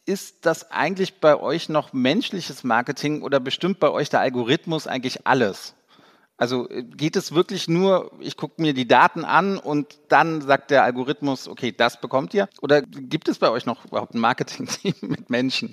ist 0.06 0.46
das 0.46 0.70
eigentlich 0.70 1.20
bei 1.20 1.38
euch 1.40 1.68
noch 1.68 1.92
menschliches 1.92 2.64
Marketing 2.64 3.22
oder 3.22 3.40
bestimmt 3.40 3.80
bei 3.80 3.90
euch 3.90 4.10
der 4.10 4.20
Algorithmus 4.20 4.86
eigentlich 4.86 5.26
alles? 5.26 5.74
Also 6.36 6.68
äh, 6.68 6.82
geht 6.82 7.16
es 7.16 7.34
wirklich 7.34 7.68
nur, 7.68 8.10
ich 8.20 8.36
gucke 8.36 8.60
mir 8.60 8.74
die 8.74 8.88
Daten 8.88 9.24
an 9.24 9.56
und 9.56 9.98
dann 10.08 10.40
sagt 10.40 10.70
der 10.70 10.82
Algorithmus, 10.82 11.48
okay, 11.48 11.72
das 11.76 12.00
bekommt 12.00 12.34
ihr? 12.34 12.48
Oder 12.60 12.82
gibt 12.82 13.28
es 13.28 13.38
bei 13.38 13.50
euch 13.50 13.66
noch 13.66 13.84
überhaupt 13.84 14.14
ein 14.14 14.20
Marketing-Team 14.20 14.94
mit 15.02 15.30
Menschen? 15.30 15.70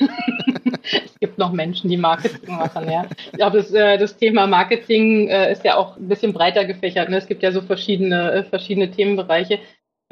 es 0.83 1.15
gibt 1.19 1.39
noch 1.39 1.51
Menschen, 1.51 1.89
die 1.89 1.97
Marketing 1.97 2.55
machen, 2.55 2.89
ja. 2.89 3.05
Ich 3.31 3.37
glaube, 3.37 3.57
das, 3.57 3.71
äh, 3.71 3.97
das 3.97 4.17
Thema 4.17 4.45
Marketing 4.45 5.27
äh, 5.29 5.51
ist 5.51 5.63
ja 5.63 5.77
auch 5.77 5.97
ein 5.97 6.07
bisschen 6.07 6.33
breiter 6.33 6.65
gefächert. 6.65 7.09
Ne? 7.09 7.17
Es 7.17 7.27
gibt 7.27 7.41
ja 7.41 7.51
so 7.51 7.61
verschiedene, 7.61 8.45
verschiedene 8.49 8.91
Themenbereiche. 8.91 9.59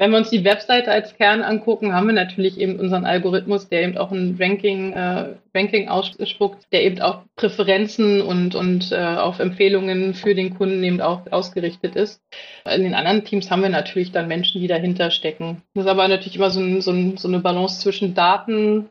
Wenn 0.00 0.12
wir 0.12 0.16
uns 0.16 0.30
die 0.30 0.46
Webseite 0.46 0.90
als 0.90 1.14
Kern 1.14 1.42
angucken, 1.42 1.92
haben 1.92 2.06
wir 2.06 2.14
natürlich 2.14 2.58
eben 2.58 2.80
unseren 2.80 3.04
Algorithmus, 3.04 3.68
der 3.68 3.82
eben 3.82 3.98
auch 3.98 4.10
ein 4.10 4.38
Ranking, 4.40 4.94
äh, 4.94 5.34
Ranking 5.54 5.90
ausspuckt, 5.90 6.72
der 6.72 6.84
eben 6.84 7.02
auch 7.02 7.24
Präferenzen 7.36 8.22
und, 8.22 8.54
und 8.54 8.92
äh, 8.92 8.96
auf 8.96 9.40
Empfehlungen 9.40 10.14
für 10.14 10.34
den 10.34 10.56
Kunden 10.56 10.82
eben 10.82 11.02
auch 11.02 11.30
ausgerichtet 11.30 11.96
ist. 11.96 12.22
In 12.64 12.84
den 12.84 12.94
anderen 12.94 13.26
Teams 13.26 13.50
haben 13.50 13.60
wir 13.60 13.68
natürlich 13.68 14.10
dann 14.10 14.26
Menschen, 14.26 14.62
die 14.62 14.68
dahinter 14.68 15.10
stecken. 15.10 15.60
Das 15.74 15.84
ist 15.84 15.90
aber 15.90 16.08
natürlich 16.08 16.36
immer 16.36 16.50
so, 16.50 16.60
ein, 16.60 16.80
so, 16.80 16.92
ein, 16.92 17.18
so 17.18 17.28
eine 17.28 17.40
Balance 17.40 17.82
zwischen 17.82 18.14
Daten, 18.14 18.88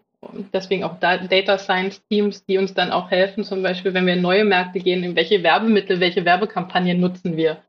deswegen 0.53 0.83
auch 0.83 0.99
Data 0.99 1.57
Science 1.57 2.03
Teams, 2.07 2.45
die 2.45 2.59
uns 2.59 2.75
dann 2.75 2.91
auch 2.91 3.09
helfen, 3.09 3.43
zum 3.43 3.63
Beispiel, 3.63 3.95
wenn 3.95 4.05
wir 4.05 4.13
in 4.13 4.21
neue 4.21 4.45
Märkte 4.45 4.79
gehen, 4.79 5.03
in 5.03 5.15
welche 5.15 5.41
Werbemittel, 5.41 5.99
welche 5.99 6.23
Werbekampagnen 6.23 6.99
nutzen 6.99 7.35
wir. 7.35 7.63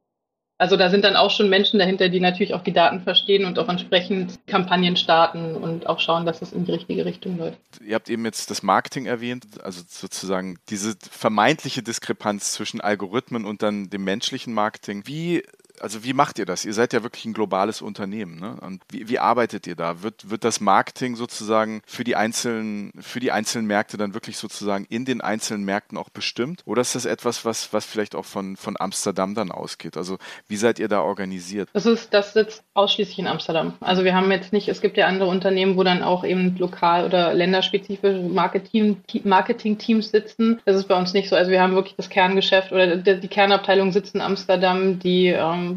Also 0.61 0.77
da 0.77 0.91
sind 0.91 1.05
dann 1.05 1.17
auch 1.17 1.31
schon 1.31 1.49
Menschen 1.49 1.79
dahinter, 1.79 2.11
die 2.11 2.21
natürlich 2.21 2.53
auch 2.53 2.63
die 2.63 2.75
Daten 2.75 3.01
verstehen 3.01 3.47
und 3.47 3.59
auch 3.59 3.71
entsprechend 3.71 4.39
Kampagnen 4.47 4.95
starten 4.95 5.57
und 5.57 5.87
auch 5.87 6.01
schauen, 6.01 6.27
dass 6.27 6.43
es 6.43 6.53
in 6.53 6.67
die 6.67 6.73
richtige 6.73 7.07
Richtung 7.07 7.39
läuft. 7.39 7.59
Ihr 7.83 7.95
habt 7.95 8.11
eben 8.11 8.27
jetzt 8.27 8.51
das 8.51 8.63
Marketing 8.63 9.07
erwähnt, 9.07 9.47
also 9.63 9.81
sozusagen 9.89 10.59
diese 10.69 10.97
vermeintliche 11.11 11.83
Diskrepanz 11.83 12.53
zwischen 12.53 12.83
Algorithmen 12.83 13.47
und 13.47 13.63
dann 13.63 13.89
dem 13.89 14.05
menschlichen 14.05 14.53
Marketing. 14.53 15.05
Wie 15.07 15.45
also 15.81 16.05
wie 16.05 16.13
macht 16.13 16.39
ihr 16.39 16.47
das? 16.47 16.65
Ihr 16.65 16.75
seid 16.75 16.93
ja 16.93 17.03
wirklich 17.03 17.25
ein 17.25 17.33
globales 17.33 17.83
Unternehmen. 17.83 18.39
Ne? 18.39 18.57
Und 18.61 18.83
wie, 18.91 19.09
wie 19.09 19.19
arbeitet 19.19 19.67
ihr 19.67 19.77
da? 19.77 20.03
Wird, 20.03 20.31
wird 20.31 20.45
das 20.45 20.61
Marketing 20.61 21.17
sozusagen 21.17 21.83
für 21.87 22.05
die, 22.05 22.17
einzelnen, 22.17 22.93
für 23.01 23.21
die 23.21 23.33
einzelnen 23.33 23.67
Märkte 23.67 23.97
dann 23.97 24.15
wirklich 24.15 24.37
sozusagen 24.37 24.87
in 24.89 25.05
den 25.05 25.21
einzelnen 25.21 25.65
Märkten 25.65 25.99
auch 25.99 26.11
bestimmt? 26.11 26.63
Oder 26.65 26.83
ist 26.83 26.95
das 26.95 27.05
etwas, 27.05 27.45
was, 27.45 27.73
was 27.73 27.85
vielleicht 27.85 28.15
auch 28.15 28.25
von, 28.25 28.57
von 28.57 28.77
Amsterdam 28.79 29.35
dann 29.35 29.51
ausgeht? 29.51 29.97
Also 29.97 30.19
wie 30.47 30.57
seid 30.57 30.79
ihr 30.79 30.89
da 30.89 31.01
organisiert? 31.03 31.69
Das, 31.73 31.87
ist, 31.87 32.13
das 32.13 32.33
sitzt 32.33 32.63
ausschließlich 32.75 33.19
in 33.19 33.27
Amsterdam. 33.27 33.75
Also 33.81 34.05
wir 34.05 34.15
haben 34.15 34.31
jetzt 34.31 34.53
nicht, 34.53 34.69
es 34.69 34.81
gibt 34.81 34.97
ja 34.97 35.07
andere 35.07 35.29
Unternehmen, 35.29 35.77
wo 35.77 35.85
dann 35.85 36.03
auch 36.03 36.25
eben 36.25 36.57
lokal 36.59 37.05
oder 37.05 37.35
länderspezifische 37.35 38.21
Marketing, 38.21 39.03
Marketing-Teams 39.25 40.11
sitzen. 40.11 40.61
Das 40.65 40.77
ist 40.77 40.89
bei 40.89 40.99
uns 40.99 41.13
nicht 41.13 41.29
so. 41.29 41.37
Also 41.37 41.51
wir 41.51 41.63
haben 41.63 41.75
wirklich 41.75 41.97
das 41.97 42.11
Kerngeschäft 42.11 42.73
oder 42.73 42.97
die 42.97 43.29
Kernabteilung 43.29 43.93
sitzt 43.93 44.15
in 44.15 44.21
Amsterdam, 44.21 44.99
die 44.99 45.29
ähm, 45.29 45.70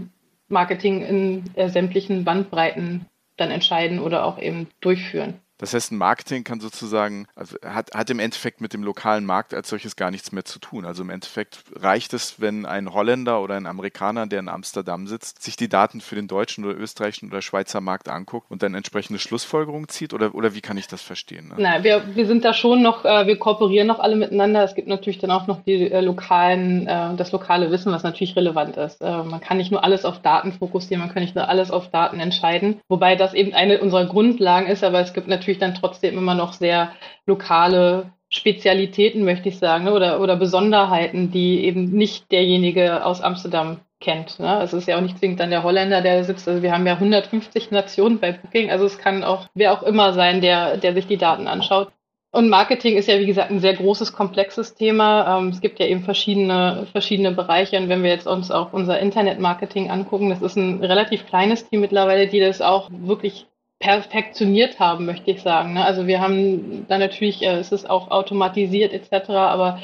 Marketing 0.47 1.01
in 1.01 1.55
äh, 1.55 1.69
sämtlichen 1.69 2.23
Bandbreiten 2.23 3.05
dann 3.37 3.51
entscheiden 3.51 3.99
oder 3.99 4.25
auch 4.25 4.39
eben 4.39 4.67
durchführen. 4.81 5.39
Das 5.63 5.73
heißt, 5.73 5.93
ein 5.93 5.97
Marketing 5.97 6.43
kann 6.43 6.59
sozusagen, 6.59 7.25
also 7.37 7.55
hat, 7.63 7.93
hat 7.93 8.09
im 8.09 8.19
Endeffekt 8.19 8.59
mit 8.59 8.73
dem 8.73 8.83
lokalen 8.83 9.25
Markt 9.25 9.53
als 9.53 9.69
solches 9.69 9.95
gar 9.95 10.11
nichts 10.11 10.33
mehr 10.33 10.43
zu 10.43 10.59
tun. 10.59 10.83
Also 10.83 11.03
im 11.03 11.09
Endeffekt 11.09 11.63
reicht 11.73 12.13
es, 12.13 12.41
wenn 12.41 12.65
ein 12.65 12.93
Holländer 12.93 13.41
oder 13.41 13.55
ein 13.55 13.65
Amerikaner, 13.65 14.27
der 14.27 14.41
in 14.41 14.49
Amsterdam 14.49 15.07
sitzt, 15.07 15.41
sich 15.41 15.55
die 15.55 15.69
Daten 15.69 16.01
für 16.01 16.15
den 16.15 16.27
deutschen 16.27 16.65
oder 16.65 16.77
österreichischen 16.77 17.29
oder 17.29 17.41
Schweizer 17.41 17.79
Markt 17.79 18.09
anguckt 18.09 18.51
und 18.51 18.61
dann 18.61 18.73
entsprechende 18.73 19.19
Schlussfolgerungen 19.19 19.87
zieht? 19.87 20.13
Oder, 20.13 20.35
oder 20.35 20.53
wie 20.53 20.59
kann 20.59 20.75
ich 20.75 20.87
das 20.87 21.01
verstehen? 21.01 21.47
Ne? 21.47 21.55
Nein, 21.57 21.85
wir, 21.85 22.13
wir 22.13 22.25
sind 22.25 22.43
da 22.43 22.53
schon 22.53 22.81
noch, 22.81 23.05
äh, 23.05 23.25
wir 23.25 23.39
kooperieren 23.39 23.87
noch 23.87 23.99
alle 23.99 24.17
miteinander. 24.17 24.65
Es 24.65 24.75
gibt 24.75 24.89
natürlich 24.89 25.19
dann 25.19 25.31
auch 25.31 25.47
noch 25.47 25.63
die 25.63 25.89
äh, 25.89 26.01
lokalen, 26.01 26.87
äh, 26.87 27.15
das 27.15 27.31
lokale 27.31 27.71
Wissen, 27.71 27.93
was 27.93 28.03
natürlich 28.03 28.35
relevant 28.35 28.75
ist. 28.75 29.01
Äh, 29.01 29.23
man 29.23 29.39
kann 29.39 29.55
nicht 29.59 29.71
nur 29.71 29.85
alles 29.85 30.03
auf 30.03 30.21
Daten 30.21 30.51
fokussieren, 30.51 30.99
man 30.99 31.13
kann 31.13 31.23
nicht 31.23 31.35
nur 31.35 31.47
alles 31.47 31.71
auf 31.71 31.89
Daten 31.89 32.19
entscheiden, 32.19 32.81
wobei 32.89 33.15
das 33.15 33.33
eben 33.33 33.53
eine 33.53 33.79
unserer 33.79 34.07
Grundlagen 34.07 34.67
ist, 34.67 34.83
aber 34.83 34.99
es 34.99 35.13
gibt 35.13 35.29
natürlich 35.29 35.52
natürlich 35.53 35.59
dann 35.59 35.75
trotzdem 35.75 36.17
immer 36.17 36.35
noch 36.35 36.53
sehr 36.53 36.93
lokale 37.25 38.11
Spezialitäten, 38.29 39.23
möchte 39.23 39.49
ich 39.49 39.59
sagen, 39.59 39.85
ne, 39.85 39.93
oder, 39.93 40.19
oder 40.19 40.35
Besonderheiten, 40.35 41.31
die 41.31 41.63
eben 41.63 41.91
nicht 41.91 42.31
derjenige 42.31 43.05
aus 43.05 43.21
Amsterdam 43.21 43.79
kennt. 43.99 44.39
Ne? 44.39 44.61
Es 44.63 44.73
ist 44.73 44.87
ja 44.87 44.97
auch 44.97 45.01
nicht 45.01 45.19
zwingend 45.19 45.39
dann 45.39 45.51
der 45.51 45.63
Holländer, 45.63 46.01
der 46.01 46.23
sitzt. 46.23 46.47
Also 46.47 46.61
wir 46.63 46.73
haben 46.73 46.87
ja 46.87 46.93
150 46.93 47.71
Nationen 47.71 48.19
bei 48.19 48.31
Booking. 48.31 48.71
Also 48.71 48.85
es 48.85 48.97
kann 48.97 49.23
auch 49.23 49.47
wer 49.53 49.71
auch 49.71 49.83
immer 49.83 50.13
sein, 50.13 50.41
der, 50.41 50.77
der 50.77 50.93
sich 50.93 51.07
die 51.07 51.17
Daten 51.17 51.47
anschaut. 51.47 51.89
Und 52.31 52.49
Marketing 52.49 52.97
ist 52.97 53.07
ja, 53.07 53.19
wie 53.19 53.27
gesagt, 53.27 53.51
ein 53.51 53.59
sehr 53.59 53.75
großes, 53.75 54.11
komplexes 54.11 54.73
Thema. 54.73 55.37
Ähm, 55.37 55.49
es 55.49 55.61
gibt 55.61 55.79
ja 55.79 55.85
eben 55.85 56.01
verschiedene, 56.01 56.87
verschiedene 56.91 57.31
Bereiche. 57.31 57.77
Und 57.77 57.89
wenn 57.89 58.01
wir 58.01 58.09
jetzt 58.09 58.25
uns 58.25 58.49
auch 58.49 58.73
unser 58.73 58.99
Internetmarketing 58.99 59.91
angucken, 59.91 60.31
das 60.31 60.41
ist 60.41 60.55
ein 60.55 60.83
relativ 60.83 61.27
kleines 61.27 61.69
Team 61.69 61.81
mittlerweile, 61.81 62.27
die 62.27 62.39
das 62.39 62.61
auch 62.61 62.89
wirklich 62.91 63.45
perfektioniert 63.83 64.79
haben, 64.79 65.05
möchte 65.05 65.31
ich 65.31 65.41
sagen. 65.41 65.73
Ne? 65.73 65.83
Also 65.83 66.07
wir 66.07 66.21
haben 66.21 66.85
da 66.87 66.97
natürlich, 66.97 67.41
äh, 67.41 67.59
es 67.59 67.73
ist 67.73 67.89
auch 67.89 68.11
automatisiert 68.11 68.93
etc., 68.93 69.29
aber 69.31 69.79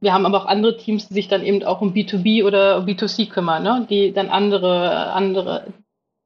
wir 0.00 0.12
haben 0.12 0.26
aber 0.26 0.38
auch 0.38 0.46
andere 0.46 0.76
Teams, 0.76 1.08
die 1.08 1.14
sich 1.14 1.28
dann 1.28 1.44
eben 1.44 1.62
auch 1.62 1.80
um 1.80 1.92
B2B 1.92 2.44
oder 2.44 2.78
B2C 2.80 3.28
kümmern, 3.28 3.62
ne? 3.62 3.86
die 3.88 4.12
dann 4.12 4.28
andere, 4.28 5.12
andere 5.12 5.66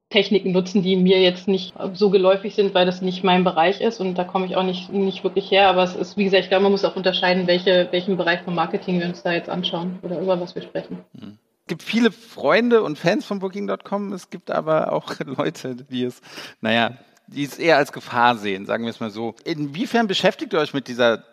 Techniken 0.09 0.51
nutzen, 0.51 0.81
die 0.81 0.95
mir 0.95 1.21
jetzt 1.21 1.47
nicht 1.47 1.73
so 1.93 2.09
geläufig 2.09 2.55
sind, 2.55 2.73
weil 2.73 2.87
das 2.87 3.01
nicht 3.03 3.23
mein 3.23 3.43
Bereich 3.43 3.79
ist 3.81 3.99
und 3.99 4.15
da 4.15 4.23
komme 4.23 4.47
ich 4.47 4.55
auch 4.55 4.63
nicht, 4.63 4.91
nicht 4.91 5.23
wirklich 5.23 5.51
her. 5.51 5.67
Aber 5.67 5.83
es 5.83 5.95
ist, 5.95 6.17
wie 6.17 6.23
gesagt, 6.23 6.43
ich 6.43 6.49
glaube, 6.49 6.63
man 6.63 6.71
muss 6.71 6.85
auch 6.85 6.95
unterscheiden, 6.95 7.45
welche, 7.45 7.87
welchen 7.91 8.17
Bereich 8.17 8.41
vom 8.41 8.55
Marketing 8.55 8.99
wir 8.99 9.07
uns 9.07 9.21
da 9.21 9.33
jetzt 9.33 9.49
anschauen 9.49 9.99
oder 10.01 10.19
über 10.19 10.39
was 10.39 10.55
wir 10.55 10.63
sprechen. 10.63 10.99
Mhm. 11.13 11.37
Es 11.65 11.67
gibt 11.67 11.83
viele 11.83 12.11
Freunde 12.11 12.83
und 12.83 12.97
Fans 12.97 13.25
von 13.25 13.39
Booking.com. 13.39 14.11
Es 14.11 14.29
gibt 14.29 14.51
aber 14.51 14.91
auch 14.91 15.13
Leute, 15.25 15.75
die 15.75 16.03
es, 16.03 16.21
naja, 16.59 16.97
die 17.27 17.45
es 17.45 17.57
eher 17.57 17.77
als 17.77 17.93
Gefahr 17.93 18.35
sehen, 18.35 18.65
sagen 18.65 18.83
wir 18.83 18.89
es 18.89 18.99
mal 18.99 19.11
so. 19.11 19.35
Inwiefern 19.45 20.07
beschäftigt 20.07 20.51
ihr 20.51 20.59
euch 20.59 20.73
mit 20.73 20.89
dieser 20.89 21.23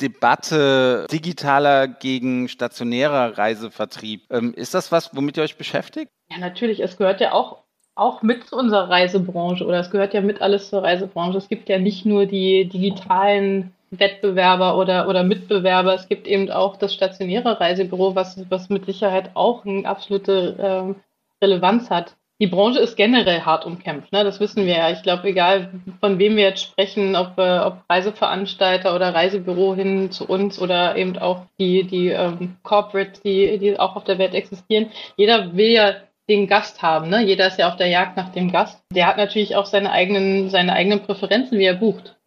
Debatte 0.00 1.06
digitaler 1.12 1.86
gegen 1.86 2.48
stationärer 2.48 3.38
Reisevertrieb? 3.38 4.22
Ähm, 4.30 4.52
ist 4.52 4.74
das 4.74 4.90
was, 4.90 5.14
womit 5.14 5.36
ihr 5.36 5.44
euch 5.44 5.56
beschäftigt? 5.56 6.10
Ja, 6.28 6.38
natürlich. 6.38 6.80
Es 6.80 6.96
gehört 6.96 7.20
ja 7.20 7.32
auch 7.32 7.58
auch 7.94 8.22
mit 8.22 8.46
zu 8.46 8.56
unserer 8.56 8.88
Reisebranche 8.88 9.64
oder 9.64 9.80
es 9.80 9.90
gehört 9.90 10.14
ja 10.14 10.20
mit 10.20 10.40
alles 10.40 10.70
zur 10.70 10.84
Reisebranche. 10.84 11.38
Es 11.38 11.48
gibt 11.48 11.68
ja 11.68 11.78
nicht 11.78 12.06
nur 12.06 12.26
die 12.26 12.68
digitalen 12.68 13.74
Wettbewerber 13.90 14.76
oder, 14.76 15.08
oder 15.08 15.22
Mitbewerber. 15.24 15.94
Es 15.94 16.08
gibt 16.08 16.26
eben 16.26 16.50
auch 16.50 16.76
das 16.76 16.94
stationäre 16.94 17.60
Reisebüro, 17.60 18.14
was, 18.14 18.38
was 18.50 18.68
mit 18.68 18.86
Sicherheit 18.86 19.30
auch 19.34 19.64
eine 19.64 19.86
absolute 19.86 20.56
ähm, 20.58 20.96
Relevanz 21.42 21.90
hat. 21.90 22.16
Die 22.40 22.46
Branche 22.46 22.78
ist 22.78 22.96
generell 22.96 23.40
hart 23.40 23.66
umkämpft, 23.66 24.12
ne? 24.12 24.22
das 24.22 24.38
wissen 24.38 24.64
wir 24.64 24.76
ja. 24.76 24.90
Ich 24.90 25.02
glaube, 25.02 25.26
egal 25.26 25.72
von 25.98 26.20
wem 26.20 26.36
wir 26.36 26.44
jetzt 26.44 26.62
sprechen, 26.62 27.16
ob, 27.16 27.36
äh, 27.36 27.58
ob 27.58 27.82
Reiseveranstalter 27.90 28.94
oder 28.94 29.12
Reisebüro 29.12 29.74
hin 29.74 30.12
zu 30.12 30.24
uns 30.24 30.60
oder 30.60 30.94
eben 30.94 31.18
auch 31.18 31.46
die, 31.58 31.82
die 31.82 32.08
ähm, 32.08 32.56
Corporates, 32.62 33.22
die, 33.22 33.58
die 33.58 33.80
auch 33.80 33.96
auf 33.96 34.04
der 34.04 34.18
Welt 34.18 34.34
existieren, 34.34 34.92
jeder 35.16 35.56
will 35.56 35.70
ja 35.70 35.94
den 36.28 36.46
Gast 36.46 36.80
haben. 36.82 37.08
Ne? 37.08 37.24
Jeder 37.24 37.48
ist 37.48 37.58
ja 37.58 37.68
auf 37.68 37.76
der 37.76 37.88
Jagd 37.88 38.16
nach 38.16 38.28
dem 38.28 38.52
Gast. 38.52 38.80
Der 38.94 39.06
hat 39.06 39.16
natürlich 39.16 39.56
auch 39.56 39.66
seine 39.66 39.90
eigenen, 39.90 40.50
seine 40.50 40.74
eigenen 40.74 41.00
Präferenzen, 41.00 41.58
wie 41.58 41.64
er 41.64 41.74
bucht. 41.74 42.17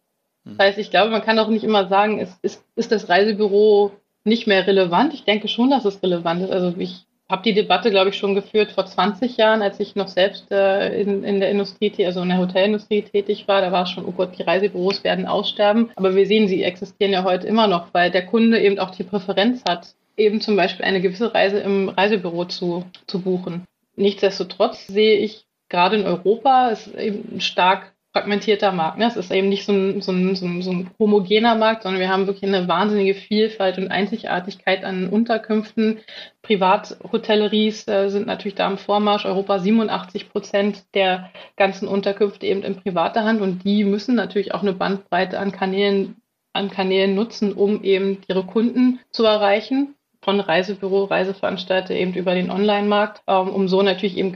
Das 0.44 0.58
heißt, 0.58 0.78
ich 0.78 0.90
glaube, 0.90 1.10
man 1.10 1.22
kann 1.22 1.38
auch 1.38 1.48
nicht 1.48 1.64
immer 1.64 1.88
sagen, 1.88 2.18
ist, 2.18 2.38
ist, 2.42 2.64
ist 2.74 2.92
das 2.92 3.08
Reisebüro 3.08 3.92
nicht 4.24 4.46
mehr 4.46 4.66
relevant? 4.66 5.14
Ich 5.14 5.24
denke 5.24 5.48
schon, 5.48 5.70
dass 5.70 5.84
es 5.84 6.02
relevant 6.02 6.42
ist. 6.42 6.50
Also 6.50 6.74
ich 6.78 7.06
habe 7.30 7.42
die 7.42 7.54
Debatte, 7.54 7.90
glaube 7.90 8.10
ich, 8.10 8.16
schon 8.16 8.34
geführt 8.34 8.72
vor 8.72 8.84
20 8.84 9.36
Jahren, 9.36 9.62
als 9.62 9.80
ich 9.80 9.94
noch 9.94 10.08
selbst 10.08 10.50
äh, 10.50 11.00
in, 11.00 11.24
in 11.24 11.40
der 11.40 11.50
Industrie, 11.50 12.04
also 12.04 12.22
in 12.22 12.28
der 12.28 12.38
Hotelindustrie 12.38 13.02
tätig 13.02 13.48
war. 13.48 13.60
Da 13.60 13.72
war 13.72 13.84
es 13.84 13.90
schon, 13.90 14.04
oh 14.04 14.12
Gott, 14.12 14.36
die 14.38 14.42
Reisebüros 14.42 15.04
werden 15.04 15.26
aussterben. 15.26 15.90
Aber 15.96 16.14
wir 16.14 16.26
sehen, 16.26 16.48
sie 16.48 16.62
existieren 16.62 17.12
ja 17.12 17.24
heute 17.24 17.46
immer 17.46 17.68
noch, 17.68 17.94
weil 17.94 18.10
der 18.10 18.26
Kunde 18.26 18.60
eben 18.60 18.78
auch 18.78 18.90
die 18.90 19.04
Präferenz 19.04 19.62
hat, 19.66 19.94
eben 20.16 20.40
zum 20.40 20.56
Beispiel 20.56 20.84
eine 20.84 21.00
gewisse 21.00 21.34
Reise 21.34 21.60
im 21.60 21.88
Reisebüro 21.88 22.44
zu, 22.46 22.84
zu 23.06 23.22
buchen. 23.22 23.64
Nichtsdestotrotz 23.96 24.86
sehe 24.86 25.16
ich 25.18 25.46
gerade 25.72 25.96
in 25.96 26.04
Europa 26.04 26.68
ist 26.68 26.94
eben 26.94 27.40
stark 27.40 27.92
fragmentierter 28.12 28.72
Markt. 28.72 28.98
Ne? 28.98 29.06
Es 29.06 29.16
ist 29.16 29.30
eben 29.30 29.48
nicht 29.48 29.64
so 29.64 29.72
ein, 29.72 30.02
so, 30.02 30.12
ein, 30.12 30.36
so, 30.36 30.46
ein, 30.46 30.62
so 30.62 30.70
ein 30.70 30.90
homogener 30.98 31.54
Markt, 31.54 31.82
sondern 31.82 32.00
wir 32.00 32.10
haben 32.10 32.26
wirklich 32.26 32.44
eine 32.44 32.68
wahnsinnige 32.68 33.14
Vielfalt 33.14 33.78
und 33.78 33.88
Einzigartigkeit 33.88 34.84
an 34.84 35.08
Unterkünften. 35.08 36.00
Privathotelleries 36.42 37.88
äh, 37.88 38.08
sind 38.10 38.26
natürlich 38.26 38.54
da 38.54 38.68
im 38.68 38.76
Vormarsch. 38.76 39.24
Europa 39.24 39.58
87 39.58 40.30
Prozent 40.30 40.84
der 40.94 41.30
ganzen 41.56 41.88
Unterkünfte 41.88 42.46
eben 42.46 42.62
in 42.62 42.76
privater 42.76 43.24
Hand 43.24 43.40
und 43.40 43.64
die 43.64 43.84
müssen 43.84 44.14
natürlich 44.14 44.52
auch 44.52 44.62
eine 44.62 44.74
Bandbreite 44.74 45.38
an 45.38 45.50
Kanälen, 45.50 46.16
an 46.52 46.70
Kanälen 46.70 47.14
nutzen, 47.14 47.54
um 47.54 47.82
eben 47.82 48.18
ihre 48.28 48.44
Kunden 48.44 49.00
zu 49.10 49.24
erreichen 49.24 49.94
von 50.22 50.38
Reisebüro, 50.38 51.04
Reiseveranstalter 51.04 51.94
eben 51.94 52.14
über 52.14 52.34
den 52.34 52.50
Online-Markt, 52.50 53.22
ähm, 53.26 53.48
um 53.48 53.68
so 53.68 53.82
natürlich 53.82 54.16
eben 54.16 54.32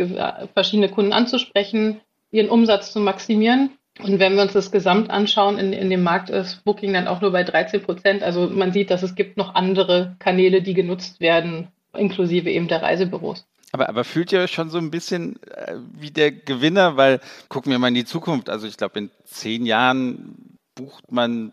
verschiedene 0.55 0.89
Kunden 0.89 1.13
anzusprechen, 1.13 2.01
ihren 2.31 2.51
Umsatz 2.51 2.93
zu 2.93 3.01
maximieren 3.01 3.71
Und 3.99 4.19
wenn 4.19 4.35
wir 4.35 4.43
uns 4.43 4.53
das 4.53 4.71
Gesamt 4.71 5.11
anschauen, 5.11 5.59
in, 5.59 5.73
in 5.73 5.89
dem 5.89 6.03
Markt 6.03 6.29
ist 6.29 6.65
Booking 6.65 6.93
dann 6.93 7.09
auch 7.09 7.21
nur 7.21 7.33
bei 7.33 7.45
13 7.45 7.83
Prozent. 7.83 8.23
Also 8.23 8.49
man 8.49 8.73
sieht, 8.73 8.91
dass 8.91 9.03
es 9.03 9.15
gibt 9.15 9.37
noch 9.37 9.55
andere 9.55 10.17
Kanäle, 10.19 10.63
die 10.63 10.75
genutzt 10.75 11.21
werden, 11.21 11.69
inklusive 11.95 12.51
eben 12.51 12.69
der 12.69 12.83
Reisebüros. 12.83 13.47
Aber, 13.73 13.89
aber 13.89 14.05
fühlt 14.05 14.33
ihr 14.33 14.41
euch 14.41 14.53
schon 14.53 14.71
so 14.71 14.79
ein 14.79 14.91
bisschen 14.91 15.43
äh, 15.51 15.77
wie 15.99 16.11
der 16.11 16.31
Gewinner? 16.31 16.97
Weil 16.97 17.21
gucken 17.49 17.73
wir 17.73 17.79
mal 17.79 17.89
in 17.89 17.95
die 17.95 18.05
Zukunft. 18.05 18.51
Also 18.51 18.67
ich 18.67 18.77
glaube, 18.77 18.99
in 18.99 19.11
zehn 19.25 19.67
Jahren 19.67 20.59
bucht 20.75 21.11
man 21.11 21.53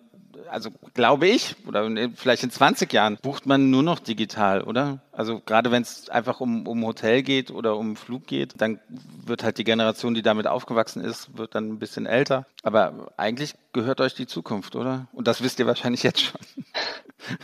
also 0.49 0.71
glaube 0.93 1.27
ich, 1.27 1.55
oder 1.67 1.89
vielleicht 2.15 2.43
in 2.43 2.51
20 2.51 2.91
Jahren 2.91 3.17
bucht 3.21 3.45
man 3.45 3.69
nur 3.69 3.83
noch 3.83 3.99
digital, 3.99 4.61
oder? 4.61 4.99
Also 5.11 5.41
gerade 5.45 5.71
wenn 5.71 5.81
es 5.81 6.09
einfach 6.09 6.39
um, 6.39 6.67
um 6.67 6.85
Hotel 6.85 7.23
geht 7.23 7.51
oder 7.51 7.77
um 7.77 7.95
Flug 7.95 8.27
geht, 8.27 8.53
dann 8.57 8.79
wird 9.25 9.43
halt 9.43 9.57
die 9.57 9.63
Generation, 9.63 10.13
die 10.13 10.21
damit 10.21 10.47
aufgewachsen 10.47 11.03
ist, 11.03 11.37
wird 11.37 11.55
dann 11.55 11.69
ein 11.69 11.79
bisschen 11.79 12.05
älter. 12.05 12.45
Aber 12.63 13.11
eigentlich 13.17 13.55
gehört 13.73 14.01
euch 14.01 14.13
die 14.13 14.27
Zukunft, 14.27 14.75
oder? 14.75 15.07
Und 15.13 15.27
das 15.27 15.43
wisst 15.43 15.59
ihr 15.59 15.67
wahrscheinlich 15.67 16.03
jetzt 16.03 16.21
schon. 16.21 16.41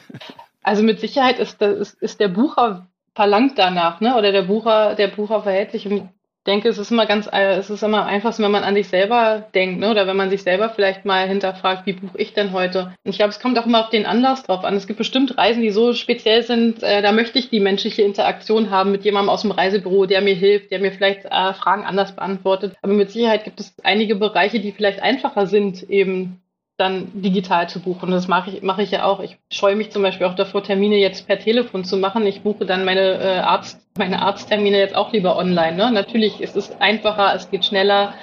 Also 0.62 0.84
mit 0.84 1.00
Sicherheit 1.00 1.40
ist, 1.40 1.62
das, 1.62 1.94
ist 1.94 2.20
der 2.20 2.28
Bucher 2.28 2.86
verlangt 3.16 3.58
danach, 3.58 4.02
ne? 4.02 4.16
Oder 4.18 4.32
der 4.32 4.44
Bucher, 4.44 4.94
der 4.94 5.08
Bucher 5.08 5.42
verhält 5.42 5.72
sich 5.72 5.90
denke, 6.48 6.70
es 6.70 6.78
ist 6.78 6.92
immer 6.92 7.06
ganz, 7.06 7.28
äh, 7.32 7.58
es 7.58 7.70
ist 7.70 7.84
immer 7.84 8.06
einfachst, 8.06 8.40
wenn 8.40 8.52
man 8.52 8.64
an 8.64 8.76
sich 8.76 8.88
selber 8.88 9.46
denkt, 9.54 9.80
ne? 9.80 9.92
oder 9.92 10.08
wenn 10.08 10.18
man 10.18 10.30
sich 10.30 10.44
selber 10.44 10.70
vielleicht 10.70 11.06
mal 11.06 11.28
hinterfragt, 11.28 11.86
wie 11.86 11.94
buche 11.94 12.18
ich 12.18 12.34
denn 12.34 12.54
heute? 12.54 12.94
Und 13.04 13.12
ich 13.12 13.18
glaube, 13.18 13.32
es 13.32 13.40
kommt 13.40 13.58
auch 13.60 13.66
immer 13.66 13.82
auf 13.82 13.90
den 13.90 14.06
Anlass 14.06 14.44
drauf 14.44 14.64
an. 14.64 14.76
Es 14.76 14.88
gibt 14.88 14.98
bestimmt 14.98 15.38
Reisen, 15.38 15.62
die 15.62 15.72
so 15.72 15.94
speziell 15.94 16.44
sind, 16.44 16.82
äh, 16.84 17.02
da 17.02 17.12
möchte 17.12 17.40
ich 17.40 17.50
die 17.50 17.60
menschliche 17.60 18.02
Interaktion 18.02 18.70
haben 18.70 18.92
mit 18.92 19.04
jemandem 19.04 19.30
aus 19.30 19.42
dem 19.42 19.52
Reisebüro, 19.52 20.06
der 20.06 20.22
mir 20.22 20.36
hilft, 20.36 20.72
der 20.72 20.80
mir 20.80 20.92
vielleicht 20.92 21.26
äh, 21.26 21.54
Fragen 21.54 21.84
anders 21.84 22.16
beantwortet. 22.16 22.76
Aber 22.82 22.94
mit 22.94 23.12
Sicherheit 23.12 23.44
gibt 23.44 23.60
es 23.60 23.74
einige 23.84 24.16
Bereiche, 24.16 24.60
die 24.60 24.72
vielleicht 24.72 25.02
einfacher 25.02 25.46
sind, 25.46 25.84
eben 25.90 26.42
dann 26.80 27.12
digital 27.14 27.68
zu 27.68 27.82
buchen. 27.82 28.12
Das 28.12 28.28
mache 28.28 28.52
ich, 28.52 28.62
mache 28.62 28.84
ich 28.84 28.92
ja 28.92 29.04
auch. 29.04 29.20
Ich 29.20 29.38
scheue 29.52 29.76
mich 29.76 29.92
zum 29.92 30.02
Beispiel 30.02 30.28
auch 30.28 30.36
davor, 30.36 30.64
Termine 30.64 30.98
jetzt 30.98 31.28
per 31.28 31.38
Telefon 31.38 31.84
zu 31.84 31.98
machen. 31.98 32.26
Ich 32.26 32.42
buche 32.42 32.66
dann 32.66 32.86
meine, 32.86 33.20
äh, 33.20 33.40
Arzt, 33.40 33.82
meine 33.98 34.22
Arzttermine 34.22 34.80
jetzt 34.80 34.96
auch 34.96 35.12
lieber 35.12 35.38
online. 35.38 35.76
Ne? 35.76 35.92
Natürlich 35.92 36.40
ist 36.40 36.56
es 36.56 36.72
einfacher, 36.80 37.36
es 37.36 37.52
geht 37.52 37.66
schneller. 37.66 38.14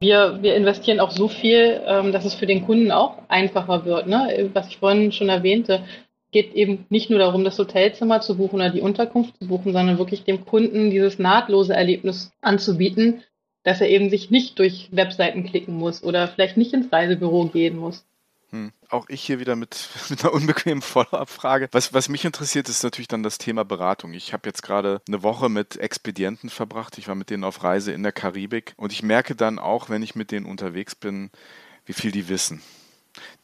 Wir, 0.00 0.38
wir 0.42 0.54
investieren 0.54 1.00
auch 1.00 1.10
so 1.10 1.28
viel, 1.28 1.80
ähm, 1.86 2.12
dass 2.12 2.24
es 2.24 2.34
für 2.34 2.46
den 2.46 2.66
Kunden 2.66 2.92
auch 2.92 3.16
einfacher 3.28 3.84
wird. 3.84 4.06
Ne? 4.06 4.50
Was 4.52 4.68
ich 4.68 4.78
vorhin 4.78 5.10
schon 5.10 5.30
erwähnte, 5.30 5.82
geht 6.30 6.52
eben 6.54 6.84
nicht 6.90 7.08
nur 7.10 7.18
darum, 7.18 7.42
das 7.42 7.58
Hotelzimmer 7.58 8.20
zu 8.20 8.36
buchen 8.36 8.56
oder 8.56 8.70
die 8.70 8.82
Unterkunft 8.82 9.38
zu 9.38 9.48
buchen, 9.48 9.72
sondern 9.72 9.98
wirklich 9.98 10.24
dem 10.24 10.44
Kunden 10.44 10.90
dieses 10.90 11.18
nahtlose 11.18 11.74
Erlebnis 11.74 12.32
anzubieten, 12.42 13.22
dass 13.64 13.80
er 13.80 13.88
eben 13.88 14.10
sich 14.10 14.30
nicht 14.30 14.58
durch 14.58 14.88
Webseiten 14.92 15.44
klicken 15.44 15.74
muss 15.74 16.02
oder 16.02 16.28
vielleicht 16.28 16.56
nicht 16.56 16.72
ins 16.72 16.92
Reisebüro 16.92 17.46
gehen 17.46 17.76
muss. 17.76 18.04
Hm. 18.50 18.72
Auch 18.88 19.08
ich 19.08 19.22
hier 19.22 19.40
wieder 19.40 19.56
mit, 19.56 19.88
mit 20.08 20.24
einer 20.24 20.32
unbequemen 20.32 20.82
Follow-up-Frage. 20.82 21.68
Was, 21.72 21.92
was 21.92 22.08
mich 22.08 22.24
interessiert, 22.24 22.68
ist 22.68 22.82
natürlich 22.82 23.08
dann 23.08 23.22
das 23.22 23.38
Thema 23.38 23.64
Beratung. 23.64 24.14
Ich 24.14 24.32
habe 24.32 24.48
jetzt 24.48 24.62
gerade 24.62 25.02
eine 25.06 25.22
Woche 25.22 25.48
mit 25.48 25.76
Expedienten 25.76 26.48
verbracht. 26.48 26.96
Ich 26.98 27.08
war 27.08 27.14
mit 27.14 27.30
denen 27.30 27.44
auf 27.44 27.62
Reise 27.62 27.92
in 27.92 28.02
der 28.02 28.12
Karibik 28.12 28.74
und 28.76 28.92
ich 28.92 29.02
merke 29.02 29.34
dann 29.34 29.58
auch, 29.58 29.90
wenn 29.90 30.02
ich 30.02 30.14
mit 30.14 30.30
denen 30.30 30.46
unterwegs 30.46 30.94
bin, 30.94 31.30
wie 31.84 31.92
viel 31.92 32.10
die 32.10 32.28
wissen. 32.28 32.62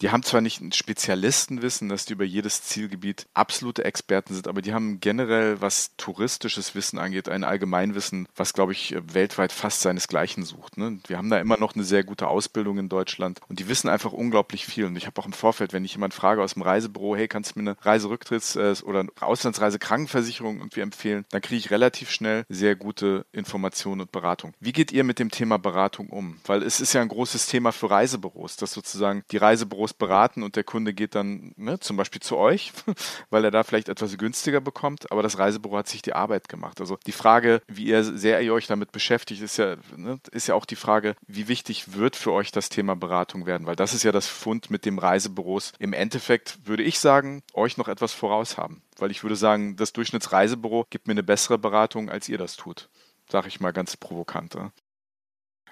Die 0.01 0.11
haben 0.11 0.23
zwar 0.23 0.41
nicht 0.41 0.61
ein 0.61 0.73
Spezialistenwissen, 0.73 1.89
dass 1.89 2.05
die 2.05 2.15
über 2.15 2.25
jedes 2.25 2.63
Zielgebiet 2.63 3.27
absolute 3.35 3.85
Experten 3.85 4.35
sind, 4.35 4.49
aber 4.49 4.63
die 4.63 4.75
haben 4.75 5.01
generell, 5.01 5.61
was 5.61 5.93
touristisches 5.97 6.75
Wissen 6.75 6.99
angeht, 6.99 7.29
ein 7.29 7.45
Allgemeinwissen, 7.45 8.29
was, 8.37 8.53
glaube 8.53 8.73
ich, 8.73 8.97
weltweit 9.13 9.53
fast 9.53 9.81
seinesgleichen 9.81 10.45
sucht. 10.45 10.77
Ne? 10.77 10.99
Wir 11.07 11.19
haben 11.19 11.31
da 11.31 11.39
immer 11.39 11.59
noch 11.59 11.75
eine 11.75 11.85
sehr 11.85 12.05
gute 12.05 12.29
Ausbildung 12.29 12.79
in 12.79 12.89
Deutschland 12.89 13.41
und 13.49 13.61
die 13.61 13.69
wissen 13.69 13.89
einfach 13.89 14.13
unglaublich 14.13 14.67
viel. 14.67 14.87
Und 14.87 14.97
ich 14.97 15.07
habe 15.07 15.21
auch 15.21 15.27
im 15.27 15.33
Vorfeld, 15.33 15.73
wenn 15.73 15.85
ich 15.85 15.93
jemand 15.93 16.15
frage 16.15 16.43
aus 16.43 16.55
dem 16.55 16.63
Reisebüro, 16.63 17.17
hey, 17.17 17.29
kannst 17.29 17.55
du 17.55 17.61
mir 17.61 17.71
eine 17.71 17.79
Reiserücktritts- 17.81 18.59
äh, 18.59 18.83
oder 18.85 19.07
Auslandsreisekrankenversicherung 19.21 20.59
irgendwie 20.59 20.81
empfehlen, 20.81 21.25
dann 21.31 21.41
kriege 21.41 21.59
ich 21.59 21.71
relativ 21.71 22.11
schnell 22.11 22.45
sehr 22.49 22.77
gute 22.77 23.27
Informationen 23.33 24.03
und 24.03 24.13
Beratung. 24.13 24.55
Wie 24.61 24.73
geht 24.73 24.93
ihr 24.93 25.05
mit 25.05 25.19
dem 25.19 25.31
Thema 25.31 25.59
Beratung 25.59 26.09
um? 26.09 26.39
Weil 26.47 26.63
es 26.63 26.81
ist 26.81 26.93
ja 26.93 27.03
ein 27.03 27.09
großes 27.09 27.47
Thema 27.47 27.73
für 27.73 27.91
Reisebüros, 27.91 28.57
dass 28.57 28.73
sozusagen 28.73 29.25
die 29.31 29.37
Reise 29.37 29.64
Reisebüros 29.65 29.95
beraten 29.95 30.43
und 30.43 30.57
der 30.57 30.65
Kunde 30.65 30.93
geht 30.93 31.15
dann 31.15 31.53
ne, 31.57 31.81
zum 31.81 31.97
Beispiel 31.97 32.21
zu 32.21 32.37
euch, 32.37 32.73
weil 33.31 33.45
er 33.45 33.51
da 33.51 33.63
vielleicht 33.63 33.89
etwas 33.89 34.17
günstiger 34.19 34.61
bekommt, 34.61 35.11
aber 35.11 35.23
das 35.23 35.39
Reisebüro 35.39 35.77
hat 35.77 35.89
sich 35.89 36.03
die 36.03 36.13
Arbeit 36.13 36.49
gemacht. 36.49 36.81
Also 36.81 36.99
die 37.07 37.13
Frage, 37.13 37.63
wie 37.67 37.87
ihr, 37.87 38.05
sehr 38.05 38.41
ihr 38.43 38.53
euch 38.53 38.67
damit 38.67 38.93
beschäftigt, 38.93 39.43
ist 39.43 39.57
ja, 39.57 39.77
ne, 39.97 40.19
ist 40.31 40.47
ja 40.47 40.55
auch 40.55 40.67
die 40.67 40.77
Frage, 40.77 41.17
wie 41.27 41.49
wichtig 41.49 41.95
wird 41.95 42.17
für 42.17 42.33
euch 42.33 42.53
das 42.53 42.69
Thema 42.69 42.95
Beratung 42.95 43.47
werden, 43.47 43.67
weil 43.67 43.77
das 43.77 43.95
ist 43.95 44.03
ja 44.03 44.13
das 44.13 44.27
Fund 44.27 44.71
mit 44.71 44.85
dem 44.85 44.99
Reisebüros. 44.99 45.73
Im 45.79 45.93
Endeffekt 45.93 46.67
würde 46.67 46.83
ich 46.83 46.99
sagen, 46.99 47.43
euch 47.55 47.77
noch 47.77 47.89
etwas 47.89 48.13
voraus 48.13 48.59
haben, 48.59 48.83
weil 48.99 49.11
ich 49.11 49.23
würde 49.23 49.37
sagen, 49.37 49.77
das 49.77 49.93
Durchschnittsreisebüro 49.93 50.87
gibt 50.91 51.07
mir 51.07 51.13
eine 51.13 51.23
bessere 51.23 51.59
Beratung, 51.59 52.11
als 52.11 52.29
ihr 52.29 52.39
das 52.39 52.57
tut. 52.57 52.89
Sag 53.31 53.47
ich 53.47 53.61
mal 53.61 53.73
ganz 53.73 53.97
provokant. 53.97 54.55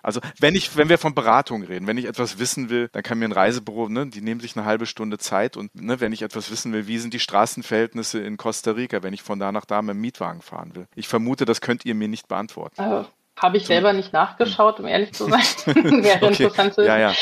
Also 0.03 0.21
wenn 0.39 0.55
ich, 0.55 0.77
wenn 0.77 0.89
wir 0.89 0.99
von 0.99 1.15
Beratung 1.15 1.63
reden, 1.63 1.87
wenn 1.87 1.99
ich 1.99 2.07
etwas 2.07 2.39
wissen 2.39 2.71
will, 2.71 2.89
dann 2.93 3.03
kann 3.03 3.19
mir 3.19 3.27
ein 3.27 3.33
Reisebüro, 3.33 3.89
ne, 3.89 4.07
die 4.07 4.21
nehmen 4.21 4.41
sich 4.41 4.57
eine 4.57 4.67
halbe 4.67 4.87
Stunde 4.87 5.19
Zeit 5.19 5.57
und 5.57 5.75
ne, 5.81 6.01
wenn 6.01 6.13
ich 6.13 6.23
etwas 6.23 6.51
wissen 6.51 6.73
will, 6.73 6.87
wie 6.87 6.99
sind 6.99 7.15
die 7.15 7.21
Straßenverhältnisse 7.21 8.19
in 8.21 8.37
Costa 8.37 8.73
Rica, 8.73 9.03
wenn 9.03 9.15
ich 9.15 9.23
von 9.23 9.39
da 9.39 9.53
nach 9.53 9.65
da 9.65 9.81
mit 9.83 9.95
dem 9.95 10.01
Mietwagen 10.01 10.43
fahren 10.43 10.75
will. 10.75 10.87
Ich 10.95 11.09
vermute, 11.09 11.45
das 11.45 11.61
könnt 11.61 11.85
ihr 11.85 11.95
mir 11.95 12.09
nicht 12.09 12.29
beantworten. 12.29 12.81
Also, 12.81 13.09
Habe 13.37 13.57
ich 13.57 13.67
selber 13.67 13.93
nicht 13.93 14.13
nachgeschaut, 14.13 14.81
um 14.81 14.87
ehrlich 14.87 15.13
zu 15.13 15.29
sein. 15.29 15.41
Wäre 15.67 16.27
okay. 16.27 16.45
interessant 16.45 16.75
zu 16.75 16.85
ja, 16.85 16.99
ja. 16.99 17.13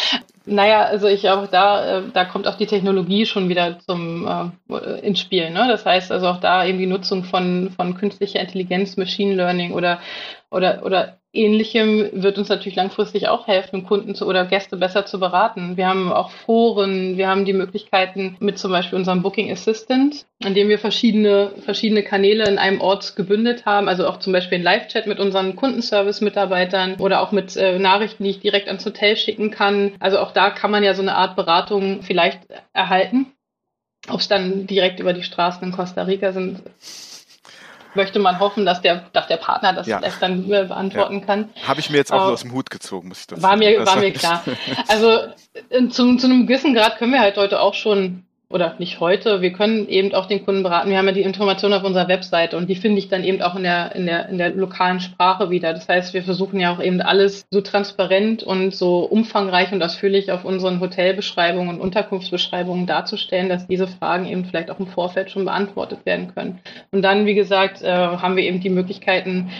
Naja, 0.46 0.82
also 0.84 1.06
ich 1.06 1.28
auch 1.28 1.46
da, 1.46 1.98
äh, 1.98 2.02
da 2.12 2.24
kommt 2.24 2.48
auch 2.48 2.56
die 2.56 2.66
Technologie 2.66 3.26
schon 3.26 3.48
wieder 3.48 3.78
zum 3.80 4.26
äh, 4.68 5.00
ins 5.00 5.20
Spiel. 5.20 5.50
Ne? 5.50 5.68
Das 5.68 5.84
heißt 5.84 6.10
also 6.10 6.26
auch 6.28 6.40
da 6.40 6.64
eben 6.64 6.78
die 6.78 6.86
Nutzung 6.86 7.24
von, 7.24 7.70
von 7.76 7.94
künstlicher 7.94 8.40
Intelligenz, 8.40 8.96
Machine 8.96 9.34
Learning 9.34 9.72
oder 9.72 10.00
oder, 10.50 10.84
oder 10.84 11.19
Ähnlichem 11.32 12.10
wird 12.12 12.38
uns 12.38 12.48
natürlich 12.48 12.74
langfristig 12.74 13.28
auch 13.28 13.46
helfen, 13.46 13.84
Kunden 13.84 14.16
zu, 14.16 14.26
oder 14.26 14.44
Gäste 14.46 14.76
besser 14.76 15.06
zu 15.06 15.20
beraten. 15.20 15.76
Wir 15.76 15.86
haben 15.86 16.12
auch 16.12 16.30
Foren, 16.30 17.16
wir 17.16 17.28
haben 17.28 17.44
die 17.44 17.52
Möglichkeiten 17.52 18.36
mit 18.40 18.58
zum 18.58 18.72
Beispiel 18.72 18.98
unserem 18.98 19.22
Booking 19.22 19.50
Assistant, 19.50 20.26
an 20.42 20.54
dem 20.54 20.68
wir 20.68 20.80
verschiedene, 20.80 21.52
verschiedene 21.64 22.02
Kanäle 22.02 22.48
in 22.48 22.58
einem 22.58 22.80
Ort 22.80 23.14
gebündelt 23.14 23.64
haben, 23.64 23.88
also 23.88 24.08
auch 24.08 24.18
zum 24.18 24.32
Beispiel 24.32 24.58
ein 24.58 24.64
Live-Chat 24.64 25.06
mit 25.06 25.20
unseren 25.20 25.54
Kundenservice-Mitarbeitern 25.54 26.96
oder 26.96 27.20
auch 27.20 27.30
mit 27.30 27.56
äh, 27.56 27.78
Nachrichten, 27.78 28.24
die 28.24 28.30
ich 28.30 28.40
direkt 28.40 28.66
ans 28.66 28.84
Hotel 28.84 29.16
schicken 29.16 29.52
kann. 29.52 29.92
Also 30.00 30.18
auch 30.18 30.32
da 30.32 30.50
kann 30.50 30.72
man 30.72 30.82
ja 30.82 30.94
so 30.94 31.02
eine 31.02 31.14
Art 31.14 31.36
Beratung 31.36 32.02
vielleicht 32.02 32.40
erhalten. 32.72 33.26
Ob 34.08 34.18
es 34.18 34.28
dann 34.28 34.66
direkt 34.66 34.98
über 34.98 35.12
die 35.12 35.22
Straßen 35.22 35.62
in 35.62 35.72
Costa 35.72 36.02
Rica 36.02 36.32
sind, 36.32 36.62
möchte 37.94 38.18
man 38.18 38.38
hoffen, 38.38 38.64
dass 38.64 38.80
der, 38.80 39.06
dass 39.12 39.26
der 39.26 39.36
Partner 39.36 39.72
das 39.72 39.86
ja. 39.86 40.00
dann 40.20 40.48
beantworten 40.48 41.20
ja. 41.20 41.26
kann. 41.26 41.48
Habe 41.66 41.80
ich 41.80 41.90
mir 41.90 41.96
jetzt 41.96 42.12
auch 42.12 42.28
uh, 42.28 42.32
aus 42.32 42.42
dem 42.42 42.52
Hut 42.52 42.70
gezogen, 42.70 43.08
muss 43.08 43.20
ich 43.20 43.26
das 43.26 43.42
war 43.42 43.50
sagen. 43.50 43.60
Mir, 43.60 43.86
war 43.86 43.96
mir 43.96 44.12
klar. 44.12 44.42
Also 44.88 45.18
zu, 45.90 46.16
zu 46.16 46.26
einem 46.26 46.46
gewissen 46.46 46.74
Grad 46.74 46.98
können 46.98 47.12
wir 47.12 47.20
halt 47.20 47.36
heute 47.36 47.60
auch 47.60 47.74
schon 47.74 48.24
oder 48.50 48.74
nicht 48.78 48.98
heute, 48.98 49.42
wir 49.42 49.52
können 49.52 49.88
eben 49.88 50.12
auch 50.12 50.26
den 50.26 50.44
Kunden 50.44 50.64
beraten. 50.64 50.90
Wir 50.90 50.98
haben 50.98 51.06
ja 51.06 51.12
die 51.12 51.22
Informationen 51.22 51.74
auf 51.74 51.84
unserer 51.84 52.08
Webseite 52.08 52.56
und 52.56 52.68
die 52.68 52.74
finde 52.74 52.98
ich 52.98 53.08
dann 53.08 53.22
eben 53.22 53.40
auch 53.42 53.54
in 53.54 53.62
der, 53.62 53.94
in 53.94 54.06
der, 54.06 54.28
in 54.28 54.38
der 54.38 54.50
lokalen 54.50 54.98
Sprache 54.98 55.50
wieder. 55.50 55.72
Das 55.72 55.88
heißt, 55.88 56.14
wir 56.14 56.24
versuchen 56.24 56.58
ja 56.58 56.74
auch 56.74 56.82
eben 56.82 57.00
alles 57.00 57.46
so 57.50 57.60
transparent 57.60 58.42
und 58.42 58.74
so 58.74 59.04
umfangreich 59.04 59.72
und 59.72 59.80
ausführlich 59.82 60.32
auf 60.32 60.44
unseren 60.44 60.80
Hotelbeschreibungen 60.80 61.76
und 61.76 61.80
Unterkunftsbeschreibungen 61.80 62.86
darzustellen, 62.86 63.48
dass 63.48 63.68
diese 63.68 63.86
Fragen 63.86 64.26
eben 64.26 64.44
vielleicht 64.44 64.72
auch 64.72 64.80
im 64.80 64.88
Vorfeld 64.88 65.30
schon 65.30 65.44
beantwortet 65.44 66.04
werden 66.04 66.34
können. 66.34 66.58
Und 66.90 67.02
dann, 67.02 67.26
wie 67.26 67.34
gesagt, 67.34 67.82
äh, 67.82 67.88
haben 67.88 68.34
wir 68.34 68.42
eben 68.42 68.58
die 68.58 68.70
Möglichkeiten, 68.70 69.50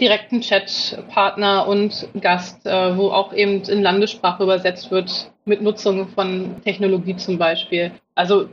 direkten 0.00 0.40
Chatpartner 0.40 1.66
und 1.66 2.08
Gast, 2.20 2.64
äh, 2.64 2.96
wo 2.96 3.08
auch 3.08 3.32
eben 3.32 3.62
in 3.62 3.82
Landessprache 3.82 4.44
übersetzt 4.44 4.92
wird, 4.92 5.32
mit 5.46 5.62
Nutzung 5.62 6.08
von 6.08 6.60
Technologie 6.62 7.16
zum 7.16 7.38
Beispiel. 7.38 7.92
Also 8.14 8.48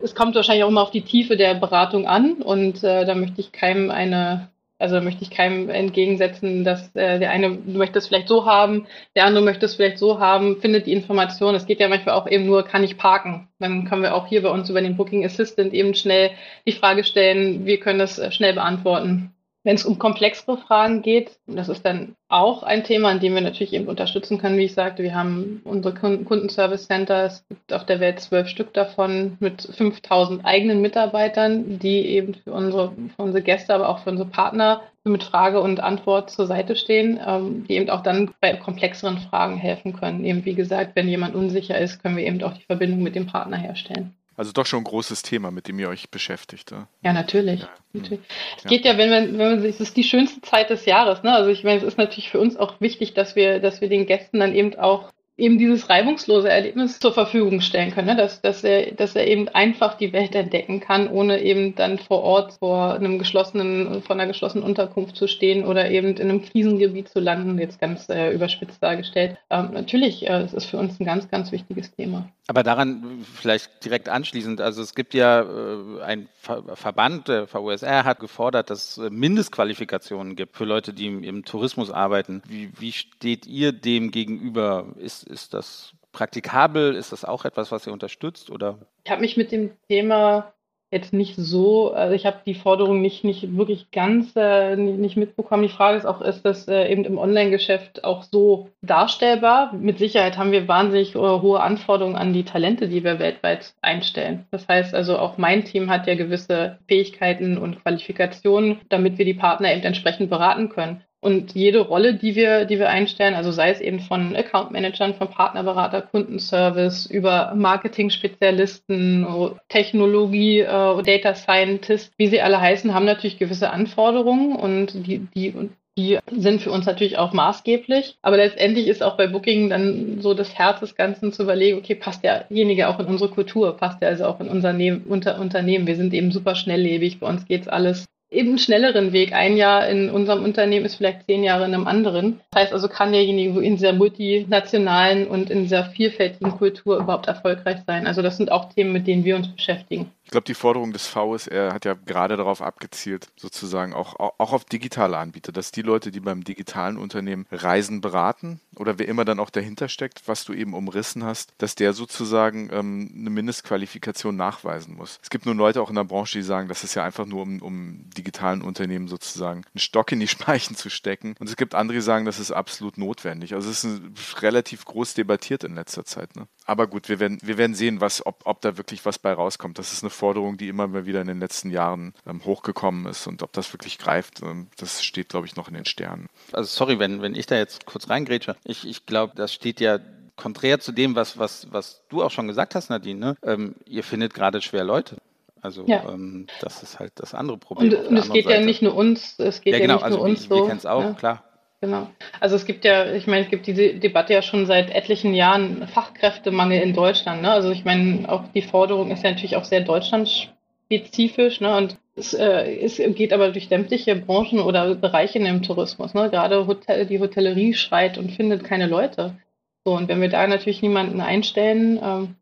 es 0.00 0.14
kommt 0.14 0.34
wahrscheinlich 0.34 0.64
auch 0.64 0.68
immer 0.68 0.82
auf 0.82 0.90
die 0.90 1.02
Tiefe 1.02 1.36
der 1.36 1.54
Beratung 1.54 2.06
an 2.06 2.34
und 2.42 2.82
äh, 2.82 3.04
da 3.04 3.14
möchte 3.14 3.40
ich 3.40 3.52
keinem 3.52 3.90
eine, 3.90 4.48
also 4.78 4.94
da 4.94 5.00
möchte 5.02 5.22
ich 5.22 5.30
keinem 5.30 5.68
entgegensetzen, 5.68 6.64
dass 6.64 6.94
äh, 6.94 7.18
der 7.18 7.30
eine 7.30 7.50
möchte 7.50 7.98
es 7.98 8.08
vielleicht 8.08 8.28
so 8.28 8.46
haben, 8.46 8.86
der 9.14 9.26
andere 9.26 9.44
möchte 9.44 9.66
es 9.66 9.74
vielleicht 9.74 9.98
so 9.98 10.20
haben, 10.20 10.60
findet 10.60 10.86
die 10.86 10.92
Information. 10.92 11.54
Es 11.54 11.66
geht 11.66 11.80
ja 11.80 11.88
manchmal 11.88 12.14
auch 12.14 12.28
eben 12.28 12.46
nur, 12.46 12.62
kann 12.62 12.84
ich 12.84 12.96
parken? 12.96 13.48
Dann 13.58 13.84
können 13.84 14.02
wir 14.02 14.14
auch 14.14 14.26
hier 14.26 14.42
bei 14.42 14.50
uns 14.50 14.70
über 14.70 14.80
den 14.80 14.96
Booking 14.96 15.24
Assistant 15.24 15.74
eben 15.74 15.94
schnell 15.94 16.30
die 16.66 16.72
Frage 16.72 17.04
stellen, 17.04 17.66
wir 17.66 17.78
können 17.78 17.98
das 17.98 18.18
äh, 18.18 18.30
schnell 18.30 18.54
beantworten. 18.54 19.34
Wenn 19.64 19.74
es 19.74 19.84
um 19.84 19.98
komplexere 19.98 20.56
Fragen 20.56 21.02
geht, 21.02 21.38
das 21.46 21.68
ist 21.68 21.84
dann 21.84 22.14
auch 22.28 22.62
ein 22.62 22.84
Thema, 22.84 23.10
an 23.10 23.20
dem 23.20 23.34
wir 23.34 23.40
natürlich 23.40 23.72
eben 23.72 23.88
unterstützen 23.88 24.38
können, 24.38 24.56
wie 24.56 24.64
ich 24.64 24.74
sagte. 24.74 25.02
Wir 25.02 25.14
haben 25.14 25.60
unsere 25.64 25.94
Kundenservice 25.94 26.86
Center, 26.86 27.24
es 27.24 27.46
gibt 27.48 27.72
auf 27.72 27.84
der 27.84 28.00
Welt 28.00 28.20
zwölf 28.20 28.48
Stück 28.48 28.72
davon 28.72 29.36
mit 29.40 29.62
5000 29.62 30.44
eigenen 30.44 30.80
Mitarbeitern, 30.80 31.78
die 31.78 32.06
eben 32.06 32.34
für 32.34 32.52
unsere, 32.52 32.92
für 33.16 33.22
unsere 33.22 33.42
Gäste, 33.42 33.74
aber 33.74 33.88
auch 33.88 33.98
für 33.98 34.10
unsere 34.10 34.28
Partner 34.28 34.82
mit 35.04 35.24
Frage 35.24 35.60
und 35.60 35.80
Antwort 35.80 36.30
zur 36.30 36.46
Seite 36.46 36.76
stehen, 36.76 37.18
ähm, 37.26 37.64
die 37.66 37.74
eben 37.74 37.90
auch 37.90 38.02
dann 38.02 38.30
bei 38.40 38.54
komplexeren 38.54 39.18
Fragen 39.18 39.56
helfen 39.56 39.94
können. 39.94 40.24
Eben 40.24 40.44
wie 40.44 40.54
gesagt, 40.54 40.94
wenn 40.94 41.08
jemand 41.08 41.34
unsicher 41.34 41.78
ist, 41.78 42.02
können 42.02 42.16
wir 42.16 42.26
eben 42.26 42.42
auch 42.42 42.52
die 42.52 42.64
Verbindung 42.64 43.02
mit 43.02 43.14
dem 43.14 43.26
Partner 43.26 43.56
herstellen. 43.56 44.17
Also 44.38 44.52
doch 44.52 44.66
schon 44.66 44.82
ein 44.82 44.84
großes 44.84 45.22
Thema, 45.22 45.50
mit 45.50 45.66
dem 45.66 45.80
ihr 45.80 45.88
euch 45.88 46.10
beschäftigt. 46.10 46.70
Ja, 46.70 46.86
ja 47.02 47.12
natürlich. 47.12 47.62
Ja. 47.62 47.68
natürlich. 47.92 48.20
Es 48.56 48.64
geht 48.64 48.84
ja, 48.84 48.96
wenn 48.96 49.10
man, 49.10 49.36
wenn 49.36 49.50
man 49.50 49.60
sich, 49.62 49.74
es 49.74 49.80
ist 49.80 49.96
die 49.96 50.04
schönste 50.04 50.40
Zeit 50.42 50.70
des 50.70 50.86
Jahres, 50.86 51.24
ne? 51.24 51.34
Also 51.34 51.50
ich 51.50 51.64
meine, 51.64 51.78
es 51.78 51.82
ist 51.82 51.98
natürlich 51.98 52.30
für 52.30 52.38
uns 52.38 52.56
auch 52.56 52.80
wichtig, 52.80 53.14
dass 53.14 53.34
wir, 53.34 53.58
dass 53.58 53.80
wir 53.80 53.88
den 53.88 54.06
Gästen 54.06 54.38
dann 54.38 54.54
eben 54.54 54.78
auch 54.78 55.10
eben 55.38 55.56
dieses 55.56 55.88
reibungslose 55.88 56.50
Erlebnis 56.50 56.98
zur 56.98 57.14
Verfügung 57.14 57.60
stellen 57.60 57.92
können, 57.92 58.08
ne? 58.08 58.16
dass, 58.16 58.42
dass, 58.42 58.64
er, 58.64 58.92
dass 58.92 59.14
er 59.14 59.26
eben 59.28 59.48
einfach 59.48 59.94
die 59.94 60.12
Welt 60.12 60.34
entdecken 60.34 60.80
kann, 60.80 61.08
ohne 61.08 61.40
eben 61.40 61.76
dann 61.76 61.98
vor 61.98 62.22
Ort 62.22 62.54
vor 62.54 62.94
einem 62.94 63.20
geschlossenen, 63.20 64.02
vor 64.02 64.16
einer 64.16 64.26
geschlossenen 64.26 64.66
Unterkunft 64.66 65.14
zu 65.14 65.28
stehen 65.28 65.64
oder 65.64 65.90
eben 65.90 66.16
in 66.16 66.28
einem 66.28 66.42
Krisengebiet 66.42 67.08
zu 67.08 67.20
landen, 67.20 67.58
jetzt 67.58 67.80
ganz 67.80 68.08
äh, 68.08 68.32
überspitzt 68.32 68.82
dargestellt. 68.82 69.38
Ähm, 69.48 69.70
natürlich, 69.72 70.28
äh, 70.28 70.42
es 70.42 70.52
ist 70.52 70.66
für 70.66 70.76
uns 70.76 70.98
ein 70.98 71.06
ganz, 71.06 71.28
ganz 71.28 71.52
wichtiges 71.52 71.94
Thema. 71.94 72.28
Aber 72.48 72.62
daran 72.62 73.24
vielleicht 73.34 73.84
direkt 73.84 74.08
anschließend, 74.08 74.62
also 74.62 74.82
es 74.82 74.94
gibt 74.94 75.14
ja 75.14 75.42
äh, 75.42 76.02
ein 76.02 76.28
Ver 76.40 76.64
Verband, 76.76 77.28
der 77.28 77.46
VUSR 77.46 78.04
hat 78.04 78.20
gefordert, 78.20 78.70
dass 78.70 78.96
es 78.96 79.10
Mindestqualifikationen 79.10 80.34
gibt 80.34 80.56
für 80.56 80.64
Leute, 80.64 80.94
die 80.94 81.06
im, 81.06 81.22
im 81.22 81.44
Tourismus 81.44 81.90
arbeiten. 81.90 82.42
Wie, 82.48 82.70
wie 82.78 82.92
steht 82.92 83.46
ihr 83.46 83.72
dem 83.72 84.10
gegenüber? 84.10 84.86
Ist, 84.96 85.27
ist 85.28 85.54
das 85.54 85.94
praktikabel? 86.12 86.94
Ist 86.94 87.12
das 87.12 87.24
auch 87.24 87.44
etwas, 87.44 87.70
was 87.70 87.86
ihr 87.86 87.92
unterstützt? 87.92 88.50
Oder? 88.50 88.78
Ich 89.04 89.10
habe 89.10 89.20
mich 89.20 89.36
mit 89.36 89.52
dem 89.52 89.70
Thema 89.88 90.52
jetzt 90.90 91.12
nicht 91.12 91.36
so, 91.36 91.92
also 91.92 92.14
ich 92.14 92.24
habe 92.24 92.38
die 92.46 92.54
Forderung 92.54 93.02
nicht, 93.02 93.22
nicht 93.22 93.56
wirklich 93.56 93.90
ganz 93.90 94.32
äh, 94.36 94.74
nicht 94.74 95.18
mitbekommen. 95.18 95.62
Die 95.62 95.68
Frage 95.68 95.98
ist 95.98 96.06
auch, 96.06 96.22
ist 96.22 96.42
das 96.42 96.66
äh, 96.66 96.90
eben 96.90 97.04
im 97.04 97.18
Online-Geschäft 97.18 98.04
auch 98.04 98.22
so 98.22 98.70
darstellbar? 98.80 99.74
Mit 99.74 99.98
Sicherheit 99.98 100.38
haben 100.38 100.52
wir 100.52 100.66
wahnsinnig 100.66 101.14
äh, 101.14 101.18
hohe 101.18 101.60
Anforderungen 101.60 102.16
an 102.16 102.32
die 102.32 102.44
Talente, 102.44 102.88
die 102.88 103.04
wir 103.04 103.18
weltweit 103.18 103.74
einstellen. 103.82 104.46
Das 104.50 104.66
heißt 104.66 104.94
also, 104.94 105.18
auch 105.18 105.36
mein 105.36 105.64
Team 105.64 105.90
hat 105.90 106.06
ja 106.06 106.14
gewisse 106.14 106.78
Fähigkeiten 106.88 107.58
und 107.58 107.82
Qualifikationen, 107.82 108.80
damit 108.88 109.18
wir 109.18 109.26
die 109.26 109.34
Partner 109.34 109.72
eben 109.72 109.82
entsprechend 109.82 110.30
beraten 110.30 110.70
können. 110.70 111.02
Und 111.20 111.54
jede 111.54 111.80
Rolle, 111.80 112.14
die 112.14 112.36
wir, 112.36 112.64
die 112.64 112.78
wir 112.78 112.90
einstellen, 112.90 113.34
also 113.34 113.50
sei 113.50 113.70
es 113.70 113.80
eben 113.80 113.98
von 113.98 114.36
Account 114.36 114.70
Managern, 114.70 115.14
von 115.14 115.28
Partnerberater, 115.28 116.02
Kundenservice, 116.02 117.06
über 117.06 117.54
Marketing-Spezialisten, 117.56 119.26
Technologie, 119.68 120.60
äh, 120.60 121.02
Data 121.02 121.34
Scientist, 121.34 122.12
wie 122.18 122.28
sie 122.28 122.40
alle 122.40 122.60
heißen, 122.60 122.94
haben 122.94 123.04
natürlich 123.04 123.38
gewisse 123.38 123.70
Anforderungen 123.70 124.54
und 124.54 124.92
die, 125.06 125.26
die, 125.34 125.54
die 125.98 126.18
sind 126.30 126.62
für 126.62 126.70
uns 126.70 126.86
natürlich 126.86 127.18
auch 127.18 127.32
maßgeblich. 127.32 128.16
Aber 128.22 128.36
letztendlich 128.36 128.86
ist 128.86 129.02
auch 129.02 129.16
bei 129.16 129.26
Booking 129.26 129.70
dann 129.70 130.20
so 130.20 130.34
das 130.34 130.56
Herz 130.56 130.78
des 130.78 130.94
Ganzen 130.94 131.32
zu 131.32 131.42
überlegen, 131.42 131.78
okay, 131.78 131.96
passt 131.96 132.22
derjenige 132.22 132.88
auch 132.88 133.00
in 133.00 133.06
unsere 133.06 133.30
Kultur, 133.30 133.76
passt 133.76 134.00
der 134.00 134.10
also 134.10 134.24
auch 134.26 134.38
in 134.38 134.48
unser 134.48 134.72
ne 134.72 135.00
unter 135.08 135.40
Unternehmen. 135.40 135.88
Wir 135.88 135.96
sind 135.96 136.14
eben 136.14 136.30
super 136.30 136.54
schnelllebig, 136.54 137.18
bei 137.18 137.26
uns 137.26 137.46
geht's 137.46 137.66
alles 137.66 138.06
eben 138.30 138.58
schnelleren 138.58 139.12
Weg. 139.12 139.32
Ein 139.32 139.56
Jahr 139.56 139.88
in 139.88 140.10
unserem 140.10 140.44
Unternehmen 140.44 140.86
ist 140.86 140.96
vielleicht 140.96 141.26
zehn 141.26 141.42
Jahre 141.42 141.64
in 141.64 141.74
einem 141.74 141.86
anderen. 141.86 142.40
Das 142.50 142.62
heißt 142.62 142.72
also, 142.72 142.88
kann 142.88 143.12
derjenige 143.12 143.60
in 143.62 143.76
dieser 143.76 143.92
multinationalen 143.92 145.26
und 145.26 145.50
in 145.50 145.62
dieser 145.62 145.84
vielfältigen 145.84 146.52
Kultur 146.52 146.98
überhaupt 146.98 147.26
erfolgreich 147.26 147.78
sein? 147.86 148.06
Also 148.06 148.22
das 148.22 148.36
sind 148.36 148.52
auch 148.52 148.72
Themen, 148.72 148.92
mit 148.92 149.06
denen 149.06 149.24
wir 149.24 149.36
uns 149.36 149.48
beschäftigen. 149.48 150.10
Ich 150.28 150.32
glaube, 150.32 150.44
die 150.44 150.52
Forderung 150.52 150.92
des 150.92 151.06
VSR 151.06 151.72
hat 151.72 151.86
ja 151.86 151.94
gerade 151.94 152.36
darauf 152.36 152.60
abgezielt, 152.60 153.28
sozusagen 153.36 153.94
auch, 153.94 154.14
auch 154.20 154.52
auf 154.52 154.66
digitale 154.66 155.16
Anbieter, 155.16 155.52
dass 155.52 155.72
die 155.72 155.80
Leute, 155.80 156.10
die 156.10 156.20
beim 156.20 156.44
digitalen 156.44 156.98
Unternehmen 156.98 157.46
Reisen 157.50 158.02
beraten 158.02 158.60
oder 158.76 158.98
wer 158.98 159.08
immer 159.08 159.24
dann 159.24 159.40
auch 159.40 159.48
dahinter 159.48 159.88
steckt, 159.88 160.28
was 160.28 160.44
du 160.44 160.52
eben 160.52 160.74
umrissen 160.74 161.24
hast, 161.24 161.54
dass 161.56 161.76
der 161.76 161.94
sozusagen 161.94 162.68
ähm, 162.70 163.10
eine 163.16 163.30
Mindestqualifikation 163.30 164.36
nachweisen 164.36 164.96
muss. 164.96 165.18
Es 165.22 165.30
gibt 165.30 165.46
nur 165.46 165.54
Leute 165.54 165.80
auch 165.80 165.88
in 165.88 165.96
der 165.96 166.04
Branche, 166.04 166.36
die 166.36 166.44
sagen, 166.44 166.68
das 166.68 166.84
ist 166.84 166.94
ja 166.94 167.04
einfach 167.04 167.24
nur, 167.24 167.40
um, 167.40 167.62
um 167.62 168.10
digitalen 168.14 168.60
Unternehmen 168.60 169.08
sozusagen 169.08 169.64
einen 169.72 169.80
Stock 169.80 170.12
in 170.12 170.20
die 170.20 170.28
Speichen 170.28 170.76
zu 170.76 170.90
stecken. 170.90 171.36
Und 171.38 171.48
es 171.48 171.56
gibt 171.56 171.74
andere, 171.74 171.96
die 171.96 172.02
sagen, 172.02 172.26
das 172.26 172.38
ist 172.38 172.52
absolut 172.52 172.98
notwendig. 172.98 173.54
Also 173.54 173.70
es 173.70 173.82
ist 173.82 174.42
relativ 174.42 174.84
groß 174.84 175.14
debattiert 175.14 175.64
in 175.64 175.74
letzter 175.74 176.04
Zeit. 176.04 176.36
Ne? 176.36 176.48
Aber 176.66 176.86
gut, 176.86 177.08
wir 177.08 177.18
werden, 177.18 177.38
wir 177.42 177.56
werden 177.56 177.74
sehen, 177.74 178.02
was, 178.02 178.26
ob, 178.26 178.42
ob 178.44 178.60
da 178.60 178.76
wirklich 178.76 179.06
was 179.06 179.18
bei 179.18 179.32
rauskommt. 179.32 179.78
Das 179.78 179.94
ist 179.94 180.02
eine 180.02 180.10
Forderung, 180.18 180.56
die 180.56 180.68
immer 180.68 180.86
mal 180.86 181.06
wieder 181.06 181.20
in 181.20 181.28
den 181.28 181.40
letzten 181.40 181.70
Jahren 181.70 182.12
ähm, 182.26 182.44
hochgekommen 182.44 183.06
ist. 183.06 183.26
Und 183.26 183.42
ob 183.42 183.52
das 183.52 183.72
wirklich 183.72 183.98
greift, 183.98 184.42
ähm, 184.42 184.66
das 184.76 185.02
steht, 185.02 185.28
glaube 185.28 185.46
ich, 185.46 185.56
noch 185.56 185.68
in 185.68 185.74
den 185.74 185.84
Sternen. 185.84 186.28
Also 186.52 186.68
sorry, 186.68 186.98
wenn, 186.98 187.22
wenn 187.22 187.34
ich 187.34 187.46
da 187.46 187.56
jetzt 187.56 187.86
kurz 187.86 188.10
reingrätsche. 188.10 188.56
Ich, 188.64 188.86
ich 188.86 189.06
glaube, 189.06 189.32
das 189.36 189.52
steht 189.52 189.80
ja 189.80 189.98
konträr 190.36 190.80
zu 190.80 190.92
dem, 190.92 191.14
was, 191.14 191.38
was, 191.38 191.68
was 191.70 192.02
du 192.08 192.22
auch 192.22 192.30
schon 192.30 192.48
gesagt 192.48 192.74
hast, 192.74 192.90
Nadine. 192.90 193.20
Ne? 193.20 193.36
Ähm, 193.42 193.74
ihr 193.86 194.04
findet 194.04 194.34
gerade 194.34 194.60
schwer 194.60 194.84
Leute. 194.84 195.16
Also 195.60 195.84
ja. 195.86 196.08
ähm, 196.08 196.46
das 196.60 196.82
ist 196.82 196.98
halt 196.98 197.12
das 197.16 197.34
andere 197.34 197.58
Problem. 197.58 197.92
Und, 197.92 198.06
und 198.06 198.16
es 198.16 198.30
geht 198.30 198.44
Seite. 198.44 198.60
ja 198.60 198.64
nicht 198.64 198.82
nur 198.82 198.94
uns, 198.94 199.34
es 199.38 199.60
geht 199.60 199.72
ja, 199.72 199.80
genau, 199.80 199.94
ja 199.94 199.96
nicht 199.96 200.04
also 200.04 200.18
nur 200.18 200.26
uns 200.26 200.42
wir, 200.42 200.48
so. 200.48 200.62
Wir 200.62 200.68
kennen 200.68 200.78
es 200.78 200.86
auch, 200.86 201.02
ja. 201.02 201.12
klar. 201.14 201.44
Genau. 201.80 202.08
Also 202.40 202.56
es 202.56 202.66
gibt 202.66 202.84
ja, 202.84 203.12
ich 203.12 203.28
meine, 203.28 203.44
es 203.44 203.50
gibt 203.50 203.66
diese 203.68 203.94
Debatte 203.94 204.32
ja 204.32 204.42
schon 204.42 204.66
seit 204.66 204.90
etlichen 204.90 205.32
Jahren 205.32 205.86
Fachkräftemangel 205.86 206.80
in 206.80 206.92
Deutschland. 206.92 207.42
Ne? 207.42 207.50
Also 207.50 207.70
ich 207.70 207.84
meine, 207.84 208.28
auch 208.28 208.48
die 208.52 208.62
Forderung 208.62 209.12
ist 209.12 209.22
ja 209.22 209.30
natürlich 209.30 209.54
auch 209.54 209.64
sehr 209.64 209.82
deutschlandspezifisch. 209.82 211.60
Ne? 211.60 211.76
Und 211.76 211.96
es, 212.16 212.34
äh, 212.34 212.80
es 212.80 212.96
geht 212.96 213.32
aber 213.32 213.52
durch 213.52 213.68
sämtliche 213.68 214.16
Branchen 214.16 214.58
oder 214.58 214.96
Bereiche 214.96 215.38
im 215.38 215.62
Tourismus. 215.62 216.14
Ne? 216.14 216.30
Gerade 216.30 216.66
Hotel, 216.66 217.06
die 217.06 217.20
Hotellerie 217.20 217.74
schreit 217.74 218.18
und 218.18 218.32
findet 218.32 218.64
keine 218.64 218.88
Leute. 218.88 219.36
So, 219.84 219.94
und 219.94 220.08
wenn 220.08 220.20
wir 220.20 220.28
da 220.28 220.46
natürlich 220.48 220.82
niemanden 220.82 221.20
einstellen, 221.20 222.00
ähm, 222.02 222.34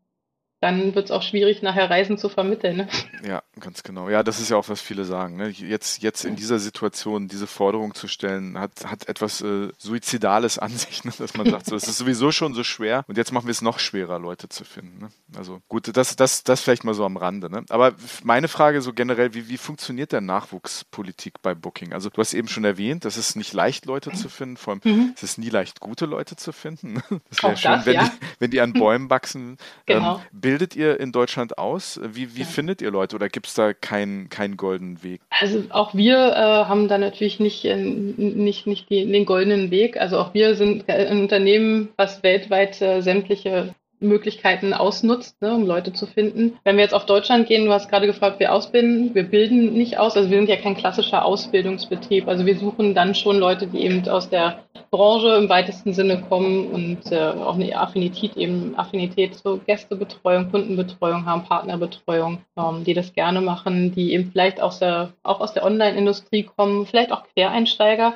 dann 0.59 0.95
wird 0.95 1.05
es 1.05 1.11
auch 1.11 1.21
schwierig, 1.21 1.61
nachher 1.61 1.89
Reisen 1.89 2.17
zu 2.17 2.29
vermitteln. 2.29 2.77
Ne? 2.77 2.87
Ja, 3.27 3.43
ganz 3.59 3.83
genau. 3.83 4.09
Ja, 4.09 4.23
das 4.23 4.39
ist 4.39 4.49
ja 4.49 4.57
auch, 4.57 4.69
was 4.69 4.81
viele 4.81 5.05
sagen. 5.05 5.37
Ne? 5.37 5.49
Jetzt, 5.49 6.01
jetzt 6.01 6.25
in 6.25 6.35
dieser 6.35 6.57
Situation 6.57 7.27
diese 7.27 7.45
Forderung 7.45 7.93
zu 7.93 8.07
stellen, 8.07 8.57
hat, 8.57 8.85
hat 8.85 9.07
etwas 9.07 9.41
äh, 9.41 9.69
Suizidales 9.77 10.57
an 10.57 10.71
sich, 10.71 11.03
ne? 11.03 11.11
dass 11.15 11.35
man 11.35 11.47
sagt, 11.49 11.67
so, 11.67 11.75
es 11.75 11.87
ist 11.87 11.99
sowieso 11.99 12.31
schon 12.31 12.55
so 12.55 12.63
schwer 12.63 13.05
und 13.07 13.17
jetzt 13.17 13.31
machen 13.31 13.45
wir 13.45 13.51
es 13.51 13.61
noch 13.61 13.77
schwerer, 13.77 14.17
Leute 14.17 14.49
zu 14.49 14.63
finden. 14.63 14.99
Ne? 14.99 15.09
Also 15.35 15.61
gut, 15.67 15.95
das, 15.95 16.15
das, 16.15 16.43
das 16.43 16.61
vielleicht 16.61 16.83
mal 16.83 16.95
so 16.95 17.05
am 17.05 17.17
Rande. 17.17 17.51
Ne? 17.51 17.63
Aber 17.69 17.93
meine 18.23 18.47
Frage 18.47 18.81
so 18.81 18.93
generell, 18.93 19.35
wie, 19.35 19.49
wie 19.49 19.57
funktioniert 19.57 20.11
der 20.11 20.21
Nachwuchspolitik 20.21 21.41
bei 21.43 21.53
Booking? 21.53 21.93
Also 21.93 22.09
du 22.09 22.19
hast 22.19 22.33
eben 22.33 22.47
schon 22.47 22.65
erwähnt, 22.65 23.05
es 23.05 23.17
ist 23.17 23.35
nicht 23.35 23.53
leicht, 23.53 23.85
Leute 23.85 24.11
zu 24.11 24.27
finden, 24.27 24.57
vor 24.57 24.73
allem 24.73 24.81
mhm. 24.83 25.13
es 25.15 25.21
ist 25.21 25.37
nie 25.37 25.49
leicht, 25.49 25.81
gute 25.81 26.07
Leute 26.07 26.35
zu 26.35 26.51
finden. 26.51 26.93
Ne? 26.93 27.03
Das 27.29 27.43
wäre 27.43 27.57
schön, 27.57 27.71
das, 27.71 27.85
wenn, 27.85 27.93
ja. 27.93 28.03
die, 28.05 28.25
wenn 28.39 28.51
die 28.51 28.61
an 28.61 28.73
Bäumen 28.73 29.09
wachsen. 29.09 29.57
Genau. 29.85 30.15
Ähm, 30.15 30.21
bildet 30.47 30.77
ihr 30.77 30.97
in 30.97 31.11
Deutschland 31.11 31.57
aus? 31.57 31.99
Wie, 32.01 32.37
wie 32.37 32.41
ja. 32.41 32.45
findet 32.45 32.81
ihr 32.81 32.89
Leute 32.89 33.17
oder 33.17 33.27
gibt 33.27 33.47
es 33.47 33.53
da 33.53 33.73
keinen 33.73 34.29
kein 34.29 34.55
goldenen 34.55 35.03
Weg? 35.03 35.19
Also 35.29 35.63
auch 35.71 35.93
wir 35.93 36.15
äh, 36.15 36.65
haben 36.69 36.87
da 36.87 36.97
natürlich 36.97 37.41
nicht, 37.41 37.65
äh, 37.65 37.75
nicht, 37.75 38.65
nicht 38.65 38.89
die, 38.89 39.11
den 39.11 39.25
goldenen 39.25 39.71
Weg. 39.71 39.97
Also 39.97 40.17
auch 40.17 40.33
wir 40.33 40.55
sind 40.55 40.87
ein 40.87 41.19
Unternehmen, 41.19 41.89
was 41.97 42.23
weltweit 42.23 42.81
äh, 42.81 43.01
sämtliche 43.01 43.75
Möglichkeiten 43.99 44.73
ausnutzt, 44.73 45.41
ne, 45.41 45.53
um 45.53 45.65
Leute 45.65 45.93
zu 45.93 46.05
finden. 46.05 46.57
Wenn 46.63 46.77
wir 46.77 46.83
jetzt 46.83 46.93
auf 46.93 47.05
Deutschland 47.05 47.47
gehen, 47.47 47.65
du 47.65 47.71
hast 47.71 47.89
gerade 47.89 48.07
gefragt, 48.07 48.39
wir 48.39 48.53
ausbilden, 48.53 49.15
wir 49.15 49.23
bilden 49.23 49.73
nicht 49.73 49.97
aus, 49.97 50.15
also 50.15 50.29
wir 50.29 50.37
sind 50.37 50.49
ja 50.49 50.57
kein 50.57 50.77
klassischer 50.77 51.25
Ausbildungsbetrieb. 51.25 52.27
Also 52.27 52.45
wir 52.45 52.57
suchen 52.57 52.93
dann 52.93 53.15
schon 53.15 53.37
Leute, 53.37 53.67
die 53.67 53.81
eben 53.81 54.07
aus 54.07 54.29
der 54.29 54.59
Branche 54.91 55.35
im 55.35 55.49
weitesten 55.49 55.93
Sinne 55.93 56.21
kommen 56.21 56.67
und 56.67 57.11
äh, 57.11 57.19
auch 57.19 57.55
eine 57.55 57.75
Affinität 57.75 58.37
eben 58.37 58.77
Affinität 58.77 59.35
zur 59.35 59.59
Gästebetreuung, 59.59 60.51
Kundenbetreuung 60.51 61.25
haben, 61.25 61.43
Partnerbetreuung, 61.43 62.39
ähm, 62.57 62.83
die 62.83 62.93
das 62.93 63.13
gerne 63.13 63.41
machen, 63.41 63.93
die 63.93 64.13
eben 64.13 64.31
vielleicht 64.31 64.61
aus 64.61 64.79
der 64.79 65.13
auch 65.23 65.41
aus 65.41 65.53
der 65.53 65.65
Online-Industrie 65.65 66.43
kommen, 66.43 66.85
vielleicht 66.85 67.11
auch 67.11 67.23
Quereinsteiger 67.33 68.13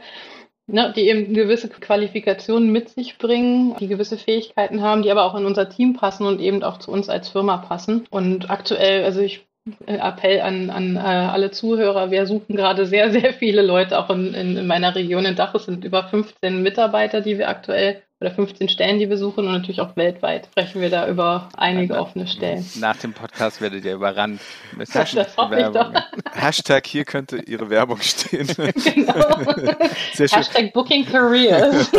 ne, 0.72 0.94
die 0.96 1.08
eben 1.08 1.34
gewisse 1.34 1.70
Qualifikationen 1.70 2.72
mit 2.72 2.90
sich 2.90 3.18
bringen, 3.18 3.76
die 3.80 3.88
gewisse 3.88 4.18
Fähigkeiten 4.18 4.82
haben, 4.82 5.04
die 5.04 5.12
aber 5.12 5.26
auch 5.26 5.36
in 5.36 5.46
unser 5.46 5.70
Team 5.70 5.94
passen 5.94 6.26
und 6.26 6.40
eben 6.40 6.64
auch 6.64 6.80
zu 6.80 6.92
uns 6.92 7.10
als 7.10 7.30
Firma 7.30 7.58
passen. 7.58 8.06
Und 8.10 8.50
aktuell, 8.50 9.04
also 9.04 9.22
ich 9.22 9.46
äh, 9.86 9.98
Appell 9.98 10.42
an, 10.42 10.70
an 10.70 10.96
äh, 10.96 11.00
alle 11.00 11.52
Zuhörer. 11.52 12.10
Wir 12.10 12.26
suchen 12.26 12.56
gerade 12.56 12.86
sehr, 12.86 13.12
sehr 13.20 13.34
viele 13.34 13.62
Leute, 13.62 14.00
auch 14.00 14.10
in, 14.10 14.34
in, 14.34 14.58
in 14.58 14.68
meiner 14.68 14.96
Region 14.96 15.26
in 15.26 15.36
Dach. 15.36 15.54
Es 15.54 15.66
sind 15.66 15.86
über 15.86 16.04
15 16.04 16.64
Mitarbeiter, 16.64 17.22
die 17.22 17.38
wir 17.38 17.50
aktuell 17.50 18.02
oder 18.22 18.32
15 18.32 18.70
Stellen, 18.70 19.00
die 19.00 19.10
wir 19.10 19.18
suchen 19.18 19.48
und 19.48 19.52
natürlich 19.52 19.82
auch 19.82 19.96
weltweit 19.96 20.46
sprechen 20.52 20.80
wir 20.80 20.92
da 20.92 21.10
über 21.10 21.50
einige 21.58 22.00
offene 22.00 22.28
Stellen. 22.28 22.64
Nach 22.76 22.96
dem 22.96 23.14
Podcast 23.14 23.62
werdet 23.62 23.84
ihr 23.84 23.96
überrannt 23.96 24.40
mit 24.78 24.88
das, 24.96 25.12
das 25.12 25.36
Werbung. 25.38 25.96
Hashtag 26.34 26.86
hier 26.86 27.04
könnte 27.04 27.38
Ihre 27.38 27.70
Werbung 27.72 28.00
stehen. 28.00 28.48
genau. 28.56 29.40
Sehr 30.14 30.28
schön. 30.28 30.38
Hashtag 30.38 30.72
Booking 30.72 31.06
Careers. 31.06 31.90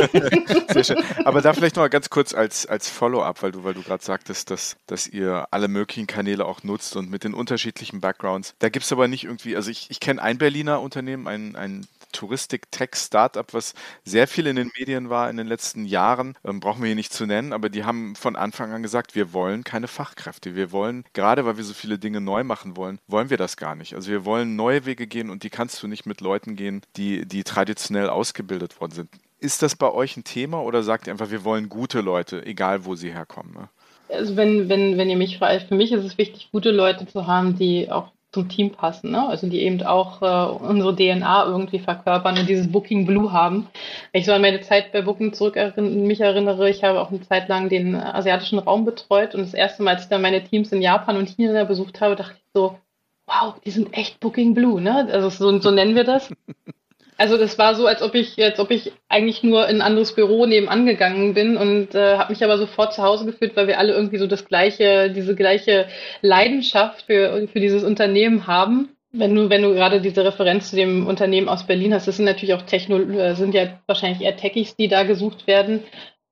Sehr 0.69 0.85
schön. 0.85 1.05
Aber 1.25 1.43
da 1.43 1.53
vielleicht 1.53 1.75
noch 1.75 1.83
mal 1.83 1.89
ganz 1.89 2.09
kurz 2.09 2.35
als, 2.35 2.67
als 2.67 2.89
Follow-up, 2.89 3.43
weil 3.43 3.51
du, 3.51 3.65
weil 3.65 3.75
du 3.75 3.83
gerade 3.83 4.05
sagtest, 4.05 4.51
dass, 4.51 4.77
dass 4.87 5.09
ihr 5.09 5.47
alle 5.51 5.67
möglichen 5.67 6.07
Kanäle 6.07 6.45
auch 6.45 6.63
nutzt 6.63 6.95
und 6.95 7.11
mit 7.11 7.25
den 7.25 7.35
unterschiedlichen 7.35 8.01
Backgrounds. 8.01 8.55
Da 8.61 8.69
gibt 8.69 8.85
es 8.85 8.93
aber 8.93 9.09
nicht 9.09 9.25
irgendwie, 9.25 9.57
also 9.57 9.71
ich, 9.71 9.91
ich 9.91 9.99
kenne 9.99 10.23
ein 10.23 10.39
Berliner 10.39 10.81
Unternehmen, 10.81 11.27
ein, 11.27 11.57
ein 11.57 11.87
Touristik-Tech-Startup, 12.13 13.53
was 13.53 13.75
sehr 14.05 14.29
viel 14.29 14.47
in 14.47 14.57
den 14.57 14.71
Medien 14.79 15.11
war 15.11 15.29
in 15.31 15.37
den 15.37 15.47
letzten 15.47 15.85
Jahren. 15.85 16.35
Ähm, 16.45 16.61
brauchen 16.61 16.83
wir 16.83 16.89
hier 16.89 16.97
nicht 16.97 17.13
zu 17.13 17.27
nennen, 17.27 17.53
aber 17.53 17.69
die 17.69 17.85
haben 17.85 18.15
von 18.15 18.37
Anfang 18.37 18.73
an 18.73 18.83
gesagt, 18.83 19.15
wir 19.15 19.33
wollen 19.33 19.65
keine 19.65 19.89
Fachkräfte. 19.89 20.55
Wir 20.55 20.73
wollen, 20.73 21.05
gerade 21.13 21.45
weil 21.45 21.57
wir 21.57 21.65
so 21.65 21.75
viele 21.75 21.99
Dinge 21.99 22.21
neu 22.21 22.45
machen 22.45 22.77
wollen, 22.77 22.99
wollen 23.07 23.31
wir 23.31 23.37
das 23.37 23.57
gar 23.57 23.75
nicht. 23.75 23.95
Also 23.95 24.11
wir 24.11 24.25
wollen 24.25 24.57
neue 24.57 24.87
Wege 24.87 25.07
gehen 25.07 25.31
und 25.31 25.43
die 25.43 25.51
kannst 25.51 25.83
du 25.83 25.89
nicht 25.89 26.07
mit 26.07 26.21
Leuten 26.21 26.57
gehen, 26.57 26.83
die, 26.97 27.27
die 27.27 27.45
traditionell 27.45 28.09
ausgebildet 28.09 28.81
worden 28.81 28.93
sind. 28.93 29.11
Ist 29.39 29.63
das 29.63 29.75
bei 29.75 29.91
euch 29.91 30.17
ein 30.17 30.25
Thema 30.25 30.63
oder 30.63 30.83
sagt 30.83 31.07
ihr 31.07 31.13
einfach, 31.13 31.31
wir 31.31 31.45
wollen 31.45 31.69
gute 31.69 32.01
Leute, 32.01 32.47
egal 32.47 32.85
wo 32.85 32.95
sie 32.95 33.13
herkommen? 33.13 33.53
Ne? 33.55 33.69
Also 34.09 34.37
wenn, 34.37 34.69
wenn, 34.69 34.99
wenn 34.99 35.11
ihr 35.11 35.17
mich 35.17 35.39
fragt, 35.39 35.69
für 35.69 35.75
mich 35.75 35.91
ist 35.91 36.05
es 36.05 36.19
wichtig, 36.19 36.51
gute 36.53 36.71
Leute 36.71 37.07
zu 37.07 37.27
haben, 37.27 37.57
die 37.57 37.91
auch 37.91 38.13
zum 38.33 38.49
Team 38.49 38.73
passen, 38.73 39.11
ne? 39.11 39.29
also 39.29 39.47
die 39.47 39.61
eben 39.61 39.83
auch 39.83 40.23
äh, 40.23 40.65
unsere 40.65 40.97
DNA 40.97 41.47
irgendwie 41.47 41.79
verkörpern 41.79 42.39
und 42.39 42.49
dieses 42.49 42.73
Booking 42.73 43.07
Blue 43.07 43.31
haben. 43.31 43.69
Ich 44.13 44.25
so 44.25 44.33
an 44.33 44.41
meine 44.41 44.63
Zeit 44.63 44.91
bei 44.93 45.03
Booking 45.03 45.35
zurück 45.35 45.57
mich 45.77 46.21
erinnere, 46.21 46.71
ich 46.71 46.83
habe 46.83 47.01
auch 47.01 47.11
eine 47.11 47.21
Zeit 47.21 47.49
lang 47.49 47.69
den 47.69 47.95
asiatischen 47.95 48.59
Raum 48.59 48.85
betreut 48.87 49.35
und 49.35 49.43
das 49.43 49.55
erste 49.55 49.83
Mal, 49.83 49.95
als 49.95 50.05
ich 50.05 50.09
dann 50.09 50.23
meine 50.23 50.43
Teams 50.43 50.73
in 50.73 50.81
Japan 50.81 51.17
und 51.19 51.29
China 51.29 51.65
besucht 51.65 52.01
habe, 52.01 52.17
dachte 52.17 52.37
ich 52.37 52.45
so, 52.55 52.79
wow, 53.27 53.55
die 53.65 53.71
sind 53.71 53.93
echt 53.95 54.19
Booking 54.21 54.55
Blue, 54.55 54.81
ne? 54.81 55.09
Also 55.11 55.29
so, 55.29 55.59
so 55.61 55.71
nennen 55.71 55.95
wir 55.95 56.05
das. 56.05 56.31
Also 57.23 57.37
das 57.37 57.57
war 57.57 57.77
so, 57.77 57.87
als 57.87 58.03
ob 58.03 58.17
ich, 58.17 58.43
als 58.43 58.59
ob 58.59 58.73
ich 58.73 58.91
eigentlich 59.09 59.45
nur 59.45 59.69
in 59.69 59.77
ein 59.77 59.81
anderes 59.81 60.13
Büro 60.13 60.45
nebenan 60.45 60.87
gegangen 60.87 61.35
bin 61.35 61.57
und 61.57 61.95
äh, 61.95 62.17
habe 62.17 62.33
mich 62.33 62.43
aber 62.43 62.59
sofort 62.59 62.95
zu 62.95 63.05
Hause 63.05 63.27
gefühlt, 63.27 63.55
weil 63.55 63.69
wir 63.69 63.79
alle 63.79 63.93
irgendwie 63.93 64.19
so 64.19 64.27
das 64.27 64.45
gleiche, 64.45 65.09
diese 65.09 65.37
gleiche 65.37 65.87
Leidenschaft 66.21 67.03
für, 67.03 67.47
für 67.47 67.61
dieses 67.61 67.85
Unternehmen 67.85 68.49
haben. 68.49 68.89
Wenn 69.13 69.37
du, 69.37 69.51
wenn 69.51 69.63
du 69.63 69.73
gerade 69.73 70.01
diese 70.01 70.25
Referenz 70.25 70.71
zu 70.71 70.75
dem 70.75 71.07
Unternehmen 71.07 71.49
aus 71.49 71.65
Berlin 71.65 71.95
hast, 71.95 72.09
das 72.09 72.17
sind 72.17 72.25
natürlich 72.25 72.55
auch 72.55 72.63
Techno, 72.63 72.99
äh, 72.99 73.37
sind 73.37 73.55
ja 73.55 73.81
wahrscheinlich 73.87 74.23
eher 74.23 74.37
Techies, 74.37 74.75
die 74.75 74.89
da 74.89 75.05
gesucht 75.05 75.47
werden. 75.47 75.85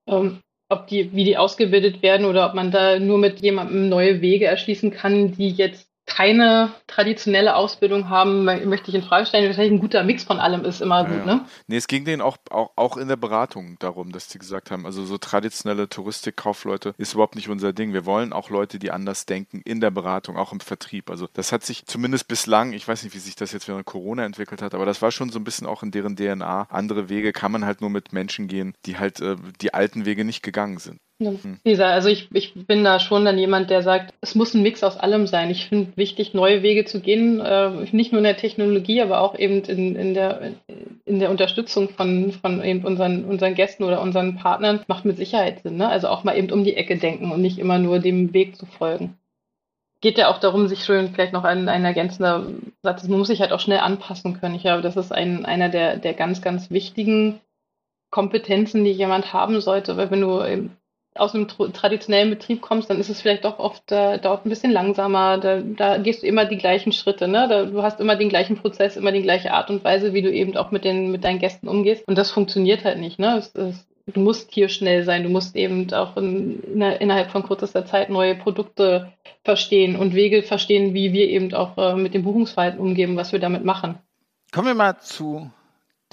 Ähm, 0.09 0.41
ob 0.69 0.89
die, 0.89 1.13
wie 1.13 1.23
die 1.23 1.37
ausgebildet 1.37 2.03
werden 2.03 2.27
oder 2.27 2.47
ob 2.47 2.55
man 2.55 2.73
da 2.73 2.99
nur 2.99 3.19
mit 3.19 3.41
jemandem 3.43 3.89
neue 3.89 4.21
Wege 4.23 4.47
erschließen 4.47 4.91
kann, 4.91 5.31
die 5.37 5.51
jetzt 5.51 5.90
keine 6.11 6.73
traditionelle 6.87 7.55
Ausbildung 7.55 8.11
haben, 8.11 8.45
möchte 8.45 8.91
ich 8.91 8.95
in 8.95 9.03
Frage 9.03 9.27
stellen. 9.27 9.47
Wahrscheinlich 9.47 9.73
ein 9.73 9.81
guter 9.81 10.03
Mix 10.03 10.25
von 10.25 10.39
allem 10.39 10.65
ist 10.65 10.83
immer 10.83 11.03
ja, 11.03 11.09
gut, 11.09 11.25
ne? 11.25 11.47
Nee, 11.69 11.77
es 11.77 11.87
ging 11.87 12.05
denen 12.05 12.21
auch, 12.21 12.37
auch, 12.51 12.73
auch 12.77 12.97
in 12.97 13.09
der 13.09 13.17
Beratung 13.17 13.77
darum, 13.79 14.13
dass 14.13 14.29
sie 14.29 14.39
gesagt 14.39 14.71
haben, 14.71 14.87
also 14.87 15.05
so 15.05 15.19
traditionelle 15.19 15.89
Touristikkaufleute 15.89 16.95
ist 16.99 17.15
überhaupt 17.15 17.37
nicht 17.37 17.49
unser 17.49 17.73
Ding. 17.73 17.93
Wir 17.93 18.05
wollen 18.07 18.33
auch 18.33 18.51
Leute, 18.51 18.79
die 18.79 18.91
anders 18.91 19.25
denken 19.25 19.63
in 19.65 19.81
der 19.81 19.91
Beratung, 19.91 20.37
auch 20.37 20.53
im 20.53 20.61
Vertrieb. 20.61 21.11
Also 21.11 21.29
das 21.33 21.53
hat 21.53 21.65
sich 21.65 21.87
zumindest 21.87 22.29
bislang, 22.29 22.73
ich 22.73 22.87
weiß 22.87 23.05
nicht, 23.05 23.15
wie 23.15 23.21
sich 23.21 23.37
das 23.37 23.53
jetzt 23.53 23.69
während 23.69 23.87
Corona 23.87 24.25
entwickelt 24.25 24.63
hat, 24.63 24.75
aber 24.75 24.87
das 24.87 25.01
war 25.01 25.13
schon 25.13 25.31
so 25.31 25.39
ein 25.39 25.45
bisschen 25.45 25.67
auch 25.67 25.83
in 25.83 25.93
deren 25.93 26.17
DNA. 26.17 26.67
Andere 26.71 27.09
Wege 27.09 27.33
kann 27.33 27.53
man 27.53 27.65
halt 27.65 27.81
nur 27.81 27.91
mit 27.91 28.13
Menschen 28.13 28.49
gehen, 28.49 28.75
die 28.85 28.99
halt 28.99 29.21
äh, 29.21 29.37
die 29.61 29.73
alten 29.73 30.05
Wege 30.05 30.25
nicht 30.25 30.43
gegangen 30.43 30.79
sind. 30.79 31.01
Hm. 31.21 31.59
Lisa, 31.65 31.91
also 31.91 32.09
ich, 32.09 32.29
ich 32.33 32.55
bin 32.55 32.83
da 32.83 32.99
schon 32.99 33.27
dann 33.27 33.39
jemand, 33.39 33.69
der 33.69 33.83
sagt, 33.83 34.15
es 34.23 34.35
muss 34.35 34.55
ein 34.55 34.63
Mix 34.63 34.83
aus 34.83 34.97
allem 34.97 35.27
sein. 35.27 35.51
Ich 35.51 35.67
finde 35.67 35.95
wichtig, 35.97 36.33
neue 36.33 36.63
Wege 36.63 36.87
zu 36.87 37.01
gehen, 37.01 37.41
äh, 37.41 37.71
nicht 37.93 38.13
nur 38.13 38.21
in 38.21 38.25
der 38.25 38.39
Technologie, 38.39 39.03
aber 39.03 39.21
auch 39.21 39.39
eben 39.39 39.63
in, 39.65 39.97
in, 39.97 40.15
der, 40.15 40.53
in 41.05 41.21
der 41.21 41.31
Unterstützung 41.31 41.91
von, 41.91 42.33
von 42.33 42.65
eben 42.65 42.85
unseren, 42.85 43.25
unseren 43.27 43.55
Gästen 43.55 43.85
oder 43.85 44.01
unseren 44.01 44.37
Partnern, 44.37 44.81
macht 44.89 45.05
mit 45.05 45.19
Sicherheit 45.19 45.63
Sinn. 45.63 45.77
Ne? 45.77 45.89
Also 45.89 46.09
auch 46.09 46.25
mal 46.25 46.39
eben 46.39 46.51
um 46.51 46.65
die 46.65 46.77
Ecke 46.77 46.97
denken 46.97 47.31
und 47.31 47.43
nicht 47.43 47.59
immer 47.59 47.79
nur 47.79 47.99
dem 47.99 48.33
Weg 48.33 48.57
zu 48.57 48.65
folgen. 48.65 49.19
Geht 50.01 50.17
ja 50.17 50.31
auch 50.31 50.39
darum, 50.39 50.69
sich 50.69 50.85
schön 50.85 51.11
vielleicht 51.13 51.35
noch 51.35 51.45
ein, 51.45 51.69
ein 51.69 51.85
ergänzender 51.85 52.47
Satz, 52.83 53.07
man 53.07 53.19
muss 53.19 53.29
sich 53.29 53.43
halt 53.43 53.53
auch 53.53 53.61
schnell 53.61 53.81
anpassen 53.81 54.41
können. 54.41 54.55
Ich 54.55 54.63
glaube, 54.63 54.81
das 54.81 54.97
ist 54.97 55.13
ein, 55.13 55.45
einer 55.45 55.69
der, 55.69 55.99
der 55.99 56.15
ganz, 56.15 56.41
ganz 56.41 56.71
wichtigen 56.71 57.41
Kompetenzen, 58.11 58.85
die 58.85 58.91
jemand 58.91 59.35
haben 59.35 59.61
sollte, 59.61 59.99
weil 59.99 60.11
wenn 60.11 60.23
du 60.23 60.41
aus 61.21 61.35
einem 61.35 61.49
traditionellen 61.49 62.31
Betrieb 62.31 62.61
kommst, 62.61 62.91
dann 62.91 62.99
ist 62.99 63.11
es 63.11 63.21
vielleicht 63.21 63.45
doch 63.45 63.59
oft, 63.59 63.93
äh, 63.93 64.19
dauert 64.19 64.45
ein 64.45 64.49
bisschen 64.49 64.73
langsamer, 64.73 65.39
da, 65.39 65.61
da 65.61 65.99
gehst 65.99 66.23
du 66.23 66.27
immer 66.27 66.45
die 66.45 66.57
gleichen 66.57 66.93
Schritte, 66.93 67.29
ne? 67.29 67.47
Da, 67.49 67.65
du 67.65 67.83
hast 67.83 68.01
immer 68.01 68.17
den 68.17 68.29
gleichen 68.29 68.57
Prozess, 68.57 68.97
immer 68.97 69.13
die 69.13 69.23
gleiche 69.23 69.53
Art 69.53 69.71
und 69.71 69.85
Weise, 69.85 70.13
wie 70.15 70.23
du 70.23 70.33
eben 70.33 70.57
auch 70.57 70.71
mit, 70.71 70.85
den, 70.85 71.11
mit 71.11 71.25
deinen 71.25 71.39
Gästen 71.39 71.69
umgehst. 71.69 72.07
Und 72.09 72.17
das 72.17 72.31
funktioniert 72.31 72.85
halt 72.85 72.99
nicht, 72.99 73.19
ne? 73.19 73.37
Es, 73.37 73.55
es, 73.55 73.87
du 74.07 74.21
musst 74.21 74.53
hier 74.53 74.69
schnell 74.69 75.05
sein, 75.05 75.23
du 75.23 75.29
musst 75.29 75.57
eben 75.57 75.93
auch 75.93 76.17
in, 76.17 76.63
in, 76.63 76.83
innerhalb 76.83 77.31
von 77.31 77.43
kürzester 77.43 77.85
Zeit 77.85 78.11
neue 78.11 78.35
Produkte 78.35 79.13
verstehen 79.45 79.97
und 79.97 80.15
Wege 80.15 80.43
verstehen, 80.43 80.95
wie 80.95 81.13
wir 81.13 81.29
eben 81.29 81.53
auch 81.55 81.77
äh, 81.77 81.95
mit 81.95 82.15
dem 82.15 82.23
Buchungsverhalten 82.23 82.81
umgehen, 82.81 83.17
was 83.17 83.33
wir 83.33 83.39
damit 83.39 83.65
machen. 83.65 83.99
Kommen 84.53 84.67
wir 84.67 84.75
mal 84.75 84.99
zu 84.99 85.51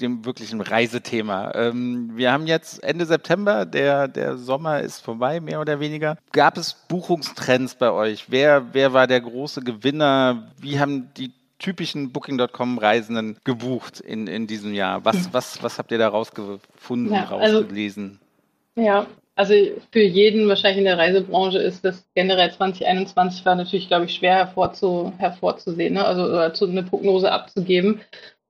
dem 0.00 0.24
wirklichen 0.24 0.60
Reisethema. 0.60 1.52
Ähm, 1.54 2.12
wir 2.14 2.32
haben 2.32 2.46
jetzt 2.46 2.82
Ende 2.82 3.06
September, 3.06 3.66
der, 3.66 4.08
der 4.08 4.36
Sommer 4.36 4.80
ist 4.80 5.00
vorbei, 5.00 5.40
mehr 5.40 5.60
oder 5.60 5.80
weniger. 5.80 6.16
Gab 6.32 6.56
es 6.56 6.74
Buchungstrends 6.88 7.74
bei 7.74 7.90
euch? 7.90 8.26
Wer, 8.28 8.72
wer 8.72 8.92
war 8.92 9.06
der 9.06 9.20
große 9.20 9.62
Gewinner? 9.62 10.52
Wie 10.60 10.78
haben 10.78 11.10
die 11.16 11.32
typischen 11.58 12.12
Booking.com-Reisenden 12.12 13.38
gebucht 13.44 14.00
in, 14.00 14.26
in 14.26 14.46
diesem 14.46 14.72
Jahr? 14.72 15.04
Was, 15.04 15.32
was, 15.32 15.62
was 15.62 15.78
habt 15.78 15.90
ihr 15.90 15.98
da 15.98 16.08
rausgefunden, 16.08 17.12
ja, 17.12 17.28
also, 17.30 17.58
rausgelesen? 17.58 18.20
Ja, 18.76 19.06
also 19.34 19.54
für 19.92 20.02
jeden 20.02 20.48
wahrscheinlich 20.48 20.78
in 20.78 20.84
der 20.84 20.98
Reisebranche 20.98 21.58
ist 21.58 21.84
das 21.84 22.04
generell 22.14 22.52
2021 22.52 23.44
war 23.44 23.54
natürlich, 23.54 23.88
glaube 23.88 24.06
ich, 24.06 24.14
schwer 24.14 24.34
hervorzu, 24.34 25.12
hervorzusehen, 25.18 25.94
ne? 25.94 26.04
also 26.04 26.24
oder 26.24 26.52
zu, 26.54 26.68
eine 26.68 26.82
Prognose 26.82 27.30
abzugeben. 27.30 28.00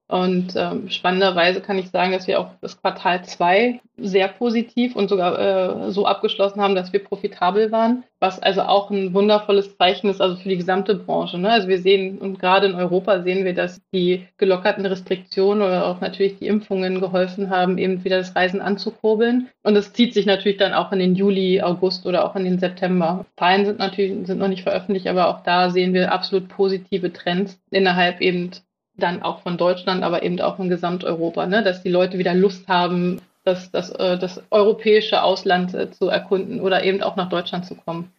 Und 0.09 0.54
ähm, 0.56 0.88
spannenderweise 0.88 1.61
kann 1.61 1.78
ich 1.78 1.90
sagen, 1.90 2.12
dass 2.12 2.26
wir 2.26 2.40
auch 2.40 2.52
das 2.62 2.80
Quartal 2.80 3.24
2 3.24 3.80
sehr 3.98 4.28
positiv 4.28 4.96
und 4.96 5.09
sogar 5.09 5.38
äh, 5.86 5.90
so 5.90 6.06
abgeschlossen 6.06 6.62
haben, 6.62 6.74
dass 6.74 6.94
wir 6.94 7.04
profitabel 7.04 7.70
waren, 7.72 8.04
was 8.18 8.40
also 8.40 8.62
auch 8.62 8.90
ein 8.90 9.12
wundervolles 9.12 9.76
Zeichen 9.76 10.09
ist, 10.09 10.22
also 10.22 10.36
für 10.36 10.48
die 10.48 10.56
gesamte 10.56 10.94
Branche. 10.94 11.36
Ne? 11.36 11.50
Also 11.50 11.68
wir 11.68 11.78
sehen, 11.80 12.16
und 12.18 12.38
gerade 12.38 12.68
in 12.68 12.74
Europa 12.74 13.20
sehen 13.22 13.44
wir, 13.44 13.52
dass 13.52 13.82
die 13.92 14.26
gelockerten 14.38 14.86
Restriktionen 14.86 15.62
oder 15.62 15.86
auch 15.86 16.00
natürlich 16.00 16.38
die 16.38 16.46
Impfungen 16.46 17.00
geholfen 17.00 17.50
haben, 17.50 17.76
eben 17.76 18.02
wieder 18.02 18.16
das 18.16 18.34
Reisen 18.34 18.62
anzukurbeln. 18.62 19.48
Und 19.62 19.76
es 19.76 19.92
zieht 19.92 20.14
sich 20.14 20.24
natürlich 20.24 20.56
dann 20.56 20.72
auch 20.72 20.90
in 20.90 21.00
den 21.00 21.16
Juli, 21.16 21.61
August 21.61 22.06
oder 22.06 22.24
auch 22.24 22.34
in 22.34 22.44
den 22.44 22.59
September. 22.59 23.26
Zahlen 23.36 23.66
sind 23.66 23.78
natürlich 23.78 24.26
sind 24.26 24.38
noch 24.38 24.48
nicht 24.48 24.62
veröffentlicht, 24.62 25.06
aber 25.06 25.28
auch 25.28 25.42
da 25.42 25.68
sehen 25.68 25.92
wir 25.92 26.12
absolut 26.12 26.48
positive 26.48 27.12
Trends 27.12 27.61
innerhalb 27.70 28.22
eben 28.22 28.52
dann 28.99 29.22
auch 29.22 29.42
von 29.42 29.57
Deutschland, 29.57 30.03
aber 30.03 30.22
eben 30.22 30.40
auch 30.40 30.59
in 30.59 30.68
Gesamteuropa, 30.68 31.46
ne? 31.46 31.62
dass 31.62 31.82
die 31.82 31.88
Leute 31.88 32.18
wieder 32.18 32.34
Lust 32.34 32.68
haben, 32.68 33.20
das, 33.44 33.70
das, 33.70 33.90
äh, 33.90 34.18
das 34.18 34.42
europäische 34.51 35.22
Ausland 35.22 35.74
äh, 35.74 35.90
zu 35.90 36.09
erkunden 36.09 36.61
oder 36.61 36.84
eben 36.84 37.03
auch 37.03 37.16
nach 37.16 37.28
Deutschland 37.28 37.64
zu 37.64 37.74
kommen. 37.74 38.12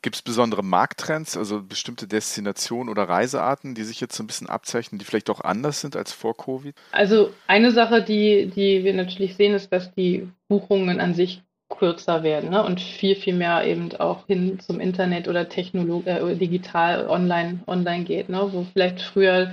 Gibt 0.00 0.14
es 0.14 0.22
besondere 0.22 0.62
Markttrends, 0.62 1.36
also 1.36 1.60
bestimmte 1.60 2.06
Destinationen 2.06 2.88
oder 2.88 3.08
Reisearten, 3.08 3.74
die 3.74 3.82
sich 3.82 4.00
jetzt 4.00 4.16
so 4.16 4.22
ein 4.22 4.28
bisschen 4.28 4.48
abzeichnen, 4.48 5.00
die 5.00 5.04
vielleicht 5.04 5.28
auch 5.28 5.40
anders 5.40 5.80
sind 5.80 5.96
als 5.96 6.12
vor 6.12 6.36
Covid? 6.36 6.74
Also 6.92 7.30
eine 7.48 7.72
Sache, 7.72 8.02
die, 8.02 8.46
die 8.46 8.84
wir 8.84 8.94
natürlich 8.94 9.34
sehen, 9.34 9.54
ist, 9.54 9.72
dass 9.72 9.92
die 9.94 10.28
Buchungen 10.46 11.00
an 11.00 11.14
sich 11.14 11.42
kürzer 11.68 12.22
werden 12.22 12.50
ne? 12.50 12.64
und 12.64 12.80
viel, 12.80 13.16
viel 13.16 13.34
mehr 13.34 13.64
eben 13.66 13.94
auch 13.96 14.26
hin 14.26 14.58
zum 14.60 14.80
Internet 14.80 15.28
oder 15.28 15.48
Technolog 15.48 16.06
äh, 16.06 16.34
digital 16.36 17.08
online, 17.08 17.60
online 17.66 18.04
geht, 18.04 18.28
ne? 18.28 18.48
wo 18.52 18.66
vielleicht 18.72 19.00
früher 19.00 19.52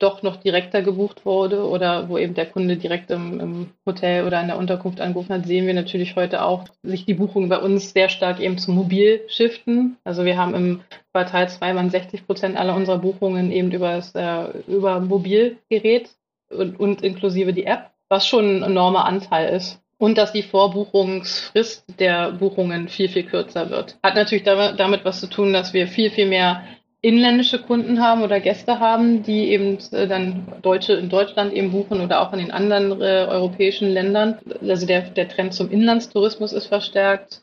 doch 0.00 0.22
noch 0.22 0.36
direkter 0.36 0.82
gebucht 0.82 1.24
wurde 1.24 1.68
oder 1.68 2.08
wo 2.08 2.18
eben 2.18 2.34
der 2.34 2.46
Kunde 2.46 2.76
direkt 2.76 3.10
im, 3.10 3.38
im, 3.38 3.70
Hotel 3.86 4.26
oder 4.26 4.40
in 4.40 4.48
der 4.48 4.56
Unterkunft 4.56 5.00
angerufen 5.00 5.34
hat, 5.34 5.46
sehen 5.46 5.66
wir 5.66 5.74
natürlich 5.74 6.16
heute 6.16 6.42
auch 6.42 6.64
sich 6.82 7.04
die 7.04 7.14
Buchungen 7.14 7.48
bei 7.48 7.58
uns 7.58 7.92
sehr 7.92 8.08
stark 8.08 8.40
eben 8.40 8.58
zum 8.58 8.74
Mobil 8.74 9.20
shiften. 9.28 9.98
Also 10.02 10.24
wir 10.24 10.36
haben 10.38 10.54
im 10.54 10.80
Quartal 11.12 11.48
2 11.48 11.74
waren 11.74 11.90
60 11.90 12.26
Prozent 12.26 12.56
aller 12.56 12.74
unserer 12.74 12.98
Buchungen 12.98 13.52
eben 13.52 13.70
über 13.70 14.02
äh, 14.14 14.72
über 14.72 15.00
Mobilgerät 15.00 16.10
und, 16.50 16.80
und 16.80 17.02
inklusive 17.02 17.52
die 17.52 17.66
App, 17.66 17.90
was 18.08 18.26
schon 18.26 18.58
ein 18.58 18.62
enormer 18.62 19.04
Anteil 19.04 19.54
ist 19.54 19.80
und 20.00 20.16
dass 20.16 20.32
die 20.32 20.42
Vorbuchungsfrist 20.42 21.84
der 22.00 22.32
Buchungen 22.32 22.88
viel, 22.88 23.10
viel 23.10 23.24
kürzer 23.24 23.68
wird. 23.68 23.98
Hat 24.02 24.14
natürlich 24.14 24.44
damit 24.44 25.04
was 25.04 25.20
zu 25.20 25.28
tun, 25.28 25.52
dass 25.52 25.74
wir 25.74 25.86
viel, 25.86 26.10
viel 26.10 26.26
mehr 26.26 26.64
inländische 27.02 27.60
Kunden 27.60 28.00
haben 28.00 28.22
oder 28.22 28.40
Gäste 28.40 28.78
haben, 28.78 29.22
die 29.22 29.50
eben 29.50 29.78
äh, 29.92 30.06
dann 30.06 30.46
Deutsche 30.62 30.94
in 30.94 31.08
Deutschland 31.08 31.52
eben 31.52 31.72
buchen 31.72 32.00
oder 32.00 32.20
auch 32.20 32.32
in 32.32 32.40
den 32.40 32.50
anderen 32.50 33.00
äh, 33.00 33.26
europäischen 33.28 33.88
Ländern. 33.88 34.38
Also 34.60 34.86
der, 34.86 35.02
der 35.02 35.28
Trend 35.28 35.54
zum 35.54 35.70
Inlandstourismus 35.70 36.52
ist 36.52 36.66
verstärkt. 36.66 37.42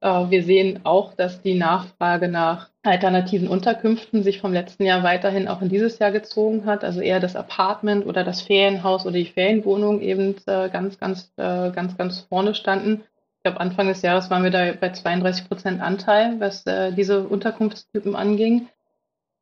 Äh, 0.00 0.30
wir 0.30 0.42
sehen 0.42 0.80
auch, 0.84 1.14
dass 1.14 1.42
die 1.42 1.54
Nachfrage 1.54 2.28
nach 2.28 2.70
alternativen 2.82 3.48
Unterkünften 3.48 4.22
sich 4.22 4.40
vom 4.40 4.52
letzten 4.52 4.84
Jahr 4.84 5.02
weiterhin 5.02 5.46
auch 5.46 5.62
in 5.62 5.68
dieses 5.68 5.98
Jahr 5.98 6.10
gezogen 6.10 6.66
hat. 6.66 6.82
Also 6.82 7.00
eher 7.00 7.20
das 7.20 7.36
Apartment 7.36 8.04
oder 8.06 8.24
das 8.24 8.42
Ferienhaus 8.42 9.04
oder 9.04 9.16
die 9.16 9.26
Ferienwohnung 9.26 10.00
eben 10.00 10.36
äh, 10.46 10.68
ganz, 10.70 10.98
ganz, 10.98 11.32
äh, 11.36 11.70
ganz, 11.70 11.96
ganz 11.96 12.20
vorne 12.22 12.54
standen. 12.54 13.02
Ich 13.36 13.42
glaube, 13.44 13.60
Anfang 13.60 13.86
des 13.86 14.02
Jahres 14.02 14.30
waren 14.30 14.42
wir 14.42 14.50
da 14.50 14.72
bei 14.72 14.90
32 14.90 15.48
Prozent 15.48 15.80
Anteil, 15.80 16.40
was 16.40 16.66
äh, 16.66 16.92
diese 16.92 17.28
Unterkunftstypen 17.28 18.16
anging. 18.16 18.68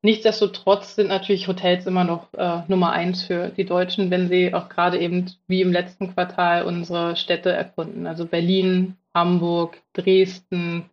Nichtsdestotrotz 0.06 0.94
sind 0.94 1.08
natürlich 1.08 1.48
Hotels 1.48 1.84
immer 1.84 2.04
noch 2.04 2.32
äh, 2.34 2.60
Nummer 2.68 2.92
eins 2.92 3.24
für 3.24 3.48
die 3.48 3.64
Deutschen, 3.64 4.08
wenn 4.08 4.28
sie 4.28 4.54
auch 4.54 4.68
gerade 4.68 5.00
eben 5.00 5.32
wie 5.48 5.62
im 5.62 5.72
letzten 5.72 6.14
Quartal 6.14 6.62
unsere 6.62 7.16
Städte 7.16 7.50
erkunden. 7.50 8.06
Also 8.06 8.24
Berlin, 8.24 8.94
Hamburg, 9.12 9.78
Dresden, 9.94 10.88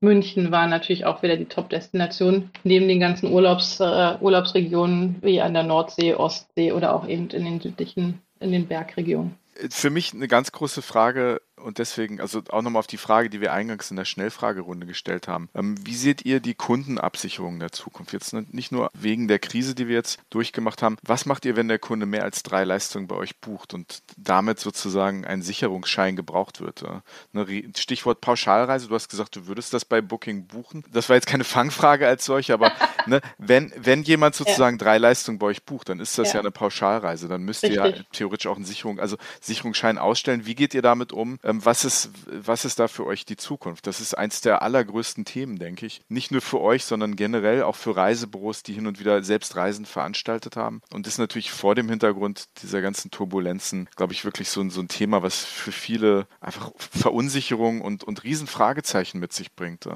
München 0.00 0.50
waren 0.50 0.70
natürlich 0.70 1.04
auch 1.04 1.22
wieder 1.22 1.36
die 1.36 1.44
Top-Destination, 1.44 2.48
neben 2.62 2.88
den 2.88 3.00
ganzen 3.00 3.30
Urlaubs, 3.30 3.80
äh, 3.80 4.16
Urlaubsregionen 4.18 5.16
wie 5.20 5.42
an 5.42 5.52
der 5.52 5.64
Nordsee, 5.64 6.14
Ostsee 6.14 6.72
oder 6.72 6.94
auch 6.94 7.06
eben 7.06 7.28
in 7.28 7.44
den 7.44 7.60
südlichen, 7.60 8.22
in 8.40 8.50
den 8.50 8.66
Bergregionen. 8.66 9.36
Für 9.68 9.90
mich 9.90 10.14
eine 10.14 10.26
ganz 10.26 10.52
große 10.52 10.80
Frage 10.80 11.42
und 11.64 11.78
deswegen, 11.78 12.20
also 12.20 12.42
auch 12.50 12.62
nochmal 12.62 12.80
auf 12.80 12.86
die 12.86 12.98
Frage, 12.98 13.30
die 13.30 13.40
wir 13.40 13.52
eingangs 13.52 13.90
in 13.90 13.96
der 13.96 14.04
Schnellfragerunde 14.04 14.86
gestellt 14.86 15.28
haben. 15.28 15.48
Ähm, 15.54 15.74
wie 15.84 15.94
seht 15.94 16.24
ihr 16.24 16.40
die 16.40 16.54
Kundenabsicherung 16.54 17.58
der 17.58 17.72
Zukunft? 17.72 18.12
Jetzt 18.12 18.34
nicht 18.34 18.70
nur 18.70 18.90
wegen 18.94 19.28
der 19.28 19.38
Krise, 19.38 19.74
die 19.74 19.88
wir 19.88 19.94
jetzt 19.94 20.20
durchgemacht 20.30 20.82
haben. 20.82 20.96
Was 21.02 21.26
macht 21.26 21.44
ihr, 21.44 21.56
wenn 21.56 21.68
der 21.68 21.78
Kunde 21.78 22.06
mehr 22.06 22.22
als 22.22 22.42
drei 22.42 22.64
Leistungen 22.64 23.06
bei 23.06 23.16
euch 23.16 23.38
bucht 23.38 23.74
und 23.74 24.02
damit 24.16 24.60
sozusagen 24.60 25.24
ein 25.24 25.42
Sicherungsschein 25.42 26.16
gebraucht 26.16 26.60
wird? 26.60 26.84
Ne, 27.32 27.72
Stichwort 27.76 28.20
Pauschalreise. 28.20 28.88
Du 28.88 28.94
hast 28.94 29.08
gesagt, 29.08 29.34
du 29.36 29.46
würdest 29.46 29.72
das 29.72 29.84
bei 29.84 30.00
Booking 30.00 30.46
buchen. 30.46 30.84
Das 30.92 31.08
war 31.08 31.16
jetzt 31.16 31.26
keine 31.26 31.44
Fangfrage 31.54 32.06
als 32.06 32.24
solche, 32.24 32.52
aber 32.52 32.72
ne, 33.06 33.20
wenn, 33.38 33.72
wenn 33.76 34.02
jemand 34.02 34.34
sozusagen 34.34 34.76
ja. 34.78 34.84
drei 34.84 34.98
Leistungen 34.98 35.38
bei 35.38 35.46
euch 35.46 35.64
bucht, 35.64 35.88
dann 35.88 36.00
ist 36.00 36.18
das 36.18 36.28
ja, 36.28 36.34
ja 36.34 36.40
eine 36.40 36.50
Pauschalreise. 36.50 37.26
Dann 37.28 37.42
müsst 37.42 37.62
ihr 37.62 37.72
ja 37.72 37.92
theoretisch 38.12 38.46
auch 38.46 38.56
einen 38.56 38.66
Sicherung, 38.66 39.00
also 39.00 39.16
Sicherungsschein 39.40 39.96
ausstellen. 39.96 40.44
Wie 40.44 40.54
geht 40.54 40.74
ihr 40.74 40.82
damit 40.82 41.12
um? 41.12 41.38
Ähm, 41.54 41.64
was 41.64 41.84
ist, 41.84 42.10
was 42.26 42.64
ist 42.64 42.78
da 42.78 42.88
für 42.88 43.06
euch 43.06 43.24
die 43.24 43.36
Zukunft? 43.36 43.86
Das 43.86 44.00
ist 44.00 44.16
eins 44.16 44.40
der 44.40 44.62
allergrößten 44.62 45.24
Themen, 45.24 45.58
denke 45.58 45.86
ich. 45.86 46.02
Nicht 46.08 46.30
nur 46.30 46.40
für 46.40 46.60
euch, 46.60 46.84
sondern 46.84 47.16
generell 47.16 47.62
auch 47.62 47.76
für 47.76 47.96
Reisebüros, 47.96 48.62
die 48.62 48.72
hin 48.72 48.86
und 48.86 49.00
wieder 49.00 49.22
selbst 49.22 49.56
Reisen 49.56 49.86
veranstaltet 49.86 50.56
haben. 50.56 50.82
Und 50.92 51.06
das 51.06 51.14
ist 51.14 51.18
natürlich 51.18 51.50
vor 51.50 51.74
dem 51.74 51.88
Hintergrund 51.88 52.46
dieser 52.62 52.82
ganzen 52.82 53.10
Turbulenzen, 53.10 53.88
glaube 53.96 54.12
ich, 54.12 54.24
wirklich 54.24 54.48
so 54.48 54.60
ein, 54.60 54.70
so 54.70 54.80
ein 54.80 54.88
Thema, 54.88 55.22
was 55.22 55.44
für 55.44 55.72
viele 55.72 56.26
einfach 56.40 56.72
Verunsicherung 56.76 57.80
und, 57.80 58.04
und 58.04 58.24
Riesenfragezeichen 58.24 59.20
mit 59.20 59.32
sich 59.32 59.52
bringt. 59.52 59.88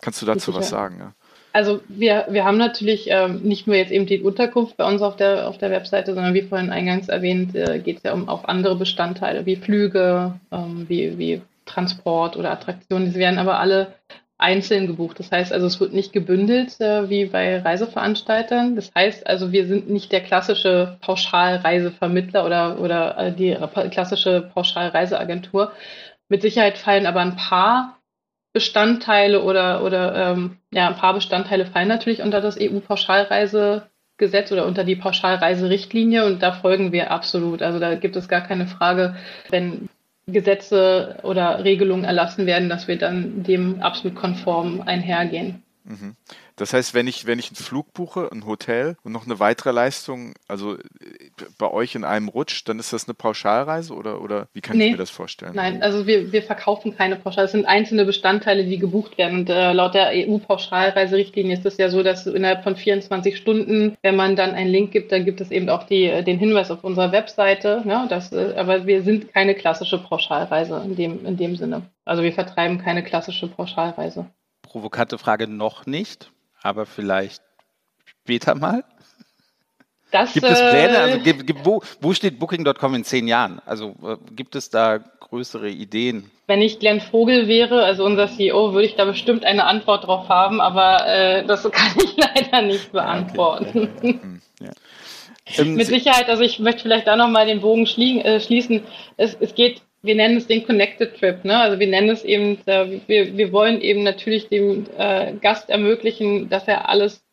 Kannst 0.00 0.22
du 0.22 0.26
dazu 0.26 0.54
was 0.54 0.68
sagen? 0.68 0.98
Ja? 0.98 1.14
Also 1.56 1.80
wir, 1.88 2.26
wir 2.28 2.44
haben 2.44 2.58
natürlich 2.58 3.06
ähm, 3.08 3.40
nicht 3.40 3.66
nur 3.66 3.76
jetzt 3.76 3.90
eben 3.90 4.04
die 4.04 4.20
Unterkunft 4.20 4.76
bei 4.76 4.84
uns 4.86 5.00
auf 5.00 5.16
der, 5.16 5.48
auf 5.48 5.56
der 5.56 5.70
Webseite, 5.70 6.12
sondern 6.12 6.34
wie 6.34 6.42
vorhin 6.42 6.68
eingangs 6.68 7.08
erwähnt, 7.08 7.54
äh, 7.54 7.78
geht 7.78 7.96
es 7.96 8.02
ja 8.02 8.12
um 8.12 8.28
auch 8.28 8.44
andere 8.44 8.76
Bestandteile 8.76 9.46
wie 9.46 9.56
Flüge, 9.56 10.38
ähm, 10.52 10.84
wie, 10.86 11.16
wie 11.16 11.40
Transport 11.64 12.36
oder 12.36 12.50
Attraktionen. 12.50 13.10
Die 13.10 13.18
werden 13.18 13.38
aber 13.38 13.58
alle 13.58 13.94
einzeln 14.36 14.86
gebucht. 14.86 15.18
Das 15.18 15.32
heißt 15.32 15.50
also, 15.50 15.66
es 15.66 15.80
wird 15.80 15.94
nicht 15.94 16.12
gebündelt 16.12 16.78
äh, 16.78 17.08
wie 17.08 17.24
bei 17.24 17.58
Reiseveranstaltern. 17.62 18.76
Das 18.76 18.92
heißt 18.94 19.26
also, 19.26 19.50
wir 19.50 19.66
sind 19.66 19.88
nicht 19.88 20.12
der 20.12 20.20
klassische 20.20 20.98
Pauschalreisevermittler 21.00 22.44
oder, 22.44 22.78
oder 22.80 23.16
äh, 23.16 23.32
die 23.32 23.56
klassische 23.90 24.50
Pauschalreiseagentur. 24.52 25.72
Mit 26.28 26.42
Sicherheit 26.42 26.76
fallen 26.76 27.06
aber 27.06 27.20
ein 27.20 27.36
paar 27.36 27.95
Bestandteile 28.56 29.42
oder, 29.42 29.84
oder 29.84 30.32
ähm, 30.32 30.56
ja, 30.72 30.88
ein 30.88 30.96
paar 30.96 31.12
Bestandteile 31.12 31.66
fallen 31.66 31.88
natürlich 31.88 32.22
unter 32.22 32.40
das 32.40 32.56
EU-Pauschalreisegesetz 32.58 34.50
oder 34.50 34.64
unter 34.64 34.82
die 34.82 34.96
Pauschalreiserichtlinie 34.96 36.24
und 36.24 36.42
da 36.42 36.52
folgen 36.52 36.90
wir 36.90 37.10
absolut. 37.10 37.60
Also 37.60 37.78
da 37.78 37.96
gibt 37.96 38.16
es 38.16 38.28
gar 38.28 38.40
keine 38.40 38.66
Frage, 38.66 39.14
wenn 39.50 39.90
Gesetze 40.26 41.18
oder 41.22 41.64
Regelungen 41.64 42.04
erlassen 42.04 42.46
werden, 42.46 42.70
dass 42.70 42.88
wir 42.88 42.96
dann 42.96 43.42
dem 43.42 43.82
absolut 43.82 44.16
konform 44.16 44.80
einhergehen. 44.80 45.62
Mhm. 45.84 46.16
Das 46.56 46.72
heißt, 46.72 46.94
wenn 46.94 47.06
ich, 47.06 47.26
wenn 47.26 47.38
ich 47.38 47.48
einen 47.48 47.56
Flug 47.56 47.92
buche, 47.92 48.30
ein 48.32 48.46
Hotel 48.46 48.96
und 49.04 49.12
noch 49.12 49.26
eine 49.26 49.38
weitere 49.38 49.72
Leistung, 49.72 50.32
also 50.48 50.74
äh, 50.74 50.78
bei 51.58 51.70
euch 51.70 51.94
in 51.94 52.02
einem 52.02 52.28
Rutsch, 52.28 52.62
dann 52.64 52.78
ist 52.78 52.94
das 52.94 53.06
eine 53.06 53.12
Pauschalreise 53.14 53.92
oder, 53.92 54.22
oder 54.22 54.48
wie 54.54 54.62
kann 54.62 54.78
nee, 54.78 54.86
ich 54.86 54.92
mir 54.92 54.96
das 54.96 55.10
vorstellen? 55.10 55.52
Nein, 55.54 55.82
also 55.82 56.06
wir, 56.06 56.32
wir 56.32 56.42
verkaufen 56.42 56.96
keine 56.96 57.16
Pauschal. 57.16 57.44
Es 57.44 57.52
sind 57.52 57.66
einzelne 57.66 58.06
Bestandteile, 58.06 58.64
die 58.64 58.78
gebucht 58.78 59.18
werden. 59.18 59.40
Und 59.40 59.50
äh, 59.50 59.72
laut 59.74 59.94
der 59.94 60.10
EU-Pauschalreiserichtlinie 60.14 61.58
ist 61.58 61.66
es 61.66 61.76
ja 61.76 61.90
so, 61.90 62.02
dass 62.02 62.26
innerhalb 62.26 62.64
von 62.64 62.74
24 62.74 63.36
Stunden, 63.36 63.96
wenn 64.02 64.16
man 64.16 64.34
dann 64.34 64.52
einen 64.52 64.70
Link 64.70 64.92
gibt, 64.92 65.12
dann 65.12 65.26
gibt 65.26 65.42
es 65.42 65.50
eben 65.50 65.68
auch 65.68 65.82
die, 65.82 66.04
äh, 66.04 66.24
den 66.24 66.38
Hinweis 66.38 66.70
auf 66.70 66.84
unserer 66.84 67.12
Webseite. 67.12 67.82
Ne, 67.84 68.06
das, 68.08 68.32
äh, 68.32 68.54
aber 68.56 68.86
wir 68.86 69.02
sind 69.02 69.32
keine 69.34 69.54
klassische 69.54 69.98
Pauschalreise 69.98 70.82
in 70.86 70.96
dem, 70.96 71.26
in 71.26 71.36
dem 71.36 71.56
Sinne. 71.56 71.82
Also 72.06 72.22
wir 72.22 72.32
vertreiben 72.32 72.78
keine 72.78 73.02
klassische 73.02 73.46
Pauschalreise. 73.46 74.26
Provokante 74.62 75.18
Frage 75.18 75.48
noch 75.48 75.84
nicht 75.84 76.30
aber 76.66 76.86
vielleicht 76.86 77.42
später 78.22 78.54
mal? 78.54 78.84
Das, 80.10 80.32
gibt 80.32 80.46
es 80.46 80.58
Pläne? 80.58 80.98
Also, 80.98 81.18
äh, 81.18 81.54
wo, 81.64 81.82
wo 82.00 82.12
steht 82.12 82.38
Booking.com 82.38 82.94
in 82.94 83.04
zehn 83.04 83.26
Jahren? 83.26 83.60
Also 83.66 83.94
äh, 84.04 84.16
gibt 84.34 84.54
es 84.54 84.70
da 84.70 84.98
größere 84.98 85.68
Ideen? 85.68 86.30
Wenn 86.46 86.62
ich 86.62 86.78
Glenn 86.78 87.00
Vogel 87.00 87.48
wäre, 87.48 87.84
also 87.84 88.04
unser 88.04 88.28
CEO, 88.28 88.72
würde 88.72 88.86
ich 88.86 88.94
da 88.94 89.04
bestimmt 89.04 89.44
eine 89.44 89.64
Antwort 89.64 90.06
drauf 90.06 90.28
haben, 90.28 90.60
aber 90.60 91.06
äh, 91.06 91.44
das 91.44 91.64
kann 91.70 91.92
ich 92.02 92.16
leider 92.34 92.62
nicht 92.62 92.92
beantworten. 92.92 93.90
Okay. 93.96 94.20
Ja. 94.58 94.70
Ähm, 95.58 95.74
Mit 95.74 95.86
Sicherheit, 95.86 96.30
also 96.30 96.42
ich 96.42 96.58
möchte 96.58 96.80
vielleicht 96.80 97.06
da 97.06 97.14
nochmal 97.14 97.44
den 97.44 97.60
Bogen 97.60 97.84
äh, 97.84 98.40
schließen. 98.40 98.82
Es, 99.18 99.36
es 99.38 99.54
geht 99.54 99.82
wir 100.06 100.14
nennen 100.14 100.36
es 100.36 100.46
den 100.46 100.64
Connected 100.64 101.18
Trip. 101.18 101.44
Ne? 101.44 101.58
Also 101.58 101.78
wir 101.78 101.86
nennen 101.86 102.10
es 102.10 102.24
eben, 102.24 102.58
äh, 102.66 103.00
wir, 103.06 103.36
wir 103.36 103.52
wollen 103.52 103.80
eben 103.80 104.02
natürlich 104.02 104.48
dem 104.48 104.86
äh, 104.96 105.32
Gast 105.34 105.68
ermöglichen, 105.68 106.48
dass 106.48 106.68
er 106.68 106.88
alles 106.88 107.26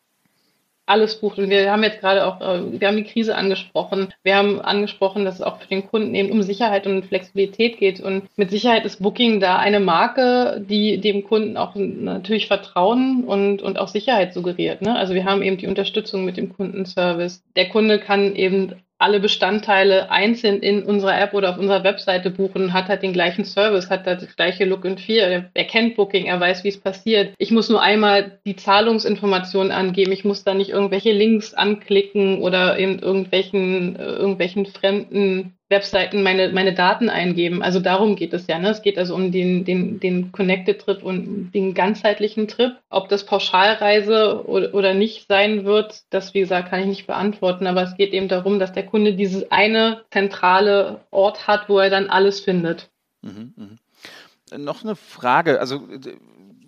alles 0.86 1.15
bucht. 1.19 1.39
Und 1.39 1.49
wir 1.49 1.71
haben 1.71 1.84
jetzt 1.84 2.01
gerade 2.01 2.26
auch, 2.26 2.41
äh, 2.41 2.80
wir 2.80 2.88
haben 2.88 2.97
die 2.97 3.03
Krise 3.03 3.36
angesprochen. 3.36 4.13
Wir 4.24 4.36
haben 4.36 4.59
angesprochen, 4.59 5.24
dass 5.26 5.36
es 5.36 5.41
auch 5.41 5.59
für 5.59 5.67
den 5.67 5.88
Kunden 5.88 6.13
eben 6.13 6.32
um 6.32 6.43
Sicherheit 6.43 6.88
und 6.88 7.05
Flexibilität 7.05 7.78
geht. 7.78 8.01
Und 8.01 8.24
mit 8.38 8.51
Sicherheit 8.51 8.86
ist 8.86 9.01
Booking 9.01 9.39
da 9.39 9.57
eine 9.57 9.80
Marke, 9.80 10.63
die 10.67 10.99
dem 10.99 11.24
Kunden 11.24 11.57
auch 11.57 11.76
natürlich 11.76 12.47
Vertrauen 12.47 13.24
und, 13.24 13.61
und 13.61 13.80
auch 13.80 13.88
Sicherheit 13.88 14.34
suggeriert. 14.34 14.82
Ne? 14.82 14.95
Also 14.95 15.13
wir 15.13 15.26
haben 15.26 15.41
eben 15.41 15.57
die 15.57 15.67
Unterstützung 15.67 16.26
mit 16.26 16.38
dem 16.38 16.53
Kundenservice. 16.53 17.43
Der 17.55 17.69
Kunde 17.69 17.99
kann 17.99 18.36
eben 18.36 18.74
alle 18.98 19.20
Bestandteile 19.20 20.10
einzeln 20.12 20.62
in 20.62 20.84
unserer 20.84 21.20
App 21.20 21.34
oder 21.34 21.50
auf 21.50 21.58
unserer 21.58 21.84
Webseite 21.84 22.30
buchen, 22.30 22.74
hat 22.74 22.88
halt 22.88 23.04
den 23.04 23.14
gleichen 23.14 23.44
Service, 23.44 23.89
hat 23.89 24.08
das 24.08 24.36
gleiche 24.36 24.66
Look 24.66 24.86
and 24.86 25.00
Feel. 25.00 25.50
Er 25.54 25.66
kennt 25.66 25.96
Booking, 25.96 26.26
er 26.26 26.39
weiß, 26.39 26.64
wie 26.64 26.70
es 26.70 26.80
passiert. 26.80 27.34
Ich 27.38 27.52
muss 27.52 27.70
nur 27.70 27.82
einmal 27.82 28.39
die 28.46 28.56
Zahlungsinformationen 28.56 29.72
angeben. 29.72 30.12
Ich 30.12 30.24
muss 30.24 30.44
da 30.44 30.54
nicht 30.54 30.70
irgendwelche 30.70 31.12
Links 31.12 31.54
anklicken 31.54 32.41
oder 32.41 32.78
in 32.78 33.00
irgendwelchen, 33.00 33.96
äh, 33.98 34.04
irgendwelchen 34.04 34.66
fremden 34.66 35.58
Webseiten 35.74 36.24
meine, 36.24 36.49
meine 36.53 36.74
Daten 36.74 37.09
eingeben. 37.09 37.61
Also 37.61 37.80
darum 37.80 38.15
geht 38.15 38.34
es 38.34 38.47
ja. 38.47 38.59
Ne? 38.59 38.69
Es 38.69 38.82
geht 38.82 38.97
also 38.97 39.15
um 39.15 39.32
den, 39.32 39.65
den, 39.65 39.99
den 39.99 40.32
Connected 40.32 40.80
Trip 40.80 41.03
und 41.03 41.51
den 41.51 41.74
ganzheitlichen 41.74 42.47
Trip. 42.47 42.74
Ob 42.89 43.09
das 43.09 43.26
Pauschalreise 43.26 44.45
oder, 44.47 44.74
oder 44.74 44.93
nicht 44.93 45.28
sein 45.28 45.65
wird, 45.65 46.03
das, 46.11 46.34
wie 46.34 46.41
gesagt, 46.41 46.69
kann 46.69 46.82
ich 46.82 46.86
nicht 46.86 47.07
beantworten. 47.07 47.67
Aber 47.67 47.84
es 47.84 47.97
geht 47.97 48.13
eben 48.13 48.28
darum, 48.28 48.59
dass 48.59 48.71
der 48.71 48.86
Kunde 48.86 49.15
dieses 49.15 49.51
eine 49.51 50.01
zentrale 50.11 51.01
Ort 51.11 51.47
hat, 51.47 51.67
wo 51.67 51.80
er 51.80 51.89
dann 51.89 52.09
alles 52.09 52.39
findet. 52.39 52.89
Mhm, 53.21 53.53
mh. 53.55 54.57
Noch 54.57 54.84
eine 54.84 54.95
Frage. 54.95 55.59
Also 55.59 55.82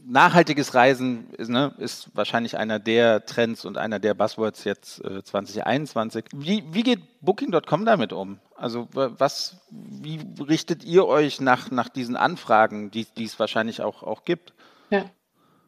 nachhaltiges 0.08 0.74
Reisen 0.74 1.30
ist, 1.32 1.50
ne, 1.50 1.74
ist, 1.78 2.10
wahrscheinlich 2.14 2.58
einer 2.58 2.80
der 2.80 3.26
Trends 3.26 3.66
und 3.66 3.78
einer 3.78 4.00
der 4.00 4.14
Buzzwords 4.14 4.64
jetzt 4.64 5.04
äh, 5.04 5.24
2021. 5.24 6.26
Wie, 6.34 6.64
wie 6.72 6.84
geht 6.84 7.02
Booking.com 7.22 7.86
damit 7.86 8.14
um? 8.14 8.40
Also 8.56 8.88
was, 8.92 9.58
wie 9.70 10.20
richtet 10.44 10.84
ihr 10.84 11.06
euch 11.06 11.42
nach, 11.42 11.72
nach 11.72 11.90
diesen 11.90 12.16
Anfragen, 12.16 12.92
die, 12.92 13.08
es 13.20 13.40
wahrscheinlich 13.40 13.82
auch, 13.82 14.04
auch 14.04 14.24
gibt? 14.24 14.54
Ja. 14.90 15.06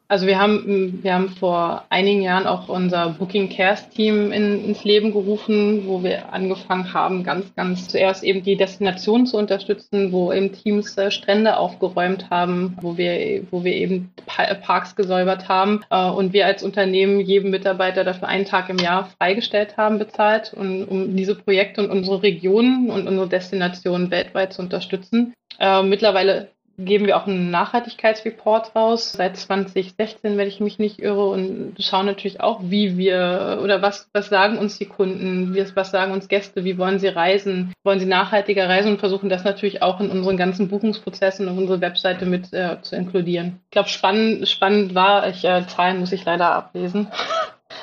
Also 0.10 0.26
wir 0.26 0.40
haben, 0.40 1.00
wir 1.04 1.14
haben 1.14 1.30
vor 1.30 1.84
einigen 1.90 2.22
Jahren 2.22 2.48
auch 2.48 2.70
unser 2.70 3.10
Booking 3.10 3.50
Cares 3.50 3.90
Team 3.90 4.32
in, 4.32 4.64
ins 4.64 4.86
Leben 4.86 5.12
gerufen, 5.12 5.86
wo 5.86 6.02
wir 6.02 6.32
angefangen 6.32 6.94
haben, 6.94 7.24
ganz, 7.24 7.54
ganz 7.56 7.90
zuerst 7.90 8.24
eben 8.24 8.42
die 8.42 8.56
Destination 8.56 9.28
zu 9.28 9.38
unterstützen, 9.38 10.14
wo 10.14 10.32
eben 10.32 10.54
Teams 10.54 10.98
äh, 10.98 11.12
Strände 11.12 11.58
aufgeräumt 11.58 12.30
haben, 12.30 12.78
wo 12.82 12.98
wir, 12.98 13.44
wo 13.52 13.66
wir 13.66 13.74
eben 13.74 14.14
Parks 14.26 14.96
gesäubert 14.96 15.50
haben 15.50 15.82
äh, 15.90 16.10
und 16.10 16.32
wir 16.32 16.46
als 16.46 16.64
Unternehmen 16.64 17.20
jedem 17.20 17.52
Mitarbeiter 17.52 18.06
dafür 18.06 18.30
einen 18.30 18.46
Tag 18.46 18.70
im 18.70 18.78
Jahr 18.78 19.10
freigestellt 19.18 19.76
haben, 19.76 20.00
bezahlt, 20.00 20.54
und, 20.54 20.86
um 20.86 21.18
diese 21.18 21.36
Projekte 21.36 21.82
und 21.82 21.92
unsere 21.92 22.24
Regionen 22.24 22.90
und 22.90 23.10
unsere 23.10 23.28
Destinationen 23.28 24.10
weltweit 24.10 24.54
zu 24.54 24.62
unterstützen. 24.62 25.34
Äh, 25.60 25.84
mittlerweile 25.84 26.50
geben 26.78 27.08
wir 27.08 27.18
auch 27.18 27.26
einen 27.26 27.50
Nachhaltigkeitsreport 27.50 28.76
raus. 28.76 29.14
Seit 29.14 29.36
2016, 29.36 30.38
wenn 30.38 30.48
ich 30.48 30.60
mich 30.60 30.78
nicht 30.78 31.00
irre, 31.00 31.28
und 31.28 31.76
schauen 31.80 32.06
natürlich 32.06 32.40
auch, 32.40 32.60
wie 32.64 32.98
wir 32.98 33.60
oder 33.64 33.82
was, 33.82 34.10
was 34.14 34.30
sagen 34.30 34.58
uns 34.58 34.78
die 34.78 34.86
Kunden, 34.86 35.56
was 35.76 35.92
sagen 35.92 36.12
uns 36.12 36.28
Gäste, 36.28 36.64
wie 36.64 36.78
wollen 36.78 37.00
sie 37.00 37.08
reisen, 37.08 37.74
wollen 37.84 38.00
sie 38.00 38.06
nachhaltiger 38.06 38.70
reisen 38.70 38.92
und 38.92 39.00
versuchen 39.00 39.30
das 39.30 39.44
natürlich 39.44 39.82
auch 39.82 40.00
in 40.00 40.12
unseren 40.12 40.38
ganzen 40.38 40.68
Buchungsprozessen 40.68 41.48
und 41.48 41.58
unsere 41.58 41.82
Webseite 41.82 42.26
mit 42.26 42.54
äh, 42.54 42.82
zu 42.82 42.96
inkludieren. 42.96 43.60
Ich 43.66 43.72
glaube, 43.72 43.90
spannend, 43.90 44.48
spannend 44.48 44.94
war, 44.94 45.28
ich, 45.28 45.44
äh, 45.44 45.66
Zahlen 45.68 46.00
muss 46.00 46.12
ich 46.12 46.26
leider 46.26 46.52
ablesen. 46.52 47.08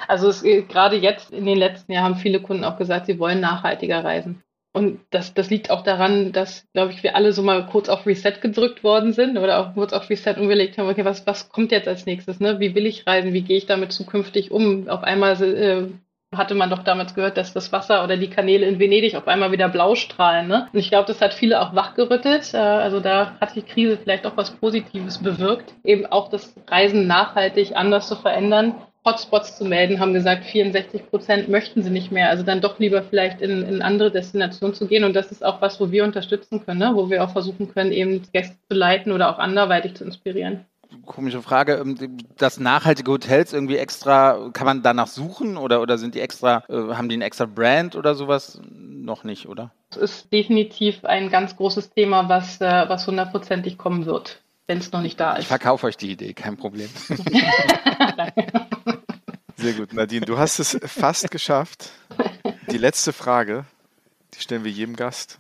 Also 0.06 0.28
es, 0.28 0.42
gerade 0.42 0.96
jetzt 0.96 1.30
in 1.30 1.46
den 1.46 1.56
letzten 1.56 1.92
Jahren 1.92 2.04
haben 2.04 2.16
viele 2.16 2.40
Kunden 2.40 2.64
auch 2.64 2.76
gesagt, 2.76 3.06
sie 3.06 3.18
wollen 3.18 3.40
nachhaltiger 3.40 4.04
reisen. 4.04 4.42
Und 4.76 4.98
das, 5.10 5.34
das 5.34 5.50
liegt 5.50 5.70
auch 5.70 5.82
daran, 5.82 6.32
dass, 6.32 6.66
glaube 6.72 6.90
ich, 6.90 7.04
wir 7.04 7.14
alle 7.14 7.32
so 7.32 7.42
mal 7.42 7.64
kurz 7.66 7.88
auf 7.88 8.06
Reset 8.06 8.40
gedrückt 8.40 8.82
worden 8.82 9.12
sind 9.12 9.38
oder 9.38 9.60
auch 9.60 9.74
kurz 9.74 9.92
auf 9.92 10.10
Reset 10.10 10.34
umgelegt 10.36 10.76
haben, 10.76 10.88
okay, 10.88 11.04
was, 11.04 11.24
was 11.28 11.48
kommt 11.48 11.70
jetzt 11.70 11.86
als 11.86 12.06
nächstes? 12.06 12.40
Ne? 12.40 12.58
Wie 12.58 12.74
will 12.74 12.84
ich 12.84 13.06
reisen? 13.06 13.32
Wie 13.32 13.42
gehe 13.42 13.56
ich 13.56 13.66
damit 13.66 13.92
zukünftig 13.92 14.50
um? 14.50 14.88
Auf 14.88 15.04
einmal 15.04 15.40
äh, 15.40 15.86
hatte 16.36 16.56
man 16.56 16.70
doch 16.70 16.82
damals 16.82 17.14
gehört, 17.14 17.36
dass 17.36 17.52
das 17.52 17.70
Wasser 17.70 18.02
oder 18.02 18.16
die 18.16 18.30
Kanäle 18.30 18.66
in 18.66 18.80
Venedig 18.80 19.14
auf 19.14 19.28
einmal 19.28 19.52
wieder 19.52 19.68
blau 19.68 19.94
strahlen. 19.94 20.48
Ne? 20.48 20.68
Und 20.72 20.78
ich 20.80 20.88
glaube, 20.88 21.06
das 21.06 21.20
hat 21.20 21.34
viele 21.34 21.60
auch 21.60 21.76
wachgerüttelt. 21.76 22.52
Äh, 22.52 22.56
also 22.56 22.98
da 22.98 23.36
hat 23.40 23.54
die 23.54 23.62
Krise 23.62 23.96
vielleicht 23.96 24.26
auch 24.26 24.36
was 24.36 24.50
Positives 24.50 25.22
bewirkt, 25.22 25.72
eben 25.84 26.04
auch 26.06 26.30
das 26.30 26.52
Reisen 26.68 27.06
nachhaltig 27.06 27.76
anders 27.76 28.08
zu 28.08 28.16
verändern. 28.16 28.74
Hotspots 29.04 29.58
zu 29.58 29.64
melden, 29.64 30.00
haben 30.00 30.14
gesagt, 30.14 30.44
64 30.44 31.10
Prozent 31.10 31.48
möchten 31.48 31.82
sie 31.82 31.90
nicht 31.90 32.10
mehr. 32.10 32.30
Also 32.30 32.42
dann 32.42 32.60
doch 32.60 32.78
lieber 32.78 33.02
vielleicht 33.02 33.40
in, 33.40 33.62
in 33.62 33.82
andere 33.82 34.10
Destinationen 34.10 34.74
zu 34.74 34.86
gehen. 34.86 35.04
Und 35.04 35.14
das 35.14 35.30
ist 35.30 35.44
auch 35.44 35.60
was, 35.60 35.78
wo 35.80 35.90
wir 35.90 36.04
unterstützen 36.04 36.64
können, 36.64 36.80
ne? 36.80 36.92
wo 36.94 37.10
wir 37.10 37.22
auch 37.22 37.30
versuchen 37.30 37.72
können, 37.72 37.92
eben 37.92 38.22
Gäste 38.32 38.56
zu 38.70 38.76
leiten 38.76 39.12
oder 39.12 39.30
auch 39.30 39.38
anderweitig 39.38 39.94
zu 39.94 40.04
inspirieren 40.04 40.64
komische 41.06 41.42
Frage. 41.42 41.74
Ähm, 41.74 42.18
das 42.36 42.58
nachhaltige 42.58 43.10
Hotels 43.10 43.52
irgendwie 43.52 43.76
extra, 43.76 44.50
kann 44.52 44.66
man 44.66 44.82
danach 44.82 45.06
suchen 45.06 45.56
oder, 45.56 45.80
oder 45.80 45.98
sind 45.98 46.14
die 46.14 46.20
extra, 46.20 46.64
äh, 46.68 46.94
haben 46.94 47.08
die 47.08 47.16
ein 47.16 47.22
extra 47.22 47.46
Brand 47.46 47.96
oder 47.96 48.14
sowas? 48.14 48.60
Noch 48.70 49.24
nicht, 49.24 49.48
oder? 49.48 49.70
Es 49.90 49.96
ist 49.96 50.32
definitiv 50.32 51.04
ein 51.04 51.30
ganz 51.30 51.56
großes 51.56 51.90
Thema, 51.90 52.28
was, 52.28 52.60
äh, 52.60 52.84
was 52.88 53.06
hundertprozentig 53.06 53.76
kommen 53.76 54.06
wird, 54.06 54.40
wenn 54.66 54.78
es 54.78 54.90
noch 54.92 55.02
nicht 55.02 55.20
da 55.20 55.34
ist. 55.34 55.42
Ich 55.42 55.48
verkaufe 55.48 55.86
euch 55.86 55.96
die 55.96 56.10
Idee, 56.12 56.32
kein 56.34 56.56
Problem. 56.56 56.88
Sehr 59.56 59.74
gut, 59.74 59.92
Nadine, 59.92 60.26
du 60.26 60.38
hast 60.38 60.58
es 60.58 60.78
fast 60.84 61.30
geschafft. 61.30 61.90
Die 62.70 62.78
letzte 62.78 63.12
Frage, 63.12 63.64
die 64.34 64.40
stellen 64.40 64.64
wir 64.64 64.72
jedem 64.72 64.96
Gast. 64.96 65.38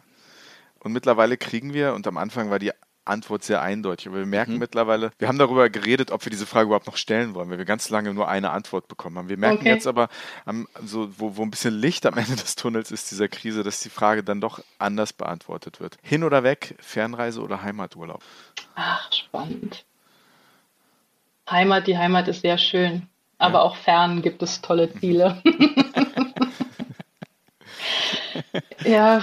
Und 0.80 0.92
mittlerweile 0.92 1.36
kriegen 1.36 1.72
wir, 1.72 1.94
und 1.94 2.06
am 2.06 2.18
Anfang 2.18 2.50
war 2.50 2.58
die 2.58 2.72
Antwort 3.04 3.44
sehr 3.44 3.62
eindeutig. 3.62 4.08
Aber 4.08 4.18
wir 4.18 4.26
merken 4.26 4.54
mhm. 4.54 4.58
mittlerweile, 4.58 5.10
wir 5.18 5.28
haben 5.28 5.38
darüber 5.38 5.68
geredet, 5.70 6.10
ob 6.10 6.24
wir 6.24 6.30
diese 6.30 6.46
Frage 6.46 6.66
überhaupt 6.66 6.86
noch 6.86 6.96
stellen 6.96 7.34
wollen, 7.34 7.50
weil 7.50 7.58
wir 7.58 7.64
ganz 7.64 7.90
lange 7.90 8.14
nur 8.14 8.28
eine 8.28 8.50
Antwort 8.50 8.88
bekommen 8.88 9.18
haben. 9.18 9.28
Wir 9.28 9.36
merken 9.36 9.60
okay. 9.60 9.70
jetzt 9.70 9.86
aber, 9.86 10.08
so, 10.84 11.08
wo, 11.18 11.36
wo 11.36 11.42
ein 11.42 11.50
bisschen 11.50 11.74
Licht 11.74 12.06
am 12.06 12.16
Ende 12.16 12.36
des 12.36 12.56
Tunnels 12.56 12.90
ist 12.90 13.10
dieser 13.10 13.28
Krise, 13.28 13.62
dass 13.62 13.80
die 13.80 13.90
Frage 13.90 14.22
dann 14.22 14.40
doch 14.40 14.60
anders 14.78 15.12
beantwortet 15.12 15.80
wird. 15.80 15.96
Hin 16.02 16.24
oder 16.24 16.42
weg, 16.42 16.76
Fernreise 16.80 17.40
oder 17.40 17.62
Heimaturlaub? 17.62 18.22
Ach, 18.74 19.12
spannend. 19.12 19.84
Heimat, 21.50 21.86
die 21.86 21.98
Heimat 21.98 22.28
ist 22.28 22.42
sehr 22.42 22.58
schön. 22.58 23.08
Aber 23.38 23.58
ja. 23.58 23.64
auch 23.64 23.76
fern 23.76 24.22
gibt 24.22 24.42
es 24.42 24.60
tolle 24.62 24.92
Ziele. 24.94 25.42
ja. 28.84 29.22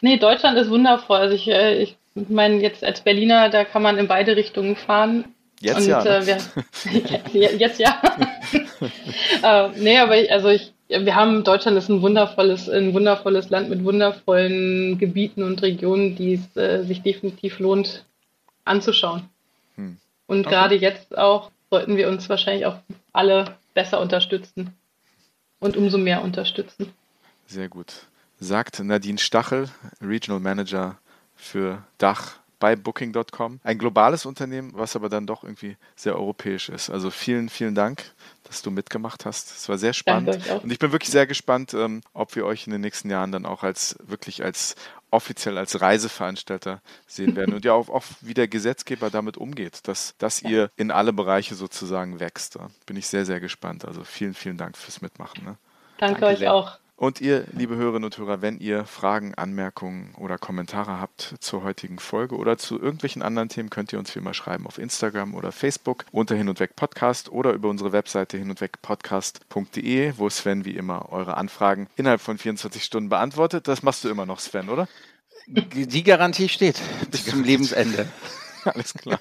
Nee, 0.00 0.16
Deutschland 0.16 0.56
ist 0.58 0.70
wundervoll. 0.70 1.18
Also 1.18 1.34
ich, 1.34 1.48
äh, 1.48 1.82
ich 1.82 1.96
ich 2.22 2.28
meine, 2.28 2.60
jetzt 2.60 2.84
als 2.84 3.00
Berliner, 3.00 3.48
da 3.48 3.64
kann 3.64 3.82
man 3.82 3.98
in 3.98 4.08
beide 4.08 4.36
Richtungen 4.36 4.76
fahren. 4.76 5.24
Jetzt 5.60 5.76
und, 5.76 5.88
ja. 5.88 6.04
Äh, 6.04 6.26
wir, 7.32 7.52
jetzt 7.58 7.78
ja. 7.78 8.00
äh, 9.42 9.68
nee, 9.76 9.98
aber 9.98 10.16
ich, 10.16 10.32
also 10.32 10.48
ich, 10.48 10.72
wir 10.88 11.14
haben, 11.14 11.44
Deutschland 11.44 11.76
ist 11.76 11.88
ein 11.88 12.02
wundervolles, 12.02 12.68
ein 12.68 12.94
wundervolles 12.94 13.50
Land 13.50 13.68
mit 13.68 13.84
wundervollen 13.84 14.98
Gebieten 14.98 15.42
und 15.42 15.62
Regionen, 15.62 16.16
die 16.16 16.34
es 16.34 16.56
äh, 16.56 16.84
sich 16.84 17.02
definitiv 17.02 17.58
lohnt 17.58 18.04
anzuschauen. 18.64 19.28
Hm. 19.76 19.98
Und 20.26 20.40
okay. 20.40 20.50
gerade 20.50 20.74
jetzt 20.76 21.16
auch 21.16 21.50
sollten 21.70 21.96
wir 21.96 22.08
uns 22.08 22.28
wahrscheinlich 22.28 22.66
auch 22.66 22.76
alle 23.12 23.56
besser 23.74 24.00
unterstützen 24.00 24.74
und 25.60 25.76
umso 25.76 25.98
mehr 25.98 26.22
unterstützen. 26.22 26.92
Sehr 27.46 27.68
gut. 27.68 28.06
Sagt 28.38 28.80
Nadine 28.80 29.18
Stachel, 29.18 29.68
Regional 30.00 30.40
Manager 30.40 30.98
für 31.40 31.84
Dach 31.98 32.40
bei 32.60 32.76
Booking.com. 32.76 33.58
Ein 33.64 33.78
globales 33.78 34.26
Unternehmen, 34.26 34.72
was 34.74 34.94
aber 34.94 35.08
dann 35.08 35.26
doch 35.26 35.42
irgendwie 35.42 35.76
sehr 35.96 36.14
europäisch 36.14 36.68
ist. 36.68 36.90
Also 36.90 37.10
vielen, 37.10 37.48
vielen 37.48 37.74
Dank, 37.74 38.12
dass 38.44 38.62
du 38.62 38.70
mitgemacht 38.70 39.24
hast. 39.24 39.50
Es 39.50 39.68
war 39.68 39.78
sehr 39.78 39.94
spannend. 39.94 40.38
Und 40.62 40.70
ich 40.70 40.78
bin 40.78 40.92
wirklich 40.92 41.10
sehr 41.10 41.26
gespannt, 41.26 41.72
ähm, 41.74 42.02
ob 42.12 42.36
wir 42.36 42.44
euch 42.44 42.66
in 42.66 42.72
den 42.72 42.82
nächsten 42.82 43.10
Jahren 43.10 43.32
dann 43.32 43.46
auch 43.46 43.62
als 43.62 43.96
wirklich 44.02 44.44
als 44.44 44.76
offiziell 45.10 45.58
als 45.58 45.80
Reiseveranstalter 45.80 46.82
sehen 47.06 47.34
werden 47.34 47.54
und 47.54 47.64
ja 47.64 47.72
auch, 47.72 47.88
auch 47.88 48.04
wie 48.20 48.34
der 48.34 48.46
Gesetzgeber 48.46 49.10
damit 49.10 49.38
umgeht, 49.38 49.88
dass, 49.88 50.14
dass 50.18 50.42
ihr 50.42 50.70
in 50.76 50.90
alle 50.90 51.12
Bereiche 51.12 51.54
sozusagen 51.54 52.20
wächst. 52.20 52.56
Da 52.56 52.70
bin 52.86 52.96
ich 52.96 53.08
sehr, 53.08 53.24
sehr 53.24 53.40
gespannt. 53.40 53.86
Also 53.86 54.04
vielen, 54.04 54.34
vielen 54.34 54.58
Dank 54.58 54.76
fürs 54.76 55.00
Mitmachen. 55.00 55.44
Ne? 55.44 55.56
Danke, 55.96 56.20
Danke, 56.20 56.26
euch 56.26 56.38
sehr. 56.40 56.54
auch. 56.54 56.78
Und 57.00 57.22
ihr, 57.22 57.46
liebe 57.52 57.76
Hörerinnen 57.76 58.04
und 58.04 58.18
Hörer, 58.18 58.42
wenn 58.42 58.58
ihr 58.58 58.84
Fragen, 58.84 59.34
Anmerkungen 59.34 60.14
oder 60.18 60.36
Kommentare 60.36 61.00
habt 61.00 61.34
zur 61.40 61.62
heutigen 61.62 61.98
Folge 61.98 62.36
oder 62.36 62.58
zu 62.58 62.78
irgendwelchen 62.78 63.22
anderen 63.22 63.48
Themen, 63.48 63.70
könnt 63.70 63.90
ihr 63.94 63.98
uns 63.98 64.14
wie 64.14 64.18
immer 64.18 64.34
schreiben 64.34 64.66
auf 64.66 64.76
Instagram 64.76 65.34
oder 65.34 65.50
Facebook 65.50 66.04
unter 66.12 66.34
Hin 66.34 66.50
und 66.50 66.60
Weg 66.60 66.76
Podcast 66.76 67.32
oder 67.32 67.54
über 67.54 67.70
unsere 67.70 67.92
Webseite 67.92 68.36
hin 68.36 68.50
und 68.50 68.60
weg 68.60 68.82
podcast.de, 68.82 70.12
wo 70.18 70.28
Sven 70.28 70.66
wie 70.66 70.76
immer 70.76 71.10
eure 71.10 71.38
Anfragen 71.38 71.86
innerhalb 71.96 72.20
von 72.20 72.36
24 72.36 72.84
Stunden 72.84 73.08
beantwortet. 73.08 73.66
Das 73.66 73.82
machst 73.82 74.04
du 74.04 74.10
immer 74.10 74.26
noch, 74.26 74.38
Sven, 74.38 74.68
oder? 74.68 74.86
Die 75.46 76.04
Garantie 76.04 76.50
steht 76.50 76.82
bis 77.10 77.24
zum 77.24 77.44
Lebensende. 77.44 78.08
Alles 78.64 78.94
klar. 78.94 79.20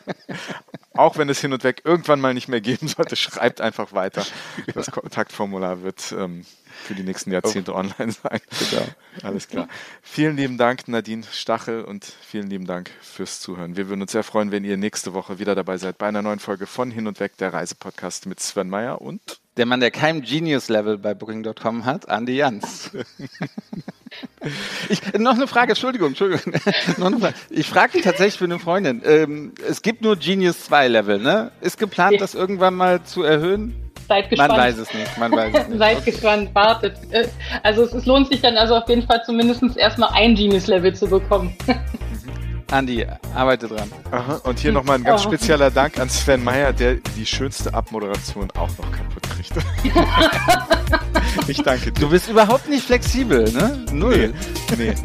Auch 0.93 1.17
wenn 1.17 1.29
es 1.29 1.39
hin 1.39 1.53
und 1.53 1.63
weg 1.63 1.81
irgendwann 1.85 2.19
mal 2.19 2.33
nicht 2.33 2.47
mehr 2.47 2.61
geben 2.61 2.87
sollte, 2.87 3.15
schreibt 3.15 3.61
einfach 3.61 3.93
weiter. 3.93 4.25
Das 4.73 4.91
Kontaktformular 4.91 5.81
wird 5.81 6.13
ähm, 6.17 6.45
für 6.83 6.95
die 6.95 7.03
nächsten 7.03 7.31
Jahrzehnte 7.31 7.73
oh. 7.73 7.77
online 7.77 8.11
sein. 8.11 8.41
Genau. 8.69 8.87
Alles 9.23 9.47
klar. 9.47 9.67
Vielen 10.01 10.35
lieben 10.35 10.57
Dank, 10.57 10.87
Nadine 10.87 11.23
Stachel, 11.31 11.83
und 11.83 12.05
vielen 12.05 12.49
lieben 12.49 12.65
Dank 12.65 12.91
fürs 13.01 13.39
Zuhören. 13.39 13.77
Wir 13.77 13.87
würden 13.87 14.01
uns 14.01 14.11
sehr 14.11 14.23
freuen, 14.23 14.51
wenn 14.51 14.63
ihr 14.63 14.77
nächste 14.77 15.13
Woche 15.13 15.39
wieder 15.39 15.55
dabei 15.55 15.77
seid 15.77 15.97
bei 15.97 16.07
einer 16.07 16.21
neuen 16.21 16.39
Folge 16.39 16.67
von 16.67 16.91
Hin 16.91 17.07
und 17.07 17.19
Weg, 17.19 17.37
der 17.37 17.53
Reisepodcast 17.53 18.25
mit 18.25 18.39
Sven 18.39 18.69
Meyer 18.69 19.01
und 19.01 19.39
der 19.57 19.65
Mann, 19.65 19.81
der 19.81 19.91
kein 19.91 20.21
Genius-Level 20.21 20.97
bei 20.97 21.13
Booking.com 21.13 21.83
hat, 21.83 22.05
Andy 22.05 22.37
Jans. 22.37 22.91
Ich, 24.89 25.13
noch 25.13 25.35
eine 25.35 25.47
Frage, 25.47 25.71
Entschuldigung, 25.71 26.09
Entschuldigung. 26.09 26.53
Ich 27.49 27.67
frage 27.67 27.93
dich 27.93 28.03
tatsächlich 28.03 28.37
für 28.37 28.45
eine 28.45 28.59
Freundin. 28.59 29.01
Ähm, 29.05 29.53
es 29.67 29.81
gibt 29.81 30.01
nur 30.01 30.15
Genius 30.15 30.65
2 30.65 30.87
Level, 30.87 31.19
ne? 31.19 31.51
Ist 31.61 31.77
geplant, 31.77 32.13
ja. 32.13 32.19
das 32.19 32.35
irgendwann 32.35 32.75
mal 32.75 33.03
zu 33.03 33.23
erhöhen? 33.23 33.89
Seid 34.07 34.29
gespannt. 34.29 34.51
Man 34.51 34.59
weiß 34.59 34.77
es 34.77 34.93
nicht. 34.93 35.17
Man 35.17 35.31
weiß 35.31 35.53
es 35.53 35.67
nicht. 35.69 35.77
Seid 35.77 35.97
okay. 35.97 36.11
gespannt, 36.11 36.55
wartet. 36.55 36.97
Äh, 37.11 37.27
also 37.63 37.83
es, 37.83 37.93
es, 37.93 38.05
lohnt 38.05 38.27
sich 38.27 38.41
dann 38.41 38.57
also 38.57 38.75
auf 38.75 38.89
jeden 38.89 39.03
Fall 39.03 39.21
zumindest 39.25 39.63
erstmal 39.77 40.09
ein 40.13 40.35
Genius-Level 40.35 40.95
zu 40.95 41.07
bekommen. 41.07 41.55
Andi, 42.71 43.05
arbeite 43.33 43.67
dran. 43.67 43.91
Aha, 44.11 44.41
und 44.43 44.59
hier 44.59 44.71
nochmal 44.71 44.97
ein 44.97 45.03
ganz 45.03 45.25
oh. 45.25 45.29
spezieller 45.29 45.71
Dank 45.71 45.99
an 45.99 46.09
Sven 46.09 46.43
Meyer, 46.43 46.71
der 46.71 46.95
die 47.15 47.25
schönste 47.25 47.73
Abmoderation 47.73 48.49
auch 48.51 48.69
noch 48.77 48.91
kaputt 48.91 49.23
kriegt. 49.29 49.53
ich 51.47 51.61
danke 51.63 51.91
dir. 51.91 52.01
Du 52.01 52.09
bist 52.09 52.29
überhaupt 52.29 52.69
nicht 52.69 52.85
flexibel, 52.85 53.51
ne? 53.51 53.85
Null. 53.91 54.33
Nee. 54.77 54.93
nee. 54.93 54.95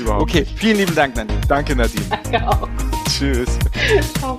Überhaupt 0.00 0.22
okay, 0.22 0.40
nicht. 0.40 0.58
vielen 0.58 0.78
lieben 0.78 0.94
Dank, 0.94 1.16
Nadine. 1.16 1.40
Danke, 1.48 1.74
Nadine. 1.74 2.06
Danke 2.08 2.48
auch. 2.48 2.68
Tschüss. 3.08 3.58
Ciao. 4.18 4.38